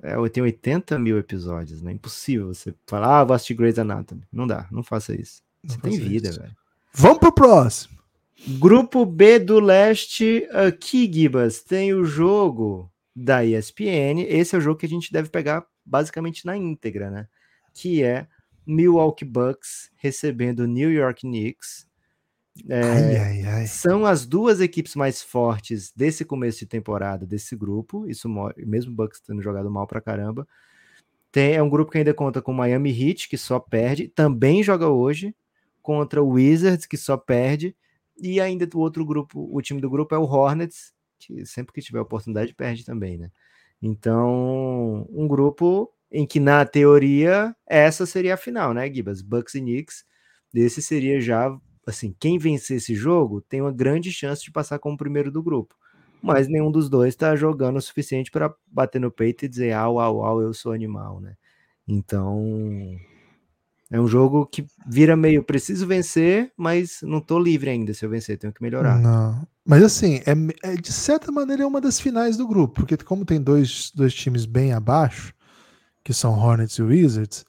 É, 0.00 0.28
tem 0.28 0.42
80 0.42 0.98
mil 0.98 1.18
episódios, 1.18 1.82
né? 1.82 1.92
Impossível 1.92 2.48
você 2.48 2.72
falar, 2.86 3.20
ah, 3.20 3.24
vou 3.24 3.34
assistir 3.34 3.54
Grey's 3.54 3.78
Anatomy. 3.78 4.22
Não 4.32 4.46
dá, 4.46 4.68
não 4.70 4.82
faça 4.82 5.14
isso. 5.14 5.42
Não 5.62 5.74
Você 5.74 5.80
tem 5.80 5.98
vida, 5.98 6.28
isso. 6.28 6.40
velho. 6.40 6.56
Vamos 6.94 7.18
pro 7.18 7.32
próximo. 7.32 7.97
Grupo 8.46 9.04
B 9.04 9.38
do 9.38 9.60
leste, 9.60 10.46
aqui, 10.52 11.10
Gibas, 11.12 11.60
tem 11.62 11.92
o 11.92 12.04
jogo 12.04 12.90
da 13.14 13.44
ESPN. 13.44 14.22
Esse 14.28 14.54
é 14.54 14.58
o 14.58 14.60
jogo 14.60 14.78
que 14.78 14.86
a 14.86 14.88
gente 14.88 15.12
deve 15.12 15.28
pegar 15.28 15.66
basicamente 15.84 16.46
na 16.46 16.56
íntegra, 16.56 17.10
né? 17.10 17.28
Que 17.74 18.02
é 18.02 18.26
Milwaukee 18.66 19.24
Bucks 19.24 19.90
recebendo 19.96 20.60
o 20.60 20.66
New 20.66 20.90
York 20.90 21.22
Knicks. 21.22 21.86
É, 22.68 22.82
Ai, 22.82 23.16
ai, 23.16 23.42
ai. 23.46 23.66
São 23.66 24.04
as 24.06 24.24
duas 24.26 24.60
equipes 24.60 24.94
mais 24.96 25.22
fortes 25.22 25.92
desse 25.94 26.24
começo 26.24 26.60
de 26.60 26.66
temporada 26.66 27.26
desse 27.26 27.54
grupo. 27.54 28.06
Isso 28.08 28.28
mo- 28.28 28.52
mesmo 28.56 28.92
o 28.92 28.94
Bucks 28.94 29.20
tendo 29.20 29.42
jogado 29.42 29.70
mal 29.70 29.86
pra 29.86 30.00
caramba. 30.00 30.46
Tem, 31.30 31.54
é 31.54 31.62
um 31.62 31.68
grupo 31.68 31.90
que 31.92 31.98
ainda 31.98 32.14
conta 32.14 32.40
com 32.40 32.52
Miami 32.52 32.90
Heat, 32.90 33.28
que 33.28 33.36
só 33.36 33.60
perde, 33.60 34.08
também 34.08 34.62
joga 34.62 34.88
hoje, 34.88 35.34
contra 35.82 36.22
o 36.22 36.30
Wizards, 36.30 36.86
que 36.86 36.96
só 36.96 37.16
perde, 37.16 37.76
e 38.20 38.40
ainda 38.40 38.68
o 38.74 38.78
outro 38.78 39.04
grupo, 39.04 39.48
o 39.52 39.60
time 39.62 39.80
do 39.80 39.90
grupo 39.90 40.14
é 40.14 40.18
o 40.18 40.24
Hornets, 40.24 40.92
que 41.18 41.44
sempre 41.46 41.72
que 41.72 41.80
tiver 41.80 42.00
oportunidade 42.00 42.54
perde 42.54 42.84
também, 42.84 43.18
né? 43.18 43.30
Então, 43.80 45.06
um 45.10 45.26
grupo 45.28 45.92
em 46.10 46.26
que, 46.26 46.40
na 46.40 46.64
teoria, 46.64 47.54
essa 47.66 48.06
seria 48.06 48.34
a 48.34 48.36
final, 48.36 48.72
né, 48.74 48.92
Gibas? 48.92 49.22
Bucks 49.22 49.54
e 49.54 49.60
Knicks. 49.60 50.04
Esse 50.54 50.80
seria 50.82 51.20
já, 51.20 51.54
assim, 51.86 52.14
quem 52.18 52.38
vencer 52.38 52.78
esse 52.78 52.94
jogo 52.94 53.40
tem 53.42 53.60
uma 53.60 53.72
grande 53.72 54.10
chance 54.10 54.42
de 54.42 54.50
passar 54.50 54.78
como 54.78 54.96
primeiro 54.96 55.30
do 55.30 55.42
grupo. 55.42 55.74
Mas 56.20 56.48
nenhum 56.48 56.72
dos 56.72 56.88
dois 56.88 57.14
está 57.14 57.36
jogando 57.36 57.76
o 57.76 57.82
suficiente 57.82 58.30
para 58.30 58.52
bater 58.66 59.00
no 59.00 59.10
peito 59.10 59.44
e 59.44 59.48
dizer, 59.48 59.72
au, 59.72 60.00
au, 60.00 60.24
au, 60.24 60.42
eu 60.42 60.52
sou 60.52 60.72
animal, 60.72 61.20
né? 61.20 61.36
Então, 61.86 62.98
é 63.90 64.00
um 64.00 64.06
jogo 64.06 64.46
que 64.46 64.66
vira 64.86 65.16
meio, 65.16 65.42
preciso 65.42 65.86
vencer, 65.86 66.52
mas 66.56 67.00
não 67.02 67.20
tô 67.20 67.38
livre 67.38 67.70
ainda 67.70 67.94
se 67.94 68.04
eu 68.04 68.10
vencer, 68.10 68.38
tenho 68.38 68.52
que 68.52 68.62
melhorar. 68.62 68.98
Não. 69.00 69.46
Mas 69.64 69.82
assim, 69.82 70.20
é, 70.26 70.72
é, 70.72 70.74
de 70.76 70.92
certa 70.92 71.30
maneira 71.32 71.62
é 71.62 71.66
uma 71.66 71.80
das 71.80 71.98
finais 72.00 72.36
do 72.36 72.46
grupo, 72.46 72.74
porque 72.74 72.96
como 72.98 73.24
tem 73.24 73.40
dois, 73.40 73.90
dois 73.94 74.14
times 74.14 74.44
bem 74.46 74.72
abaixo, 74.72 75.32
que 76.04 76.12
são 76.12 76.32
Hornets 76.38 76.76
e 76.76 76.82
Wizards, 76.82 77.44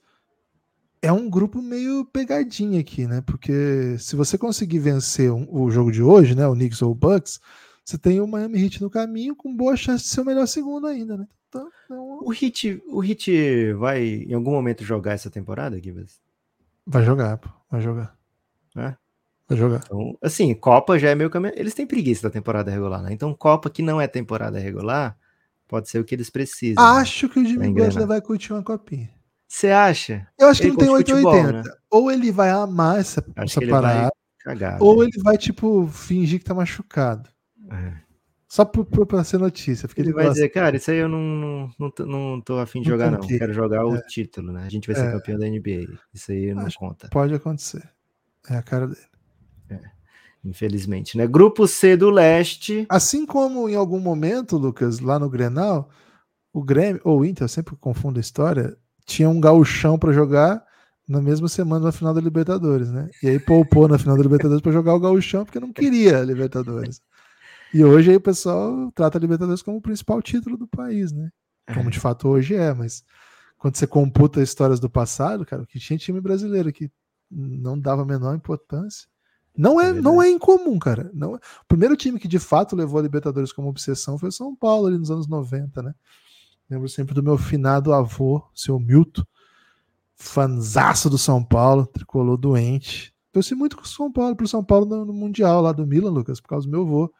é 1.01 1.11
um 1.11 1.29
grupo 1.29 1.61
meio 1.61 2.03
pegadinho 2.05 2.79
aqui, 2.79 3.07
né? 3.07 3.21
Porque 3.25 3.97
se 3.97 4.15
você 4.15 4.37
conseguir 4.37 4.79
vencer 4.79 5.31
um- 5.31 5.47
o 5.49 5.71
jogo 5.71 5.91
de 5.91 6.03
hoje, 6.03 6.35
né? 6.35 6.45
O 6.45 6.53
Knicks 6.53 6.81
ou 6.81 6.91
o 6.91 6.95
Bucks, 6.95 7.39
você 7.85 7.97
tem 7.97 8.19
o 8.19 8.27
Miami 8.27 8.61
Heat 8.63 8.81
no 8.81 8.89
caminho 8.89 9.35
com 9.35 9.55
boa 9.55 9.77
chance 9.77 10.03
de 10.03 10.09
ser 10.09 10.21
o 10.21 10.25
melhor 10.25 10.45
segundo 10.45 10.87
ainda, 10.87 11.17
né? 11.17 11.25
Então, 11.47 11.67
é 11.89 11.93
O 11.93 12.29
Hit, 12.29 12.81
o 12.87 12.99
Hit 12.99 13.73
vai 13.73 14.03
em 14.03 14.33
algum 14.33 14.51
momento 14.51 14.83
jogar 14.83 15.13
essa 15.13 15.29
temporada, 15.31 15.81
Gibas? 15.81 16.19
Vai 16.89 17.03
jogar, 17.03 17.37
pô. 17.37 17.49
Vai 17.71 17.81
jogar. 17.81 18.15
É? 18.75 18.95
Vai 19.47 19.57
jogar. 19.57 19.81
Então, 19.85 20.17
assim, 20.21 20.53
Copa 20.53 20.97
já 20.99 21.09
é 21.09 21.15
meio 21.15 21.29
caminho. 21.29 21.53
Eles 21.55 21.73
têm 21.73 21.85
preguiça 21.87 22.23
da 22.23 22.29
temporada 22.29 22.69
regular, 22.71 23.01
né? 23.01 23.13
Então, 23.13 23.33
Copa 23.33 23.69
que 23.69 23.81
não 23.81 23.99
é 24.01 24.07
temporada 24.07 24.59
regular, 24.59 25.17
pode 25.67 25.89
ser 25.89 25.99
o 25.99 26.03
que 26.03 26.13
eles 26.15 26.29
precisam. 26.29 26.83
né? 26.83 27.01
Acho 27.01 27.29
que 27.29 27.39
o 27.39 27.45
Jimmy. 27.45 27.71
Butler 27.73 28.07
vai 28.07 28.21
curtir 28.21 28.53
uma 28.53 28.63
copinha. 28.63 29.09
Você 29.47 29.69
acha? 29.71 30.27
Eu 30.37 30.47
acho 30.47 30.61
que 30.61 30.67
Ele 30.67 30.73
não 30.73 30.79
tem 30.79 30.87
curte 30.89 31.13
880. 31.13 31.57
futebol, 31.63 31.77
Ou 31.89 32.11
ele 32.11 32.31
vai 32.31 32.49
amar 32.51 32.99
essa, 32.99 33.21
Acho 33.35 33.53
essa 33.53 33.59
que 33.61 33.67
parada, 33.67 34.11
cagar. 34.43 34.77
ou 34.81 34.99
né? 34.99 35.05
ele 35.11 35.23
vai, 35.23 35.37
tipo, 35.37 35.87
fingir 35.87 36.37
que 36.39 36.45
tá 36.45 36.53
machucado. 36.53 37.29
É. 37.71 37.93
Só 38.49 38.65
pra 38.65 39.23
ser 39.23 39.37
notícia. 39.37 39.87
Porque 39.87 40.01
Ele 40.01 40.11
vai 40.11 40.27
dizer, 40.29 40.49
cara, 40.49 40.75
isso 40.75 40.89
aí 40.89 40.97
eu 40.97 41.07
não, 41.07 41.69
não, 41.77 41.93
não, 42.05 42.41
tô, 42.41 42.57
afim 42.57 42.81
de 42.81 42.89
Não 42.89 42.97
jogar, 42.97 43.11
não. 43.11 43.19
tanquei. 43.19 43.37
Quero 43.37 43.53
jogar 43.53 43.85
o 43.85 43.95
É. 43.95 44.01
título, 44.07 44.51
né? 44.51 44.63
A 44.65 44.69
gente 44.69 44.87
vai 44.87 44.95
ser 44.95 45.07
É. 45.07 45.11
campeão 45.11 45.37
da 45.37 45.45
NBA. 45.47 45.87
Isso 46.11 46.31
aí 46.31 46.51
não 46.53 46.65
Acho- 46.65 46.79
conta, 46.79 47.07
Pode 47.09 47.33
acontecer. 47.33 47.87
É 48.49 48.55
a 48.57 48.63
cara 48.63 48.87
dele. 48.87 48.99
infelizmente, 50.43 51.17
né? 51.17 51.27
Grupo 51.27 51.67
C 51.67 51.97
do 51.97 52.09
leste. 52.09 52.85
Assim 52.89 53.25
como 53.25 53.67
em 53.69 53.75
algum 53.75 53.99
momento, 53.99 54.57
Lucas, 54.57 54.99
lá 54.99 55.19
no 55.19 55.29
Grenal, 55.29 55.89
o 56.53 56.63
Grêmio, 56.63 57.01
ou 57.03 57.19
o 57.19 57.25
Inter, 57.25 57.43
eu 57.43 57.49
sempre 57.49 57.75
confundo 57.75 58.19
a 58.19 58.21
história, 58.21 58.75
tinha 59.05 59.29
um 59.29 59.39
gauchão 59.39 59.99
pra 59.99 60.11
jogar 60.13 60.63
na 61.07 61.21
mesma 61.21 61.47
semana 61.49 61.85
na 61.85 61.91
final 61.91 62.13
da 62.13 62.21
Libertadores, 62.21 62.89
né? 62.91 63.09
E 63.21 63.27
aí 63.27 63.39
poupou 63.39 63.87
na 63.87 63.97
final 63.97 64.15
da 64.15 64.23
Libertadores 64.23 64.61
pra 64.61 64.71
jogar 64.71 64.93
o 64.95 64.99
gauchão 64.99 65.43
porque 65.43 65.59
não 65.59 65.73
queria 65.73 66.19
a 66.19 66.23
Libertadores. 66.23 67.01
E 67.73 67.83
hoje 67.83 68.09
aí 68.11 68.15
o 68.17 68.21
pessoal 68.21 68.91
trata 68.93 69.17
a 69.17 69.21
Libertadores 69.21 69.61
como 69.61 69.77
o 69.77 69.81
principal 69.81 70.21
título 70.21 70.57
do 70.57 70.67
país, 70.67 71.11
né? 71.11 71.29
Como 71.73 71.89
de 71.91 71.99
fato 71.99 72.27
hoje 72.27 72.55
é, 72.55 72.73
mas 72.73 73.03
quando 73.57 73.75
você 73.75 73.85
computa 73.85 74.41
histórias 74.41 74.79
do 74.79 74.89
passado, 74.89 75.45
cara, 75.45 75.65
que 75.65 75.79
tinha 75.79 75.99
time 75.99 76.19
brasileiro 76.19 76.71
que 76.73 76.89
não 77.29 77.79
dava 77.79 78.01
a 78.01 78.05
menor 78.05 78.35
importância. 78.35 79.07
Não 79.55 79.79
é, 79.79 79.89
É 79.89 79.93
não 79.93 80.21
é 80.21 80.29
incomum, 80.29 80.79
cara. 80.79 81.11
Não 81.13 81.35
é- 81.35 81.39
O 81.39 81.65
primeiro 81.67 81.95
time 81.95 82.19
que 82.19 82.27
de 82.27 82.39
fato 82.39 82.75
levou 82.75 82.99
a 82.99 83.03
Libertadores 83.03 83.51
como 83.51 83.67
obsessão 83.69 84.17
foi 84.17 84.29
o 84.29 84.31
São 84.31 84.55
Paulo 84.55 84.87
ali 84.87 84.97
nos 84.97 85.11
anos 85.11 85.27
90, 85.27 85.83
né? 85.83 85.93
Lembro 86.69 86.87
sempre 86.87 87.13
do 87.13 87.21
meu 87.21 87.37
finado 87.37 87.93
avô, 87.93 88.43
seu 88.55 88.79
Milton, 88.79 89.23
fanzaço 90.15 91.09
do 91.09 91.17
São 91.17 91.43
Paulo, 91.43 91.85
tricolor 91.85 92.37
doente. 92.37 93.13
Torci 93.31 93.53
muito 93.55 93.77
com 93.77 93.83
o 93.83 93.87
São 93.87 94.11
Paulo, 94.11 94.35
pro 94.35 94.47
São 94.47 94.63
Paulo 94.63 94.85
no, 94.85 95.05
no 95.05 95.13
Mundial 95.13 95.61
lá 95.61 95.71
do 95.71 95.85
Milan, 95.85 96.11
Lucas, 96.11 96.39
por 96.39 96.47
causa 96.49 96.65
do 96.67 96.71
meu 96.71 96.81
avô. 96.81 97.13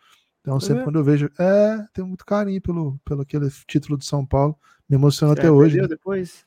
Então, 0.50 0.58
É 0.58 0.60
sempre 0.62 0.76
mesmo? 0.78 0.86
quando 0.86 1.00
eu 1.00 1.04
vejo. 1.04 1.30
É, 1.38 1.86
tenho 1.94 2.08
muito 2.08 2.26
carinho 2.26 2.62
pelo, 2.62 3.00
pelo 3.06 3.22
aquele 3.22 3.50
título 3.68 3.98
do 3.98 4.04
São 4.04 4.26
Paulo. 4.26 4.58
Me 4.90 4.96
emociona 4.96 5.34
até 5.34 5.52
hoje. 5.52 5.80
né? 5.80 5.88
depois? 5.88 6.44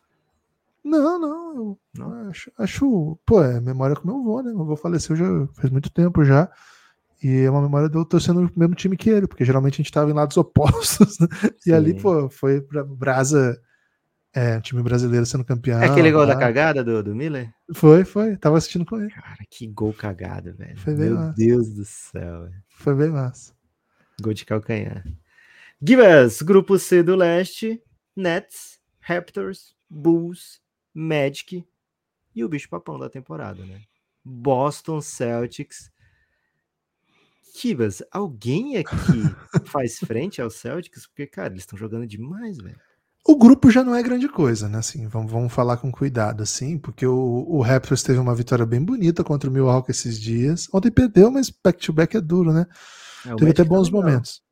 Não, 0.85 1.19
não. 1.21 1.55
Eu 1.55 1.79
Não? 1.97 2.29
Acho, 2.29 2.51
acho. 2.59 3.19
Pô, 3.25 3.43
é 3.43 3.61
memória 3.61 3.95
com 3.95 4.09
meu 4.09 4.19
avô, 4.19 4.43
né? 4.43 4.53
Meu 4.53 4.63
avô 4.63 4.75
faleceu 4.77 5.15
já 5.15 5.25
faz 5.55 5.71
muito 5.71 5.91
tempo 5.91 6.25
já. 6.25 6.51
E 7.23 7.43
é 7.43 7.51
uma 7.51 7.63
memória 7.63 7.89
de 7.89 7.97
eu 7.97 8.05
torcendo 8.05 8.41
no 8.41 8.51
mesmo 8.57 8.75
time 8.75 8.97
que 8.97 9.09
ele, 9.09 9.29
porque 9.29 9.45
geralmente 9.45 9.75
a 9.75 9.77
gente 9.77 9.87
estava 9.87 10.11
em 10.11 10.15
lados 10.15 10.37
opostos. 10.37 11.19
Né? 11.21 11.29
E 11.65 11.73
ali, 11.73 11.95
pô, 11.95 12.29
foi 12.29 12.61
pra 12.61 12.83
Brasa, 12.83 13.57
é, 14.35 14.61
time 14.61 14.83
brasileiro 14.83 15.25
sendo 15.25 15.45
campeão. 15.45 15.81
É 15.81 15.87
aquele 15.87 16.11
gol 16.11 16.27
da 16.27 16.35
cagada 16.35 16.83
do, 16.83 17.01
do 17.01 17.15
Miller? 17.15 17.49
Foi, 17.73 18.05
foi. 18.05 18.37
Tava 18.37 18.59
assistindo 18.59 18.85
com 18.85 18.99
ele. 19.01 19.11
Cara, 19.11 19.37
que 19.49 19.69
gol 19.69 19.93
cagado, 19.93 20.53
velho. 20.57 20.77
Foi 20.81 20.97
bem 20.97 21.11
Meu 21.11 21.15
massa. 21.15 21.35
Deus 21.37 21.71
do 21.73 21.85
céu. 21.85 22.43
Velho. 22.43 22.63
Foi 22.71 22.95
bem 22.97 23.11
massa. 23.11 23.53
Gol 24.23 24.33
de 24.33 24.45
calcanhar. 24.47 25.05
Give 25.83 26.01
us, 26.01 26.41
grupo 26.43 26.79
C 26.79 27.03
do 27.03 27.17
leste, 27.17 27.83
Nets, 28.17 28.81
Raptors, 29.01 29.75
Bulls, 29.91 30.61
Magic 30.95 31.67
e 32.35 32.45
o 32.45 32.49
bicho 32.49 32.69
papão 32.69 32.99
da 32.99 33.11
temporada, 33.11 33.65
né? 33.65 33.83
Boston 34.25 35.01
Celtics. 35.01 35.91
Kibas, 37.55 38.03
alguém 38.11 38.79
aqui 38.79 38.95
faz 39.67 39.99
frente 39.99 40.41
aos 40.41 40.55
Celtics? 40.55 41.07
Porque, 41.07 41.27
cara, 41.27 41.53
eles 41.53 41.63
estão 41.63 41.79
jogando 41.79 42.07
demais, 42.07 42.57
velho. 42.59 42.81
O 43.25 43.37
grupo 43.37 43.71
já 43.71 43.85
não 43.85 43.95
é 43.95 44.03
grande 44.03 44.29
coisa, 44.29 44.69
né? 44.69 44.79
Assim, 44.79 45.07
vamos, 45.07 45.31
vamos 45.31 45.53
falar 45.53 45.77
com 45.77 45.93
cuidado, 45.93 46.43
assim, 46.43 46.77
porque 46.77 47.07
o, 47.07 47.47
o 47.49 47.61
Raptors 47.61 48.03
teve 48.03 48.19
uma 48.19 48.35
vitória 48.35 48.67
bem 48.67 48.83
bonita 48.83 49.23
contra 49.23 49.49
o 49.49 49.53
Milwaukee 49.53 49.93
esses 49.93 50.19
dias. 50.19 50.69
Ontem 50.73 50.91
perdeu, 50.91 51.31
mas 51.31 51.49
back-to-back 51.49 52.17
-back 52.17 52.19
é 52.19 52.21
duro, 52.21 52.53
né? 52.53 52.67
É, 53.27 53.35
teve 53.37 53.51
até 53.51 53.65
bons 53.65 53.89
tá 53.89 53.97
momentos. 53.97 54.43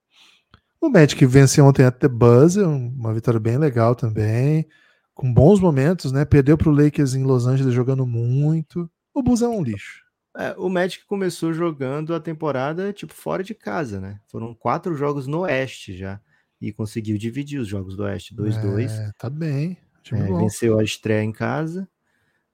O 0.80 0.88
Magic 0.88 1.24
venceu 1.26 1.66
ontem 1.66 1.84
até 1.84 2.08
Buzzer, 2.08 2.66
uma 2.66 3.12
vitória 3.12 3.38
bem 3.38 3.58
legal 3.58 3.94
também, 3.94 4.66
com 5.14 5.32
bons 5.32 5.60
momentos, 5.60 6.10
né? 6.10 6.24
Perdeu 6.24 6.56
para 6.56 6.70
o 6.70 6.74
Lakers 6.74 7.14
em 7.14 7.22
Los 7.22 7.46
Angeles 7.46 7.74
jogando 7.74 8.06
muito. 8.06 8.90
O 9.12 9.22
Bulls 9.22 9.42
é 9.42 9.48
um 9.48 9.62
lixo. 9.62 10.02
É, 10.36 10.54
o 10.56 10.68
Magic 10.68 11.04
começou 11.06 11.52
jogando 11.52 12.14
a 12.14 12.20
temporada 12.20 12.92
tipo 12.92 13.12
fora 13.12 13.42
de 13.42 13.54
casa, 13.54 14.00
né? 14.00 14.20
Foram 14.28 14.54
quatro 14.54 14.94
jogos 14.94 15.26
no 15.26 15.40
Oeste 15.40 15.96
já 15.96 16.20
e 16.60 16.72
conseguiu 16.72 17.18
dividir 17.18 17.60
os 17.60 17.68
jogos 17.68 17.96
do 17.96 18.04
Oeste 18.04 18.34
2-2. 18.34 18.90
É, 18.90 19.10
tá 19.18 19.28
bem. 19.28 19.76
É, 20.12 20.16
venceu 20.16 20.78
a 20.78 20.84
estreia 20.84 21.22
em 21.22 21.32
casa. 21.32 21.88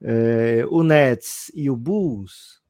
É, 0.01 0.65
o 0.69 0.83
Nets 0.83 1.51
e 1.53 1.69
o 1.69 1.75
Bulls 1.75 2.61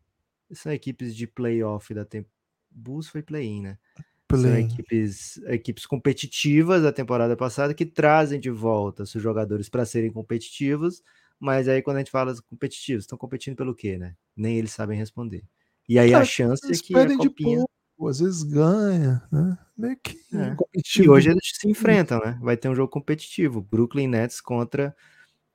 são 0.52 0.72
equipes 0.72 1.16
de 1.16 1.28
playoff 1.28 1.94
da 1.94 2.06
temporada. 2.06 2.37
Bulls 2.78 3.08
foi 3.08 3.22
play-in, 3.22 3.62
né? 3.62 3.78
Play 4.28 4.42
são 4.42 4.58
equipes, 4.58 5.38
equipes 5.48 5.86
competitivas 5.86 6.84
da 6.84 6.92
temporada 6.92 7.36
passada 7.36 7.74
que 7.74 7.86
trazem 7.86 8.40
de 8.40 8.50
volta 8.50 9.06
seus 9.06 9.24
jogadores 9.24 9.70
para 9.70 9.86
serem 9.86 10.12
competitivos 10.12 11.02
mas 11.40 11.68
aí 11.68 11.82
quando 11.82 11.98
a 11.98 12.00
gente 12.00 12.12
fala 12.12 12.34
competitivos, 12.50 13.04
estão 13.04 13.18
competindo 13.18 13.56
pelo 13.56 13.76
quê, 13.76 13.98
né? 13.98 14.16
Nem 14.36 14.58
eles 14.58 14.72
sabem 14.72 14.98
responder. 14.98 15.44
E 15.88 16.00
aí 16.00 16.12
Cara, 16.12 16.24
a 16.24 16.26
chance 16.26 16.66
é 16.66 16.76
que 16.76 16.96
a 16.96 17.18
copinha... 17.18 17.66
Pouco, 17.96 18.10
às 18.10 18.20
vezes 18.20 18.44
ganha, 18.44 19.24
né? 19.32 19.58
Meio 19.78 19.98
que 19.98 20.18
é. 20.34 20.56
E 21.02 21.10
hoje 21.10 21.30
eles 21.30 21.52
se 21.54 21.68
enfrentam, 21.70 22.20
né? 22.20 22.38
Vai 22.42 22.58
ter 22.58 22.70
um 22.70 22.76
jogo 22.76 22.92
competitivo, 22.92 23.62
Brooklyn 23.62 24.08
Nets 24.08 24.42
contra 24.42 24.96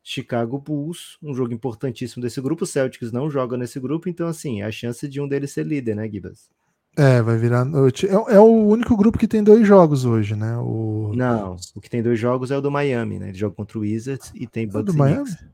Chicago 0.02 0.58
Bulls, 0.58 1.18
um 1.22 1.34
jogo 1.34 1.52
importantíssimo 1.52 2.22
desse 2.22 2.40
grupo. 2.40 2.64
O 2.64 2.66
Celtics 2.66 3.12
não 3.12 3.30
joga 3.30 3.56
nesse 3.56 3.78
grupo, 3.78 4.08
então 4.08 4.26
assim, 4.26 4.62
a 4.62 4.70
chance 4.72 5.06
de 5.08 5.20
um 5.20 5.28
deles 5.28 5.52
ser 5.52 5.64
líder, 5.64 5.94
né, 5.94 6.08
Gibas? 6.08 6.48
É, 6.97 7.22
vai 7.22 7.38
virar 7.38 7.64
noite. 7.64 8.07
É, 8.07 8.12
é, 8.12 8.38
o 8.38 8.66
único 8.66 8.95
grupo 8.97 9.18
que 9.18 9.26
tem 9.26 9.43
dois 9.43 9.66
jogos 9.66 10.05
hoje, 10.05 10.36
né? 10.36 10.57
O... 10.59 11.12
Não, 11.14 11.57
o 11.74 11.80
que 11.80 11.88
tem 11.88 12.03
dois 12.03 12.18
jogos 12.18 12.51
é 12.51 12.57
o 12.57 12.61
do 12.61 12.70
Miami, 12.70 13.18
né? 13.18 13.28
Ele 13.28 13.38
joga 13.38 13.55
contra 13.55 13.78
o 13.78 13.80
Wizards 13.80 14.30
e 14.34 14.47
tem 14.47 14.66
Bucks 14.66 14.80
é 14.80 14.84
do 14.84 14.95
Miami? 14.95 15.24
Knicks. 15.24 15.45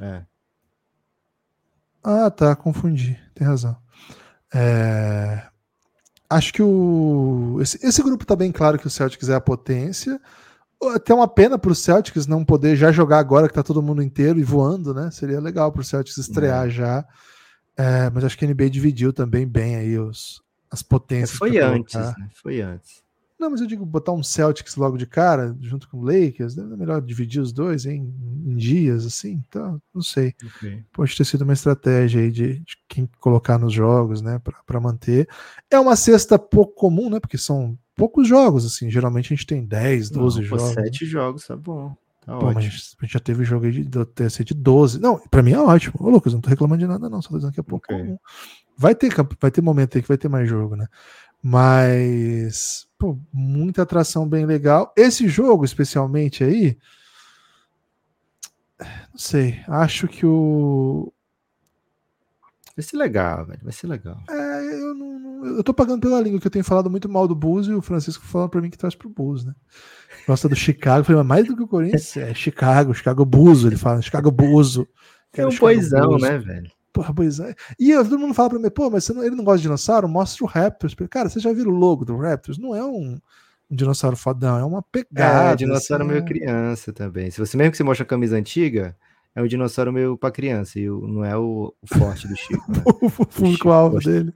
É. 0.00 0.22
Ah, 2.02 2.30
tá, 2.30 2.54
confundi. 2.54 3.18
Tem 3.34 3.46
razão. 3.46 3.76
É... 4.54 5.42
Acho 6.30 6.52
que 6.52 6.62
o 6.62 7.58
esse, 7.60 7.84
esse, 7.84 8.02
grupo 8.02 8.24
tá 8.24 8.36
bem 8.36 8.52
claro 8.52 8.78
que 8.78 8.86
o 8.86 8.90
Celtics 8.90 9.28
é 9.28 9.34
a 9.34 9.40
potência. 9.40 10.20
Até 10.94 11.12
uma 11.12 11.26
pena 11.26 11.58
para 11.58 11.72
o 11.72 11.74
Celtics 11.74 12.26
não 12.26 12.44
poder 12.44 12.76
já 12.76 12.92
jogar 12.92 13.18
agora 13.18 13.48
que 13.48 13.54
tá 13.54 13.64
todo 13.64 13.82
mundo 13.82 14.00
inteiro 14.00 14.38
e 14.38 14.44
voando, 14.44 14.94
né? 14.94 15.10
Seria 15.10 15.40
legal 15.40 15.72
para 15.72 15.80
o 15.80 15.84
Celtics 15.84 16.18
estrear 16.18 16.66
é. 16.66 16.70
já. 16.70 17.04
É, 17.76 18.10
mas 18.10 18.24
acho 18.24 18.38
que 18.38 18.44
a 18.44 18.48
NBA 18.48 18.70
dividiu 18.70 19.12
também 19.12 19.46
bem 19.46 19.76
aí 19.76 19.98
os, 19.98 20.40
as 20.70 20.82
potências. 20.82 21.38
Foi 21.38 21.58
antes, 21.58 21.94
né? 21.94 22.30
Foi 22.34 22.60
antes. 22.60 23.02
Não, 23.38 23.50
mas 23.50 23.60
eu 23.60 23.68
digo 23.68 23.86
botar 23.86 24.10
um 24.12 24.22
Celtics 24.22 24.74
logo 24.74 24.96
de 24.96 25.06
cara, 25.06 25.56
junto 25.60 25.88
com 25.88 25.98
o 25.98 26.04
Lakers, 26.04 26.56
né? 26.56 26.64
é 26.72 26.76
melhor 26.76 27.00
dividir 27.00 27.40
os 27.40 27.52
dois 27.52 27.86
em, 27.86 28.12
em 28.44 28.56
dias, 28.56 29.06
assim, 29.06 29.40
então, 29.46 29.80
não 29.94 30.02
sei. 30.02 30.34
Okay. 30.56 30.82
Pode 30.92 31.16
ter 31.16 31.24
sido 31.24 31.42
uma 31.42 31.52
estratégia 31.52 32.20
aí 32.20 32.32
de, 32.32 32.58
de 32.58 32.76
quem 32.88 33.08
colocar 33.20 33.56
nos 33.56 33.72
jogos, 33.72 34.20
né, 34.20 34.40
para 34.66 34.80
manter. 34.80 35.28
É 35.70 35.78
uma 35.78 35.94
cesta 35.94 36.36
pouco 36.36 36.74
comum, 36.74 37.08
né, 37.08 37.20
porque 37.20 37.38
são 37.38 37.78
poucos 37.94 38.26
jogos, 38.26 38.66
assim, 38.66 38.90
geralmente 38.90 39.32
a 39.32 39.36
gente 39.36 39.46
tem 39.46 39.64
10, 39.64 40.10
12 40.10 40.40
não, 40.40 40.44
jogos. 40.44 40.74
7 40.74 41.04
né? 41.04 41.10
jogos, 41.10 41.46
tá 41.46 41.56
bom. 41.56 41.94
Tá 42.26 42.36
Pô, 42.36 42.46
ótimo. 42.46 42.54
mas 42.54 42.96
a 43.00 43.04
gente 43.04 43.12
já 43.12 43.20
teve 43.20 43.44
jogo 43.44 43.66
aí 43.66 43.72
de, 43.72 43.84
de, 43.84 44.44
de 44.44 44.54
12. 44.54 45.00
Não, 45.00 45.18
pra 45.30 45.42
mim 45.42 45.52
é 45.52 45.58
ótimo. 45.58 45.94
Ô, 45.98 46.10
Lucas, 46.10 46.34
não 46.34 46.42
tô 46.42 46.50
reclamando 46.50 46.80
de 46.80 46.86
nada, 46.86 47.08
não. 47.08 47.22
Só 47.22 47.30
tô 47.30 47.36
dizendo 47.36 47.54
que 47.54 47.60
é 47.60 47.62
pouco 47.62 47.86
okay. 47.86 48.04
comum. 48.04 48.18
Vai 48.78 48.94
ter, 48.94 49.12
vai 49.40 49.50
ter 49.50 49.60
momento 49.60 49.96
aí 49.96 50.02
que 50.02 50.08
vai 50.08 50.16
ter 50.16 50.28
mais 50.28 50.48
jogo, 50.48 50.76
né? 50.76 50.86
Mas 51.42 52.86
pô, 52.96 53.18
muita 53.32 53.82
atração 53.82 54.28
bem 54.28 54.46
legal. 54.46 54.92
Esse 54.96 55.28
jogo, 55.28 55.64
especialmente 55.64 56.44
aí, 56.44 56.78
não 58.80 59.18
sei, 59.18 59.60
acho 59.66 60.06
que 60.06 60.24
o. 60.24 61.12
Vai 62.76 62.84
ser 62.84 62.96
legal, 62.96 63.44
velho. 63.44 63.60
Vai 63.64 63.72
ser 63.72 63.88
legal. 63.88 64.22
É, 64.30 64.80
eu 64.80 64.94
não, 64.94 65.56
Eu 65.56 65.64
tô 65.64 65.74
pagando 65.74 66.00
pela 66.00 66.20
língua, 66.20 66.38
que 66.38 66.46
eu 66.46 66.50
tenho 66.50 66.64
falado 66.64 66.88
muito 66.88 67.08
mal 67.08 67.26
do 67.26 67.34
Bulls 67.34 67.66
e 67.66 67.72
o 67.72 67.82
Francisco 67.82 68.24
falando 68.24 68.50
pra 68.50 68.60
mim 68.60 68.70
que 68.70 68.78
traz 68.78 68.94
pro 68.94 69.08
Bulls, 69.08 69.44
né? 69.44 69.52
Gosta 70.28 70.48
do 70.48 70.54
Chicago. 70.54 71.04
Falei, 71.04 71.18
mas 71.18 71.26
mais 71.26 71.46
do 71.48 71.56
que 71.56 71.62
o 71.64 71.68
Corinthians? 71.68 72.16
É 72.16 72.32
Chicago, 72.32 72.94
Chicago 72.94 73.24
Buzo, 73.24 73.66
ele 73.66 73.76
fala, 73.76 74.00
Chicago 74.00 74.30
Buzo. 74.30 74.86
É 75.32 75.44
um 75.44 75.56
poisão, 75.56 76.18
né, 76.18 76.38
velho? 76.38 76.70
Porra, 76.92 77.14
pois 77.14 77.38
é. 77.38 77.54
E 77.78 77.92
todo 77.94 78.18
mundo 78.18 78.34
fala 78.34 78.50
pra 78.50 78.58
mim, 78.58 78.70
pô, 78.70 78.90
mas 78.90 79.08
não, 79.08 79.22
ele 79.22 79.36
não 79.36 79.44
gosta 79.44 79.58
de 79.58 79.62
dinossauro? 79.62 80.08
Mostra 80.08 80.44
o 80.44 80.48
Raptors. 80.48 80.94
Cara, 81.10 81.28
você 81.28 81.40
já 81.40 81.52
viu 81.52 81.66
o 81.66 81.70
logo 81.70 82.04
do 82.04 82.16
Raptors? 82.16 82.58
Não 82.58 82.74
é 82.74 82.84
um, 82.84 83.18
um 83.70 83.76
dinossauro 83.76 84.16
fodão, 84.16 84.58
é 84.58 84.64
uma 84.64 84.82
pegada. 84.82 85.52
É, 85.52 85.56
dinossauro 85.56 86.04
assim, 86.04 86.12
meio 86.12 86.24
é. 86.24 86.26
criança 86.26 86.92
também. 86.92 87.30
Se 87.30 87.38
você 87.38 87.56
mesmo 87.56 87.72
que 87.72 87.76
você 87.76 87.84
mostra 87.84 88.04
a 88.04 88.08
camisa 88.08 88.36
antiga, 88.36 88.96
é 89.34 89.42
um 89.42 89.46
dinossauro 89.46 89.92
meio 89.92 90.16
pra 90.16 90.30
criança, 90.30 90.80
e 90.80 90.88
não 90.88 91.24
é 91.24 91.36
o, 91.36 91.72
o 91.80 91.98
forte 91.98 92.26
do 92.26 92.36
Chico. 92.36 92.72
Né? 92.72 92.82
o 92.86 93.26
público-alvo 93.26 93.98
dele. 94.00 94.34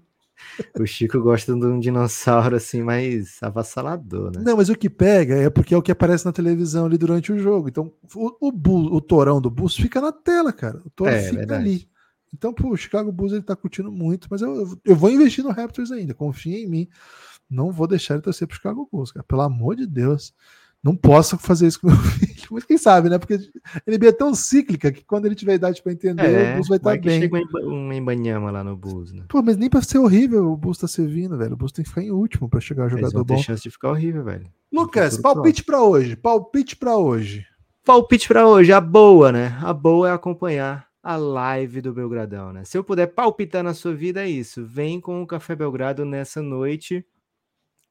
O 0.78 0.86
Chico 0.86 1.20
gosta 1.20 1.54
de 1.54 1.64
um 1.64 1.78
dinossauro 1.78 2.56
assim 2.56 2.82
mais 2.82 3.38
avassalador, 3.42 4.32
né? 4.32 4.42
Não, 4.44 4.56
mas 4.56 4.68
o 4.68 4.76
que 4.76 4.90
pega 4.90 5.36
é 5.36 5.50
porque 5.50 5.74
é 5.74 5.76
o 5.76 5.82
que 5.82 5.92
aparece 5.92 6.24
na 6.24 6.32
televisão 6.32 6.86
ali 6.86 6.98
durante 6.98 7.32
o 7.32 7.38
jogo. 7.38 7.68
Então, 7.68 7.92
o, 8.14 8.48
o, 8.48 8.96
o 8.96 9.00
torão 9.00 9.40
do 9.40 9.50
bus 9.50 9.74
fica 9.76 10.00
na 10.00 10.12
tela, 10.12 10.52
cara. 10.52 10.80
O 10.84 10.90
torão 10.90 11.12
é, 11.12 11.22
fica 11.22 11.36
verdade. 11.36 11.62
ali. 11.62 11.88
Então, 12.32 12.52
pô, 12.52 12.70
o 12.70 12.76
Chicago 12.76 13.12
Bulls 13.12 13.32
ele 13.32 13.42
tá 13.42 13.54
curtindo 13.54 13.92
muito, 13.92 14.26
mas 14.30 14.40
eu, 14.40 14.78
eu 14.84 14.96
vou 14.96 15.10
investir 15.10 15.44
no 15.44 15.50
Raptors 15.50 15.92
ainda, 15.92 16.14
confia 16.14 16.58
em 16.58 16.66
mim. 16.66 16.88
Não 17.48 17.70
vou 17.70 17.86
deixar 17.86 18.14
ele 18.14 18.22
torcer 18.22 18.48
pro 18.48 18.56
Chicago 18.56 18.88
Bulls, 18.90 19.12
cara. 19.12 19.24
Pelo 19.24 19.42
amor 19.42 19.76
de 19.76 19.86
Deus. 19.86 20.32
Não 20.82 20.96
posso 20.96 21.38
fazer 21.38 21.68
isso 21.68 21.80
com 21.80 21.88
meu 21.88 21.96
filho. 21.96 22.32
Mas 22.50 22.64
quem 22.64 22.76
sabe, 22.76 23.08
né? 23.08 23.18
Porque 23.18 23.36
NBA 23.86 24.08
é 24.08 24.12
tão 24.12 24.34
cíclica 24.34 24.90
que 24.90 25.04
quando 25.04 25.26
ele 25.26 25.34
tiver 25.34 25.54
idade 25.54 25.80
para 25.80 25.92
entender, 25.92 26.22
é, 26.22 26.50
o 26.50 26.54
Bulls 26.54 26.68
vai 26.68 26.78
estar 26.78 26.96
tá 26.96 27.00
bem. 27.00 27.20
Chega 27.20 27.38
um 27.66 27.92
embanhama 27.92 28.50
lá 28.50 28.64
no 28.64 28.76
Bulls, 28.76 29.12
né? 29.12 29.24
Pô, 29.28 29.42
mas 29.42 29.56
nem 29.56 29.70
para 29.70 29.80
ser 29.80 29.98
horrível 29.98 30.50
o 30.50 30.56
Bulls 30.56 30.78
tá 30.78 30.88
servindo, 30.88 31.38
velho. 31.38 31.52
O 31.52 31.56
Bulls 31.56 31.72
tem 31.72 31.84
que 31.84 31.88
ficar 31.88 32.02
em 32.02 32.10
último 32.10 32.48
para 32.48 32.60
chegar 32.60 32.86
a 32.86 32.88
jogador 32.88 33.18
Eles 33.18 33.26
bom. 33.26 33.34
Tem 33.34 33.42
chance 33.42 33.62
de 33.62 33.70
ficar 33.70 33.90
horrível, 33.90 34.24
velho. 34.24 34.50
Lucas, 34.72 35.16
palpite 35.16 35.62
para 35.62 35.82
hoje. 35.82 36.16
Palpite 36.16 36.74
para 36.74 36.96
hoje. 36.96 37.46
Palpite 37.84 38.26
para 38.26 38.48
hoje. 38.48 38.72
A 38.72 38.80
boa, 38.80 39.30
né? 39.30 39.56
A 39.62 39.72
boa 39.72 40.08
é 40.08 40.12
acompanhar 40.12 40.91
a 41.02 41.16
live 41.16 41.80
do 41.80 41.92
Belgradão, 41.92 42.52
né? 42.52 42.64
Se 42.64 42.78
eu 42.78 42.84
puder 42.84 43.08
palpitar 43.08 43.62
na 43.64 43.74
sua 43.74 43.94
vida, 43.94 44.22
é 44.22 44.28
isso. 44.28 44.64
Vem 44.64 45.00
com 45.00 45.20
o 45.20 45.26
Café 45.26 45.56
Belgrado 45.56 46.04
nessa 46.04 46.40
noite, 46.40 47.04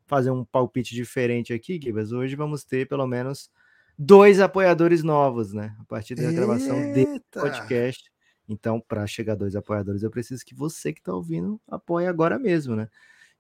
fazer 0.07 0.32
um 0.32 0.45
palpite 0.45 0.95
diferente 0.95 1.53
aqui, 1.53 1.80
Gibas. 1.82 2.14
Hoje 2.14 2.36
vamos 2.36 2.64
ter 2.64 2.88
pelo 2.88 3.05
menos 3.05 3.51
dois 3.97 4.39
apoiadores 4.39 5.03
novos, 5.03 5.51
né? 5.51 5.76
A 5.80 5.84
partir 5.84 6.16
da 6.16 6.24
Eita. 6.24 6.36
gravação 6.36 6.93
desse 6.93 7.20
podcast. 7.32 8.12
Então, 8.47 8.80
para 8.80 9.05
chegar 9.05 9.34
a 9.34 9.36
dois 9.36 9.55
apoiadores, 9.55 10.03
eu 10.03 10.09
preciso 10.09 10.45
que 10.45 10.55
você 10.55 10.93
que 10.93 11.01
está 11.01 11.14
ouvindo 11.14 11.59
apoie 11.68 12.07
agora 12.07 12.39
mesmo, 12.39 12.76
né? 12.76 12.88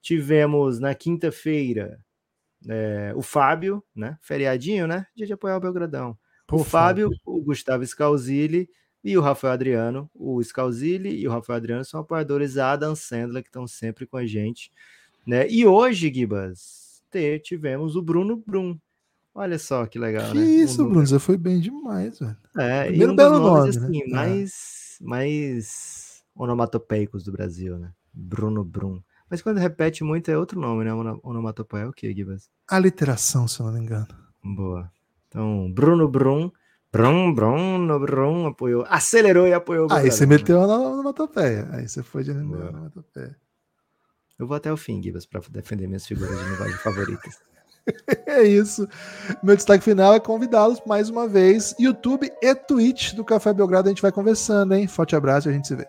Tivemos 0.01 0.79
na 0.79 0.93
quinta-feira 0.93 1.99
é, 2.67 3.13
o 3.15 3.21
Fábio, 3.21 3.83
né? 3.95 4.17
Feriadinho, 4.21 4.85
né? 4.85 5.05
Dia 5.15 5.27
de 5.27 5.33
apoiar 5.33 5.55
o 5.55 5.61
Belgradão. 5.61 6.17
O 6.51 6.63
Fábio, 6.65 7.07
Fábio, 7.07 7.19
o 7.25 7.41
Gustavo 7.41 7.85
Scalzilli 7.85 8.69
e 9.03 9.17
o 9.17 9.21
Rafael 9.21 9.53
Adriano, 9.53 10.09
o 10.13 10.41
Scalzilli 10.43 11.19
e 11.19 11.27
o 11.27 11.31
Rafael 11.31 11.57
Adriano 11.57 11.83
são 11.83 11.99
apoiadores 11.99 12.53
da 12.53 12.71
Adam 12.71 12.95
Sandler, 12.95 13.41
que 13.41 13.49
estão 13.49 13.67
sempre 13.67 14.05
com 14.05 14.17
a 14.17 14.25
gente. 14.25 14.71
Né? 15.25 15.47
E 15.49 15.65
hoje, 15.65 16.11
Gibas, 16.13 17.01
tivemos 17.43 17.95
o 17.95 18.01
Bruno 18.01 18.37
Brum. 18.45 18.77
Olha 19.33 19.57
só 19.57 19.85
que 19.85 19.97
legal, 19.97 20.31
que 20.31 20.37
né? 20.37 20.45
isso, 20.45 20.85
Bruno, 20.85 21.07
você 21.07 21.17
foi 21.17 21.37
bem 21.37 21.59
demais, 21.59 22.19
velho. 22.19 22.37
É, 22.57 22.83
Primeiro 22.85 23.11
e 23.11 23.13
um 23.13 23.15
belo 23.15 23.39
nomes, 23.39 23.77
nome, 23.77 23.87
assim, 23.87 24.09
né? 24.09 24.15
mais, 24.15 24.97
é. 25.01 25.05
mais 25.05 26.23
onomatopeicos 26.35 27.23
do 27.23 27.31
Brasil, 27.31 27.77
né? 27.77 27.93
Bruno 28.13 28.63
Brum. 28.63 29.01
Mas 29.29 29.41
quando 29.41 29.57
repete 29.57 30.03
muito 30.03 30.29
é 30.29 30.37
outro 30.37 30.59
nome, 30.59 30.83
né? 30.83 30.91
Onomatopeia 31.23 31.83
é 31.83 31.87
o 31.87 31.93
quê, 31.93 32.13
Gibas? 32.13 32.49
Aliteração, 32.67 33.47
se 33.47 33.61
eu 33.61 33.67
não 33.67 33.73
me 33.73 33.79
engano. 33.79 34.07
Boa. 34.43 34.91
Então, 35.29 35.71
Bruno 35.71 36.09
Brum, 36.09 36.51
Brum, 36.91 37.33
Bruno 37.33 37.99
Brum 37.99 38.47
apoiou, 38.47 38.85
acelerou 38.89 39.47
e 39.47 39.53
apoiou 39.53 39.87
o 39.87 39.93
Aí 39.93 40.11
você 40.11 40.25
meteu 40.25 40.61
a 40.61 40.65
onomatopeia. 40.65 41.67
Aí 41.71 41.87
você 41.87 42.03
foi 42.03 42.23
de 42.23 42.31
onomatopeia. 42.31 43.35
Eu 44.37 44.45
vou 44.45 44.57
até 44.57 44.71
o 44.73 44.77
fim, 44.77 45.01
Gibas, 45.01 45.25
para 45.25 45.41
defender 45.51 45.87
minhas 45.87 46.05
figuras 46.05 46.37
de 46.37 46.49
linguagem 46.49 46.77
favoritas. 46.83 47.39
é 48.25 48.43
isso. 48.43 48.87
Meu 49.41 49.55
destaque 49.55 49.83
final 49.83 50.13
é 50.13 50.19
convidá-los 50.19 50.81
mais 50.85 51.09
uma 51.09 51.27
vez. 51.27 51.73
YouTube 51.79 52.31
e 52.41 52.55
Twitch 52.55 53.13
do 53.13 53.23
Café 53.23 53.53
Belgrado. 53.53 53.87
A 53.87 53.91
gente 53.91 54.01
vai 54.01 54.11
conversando, 54.11 54.73
hein? 54.73 54.87
Forte 54.87 55.15
abraço 55.15 55.47
e 55.47 55.51
a 55.51 55.53
gente 55.53 55.67
se 55.67 55.75
vê. 55.75 55.87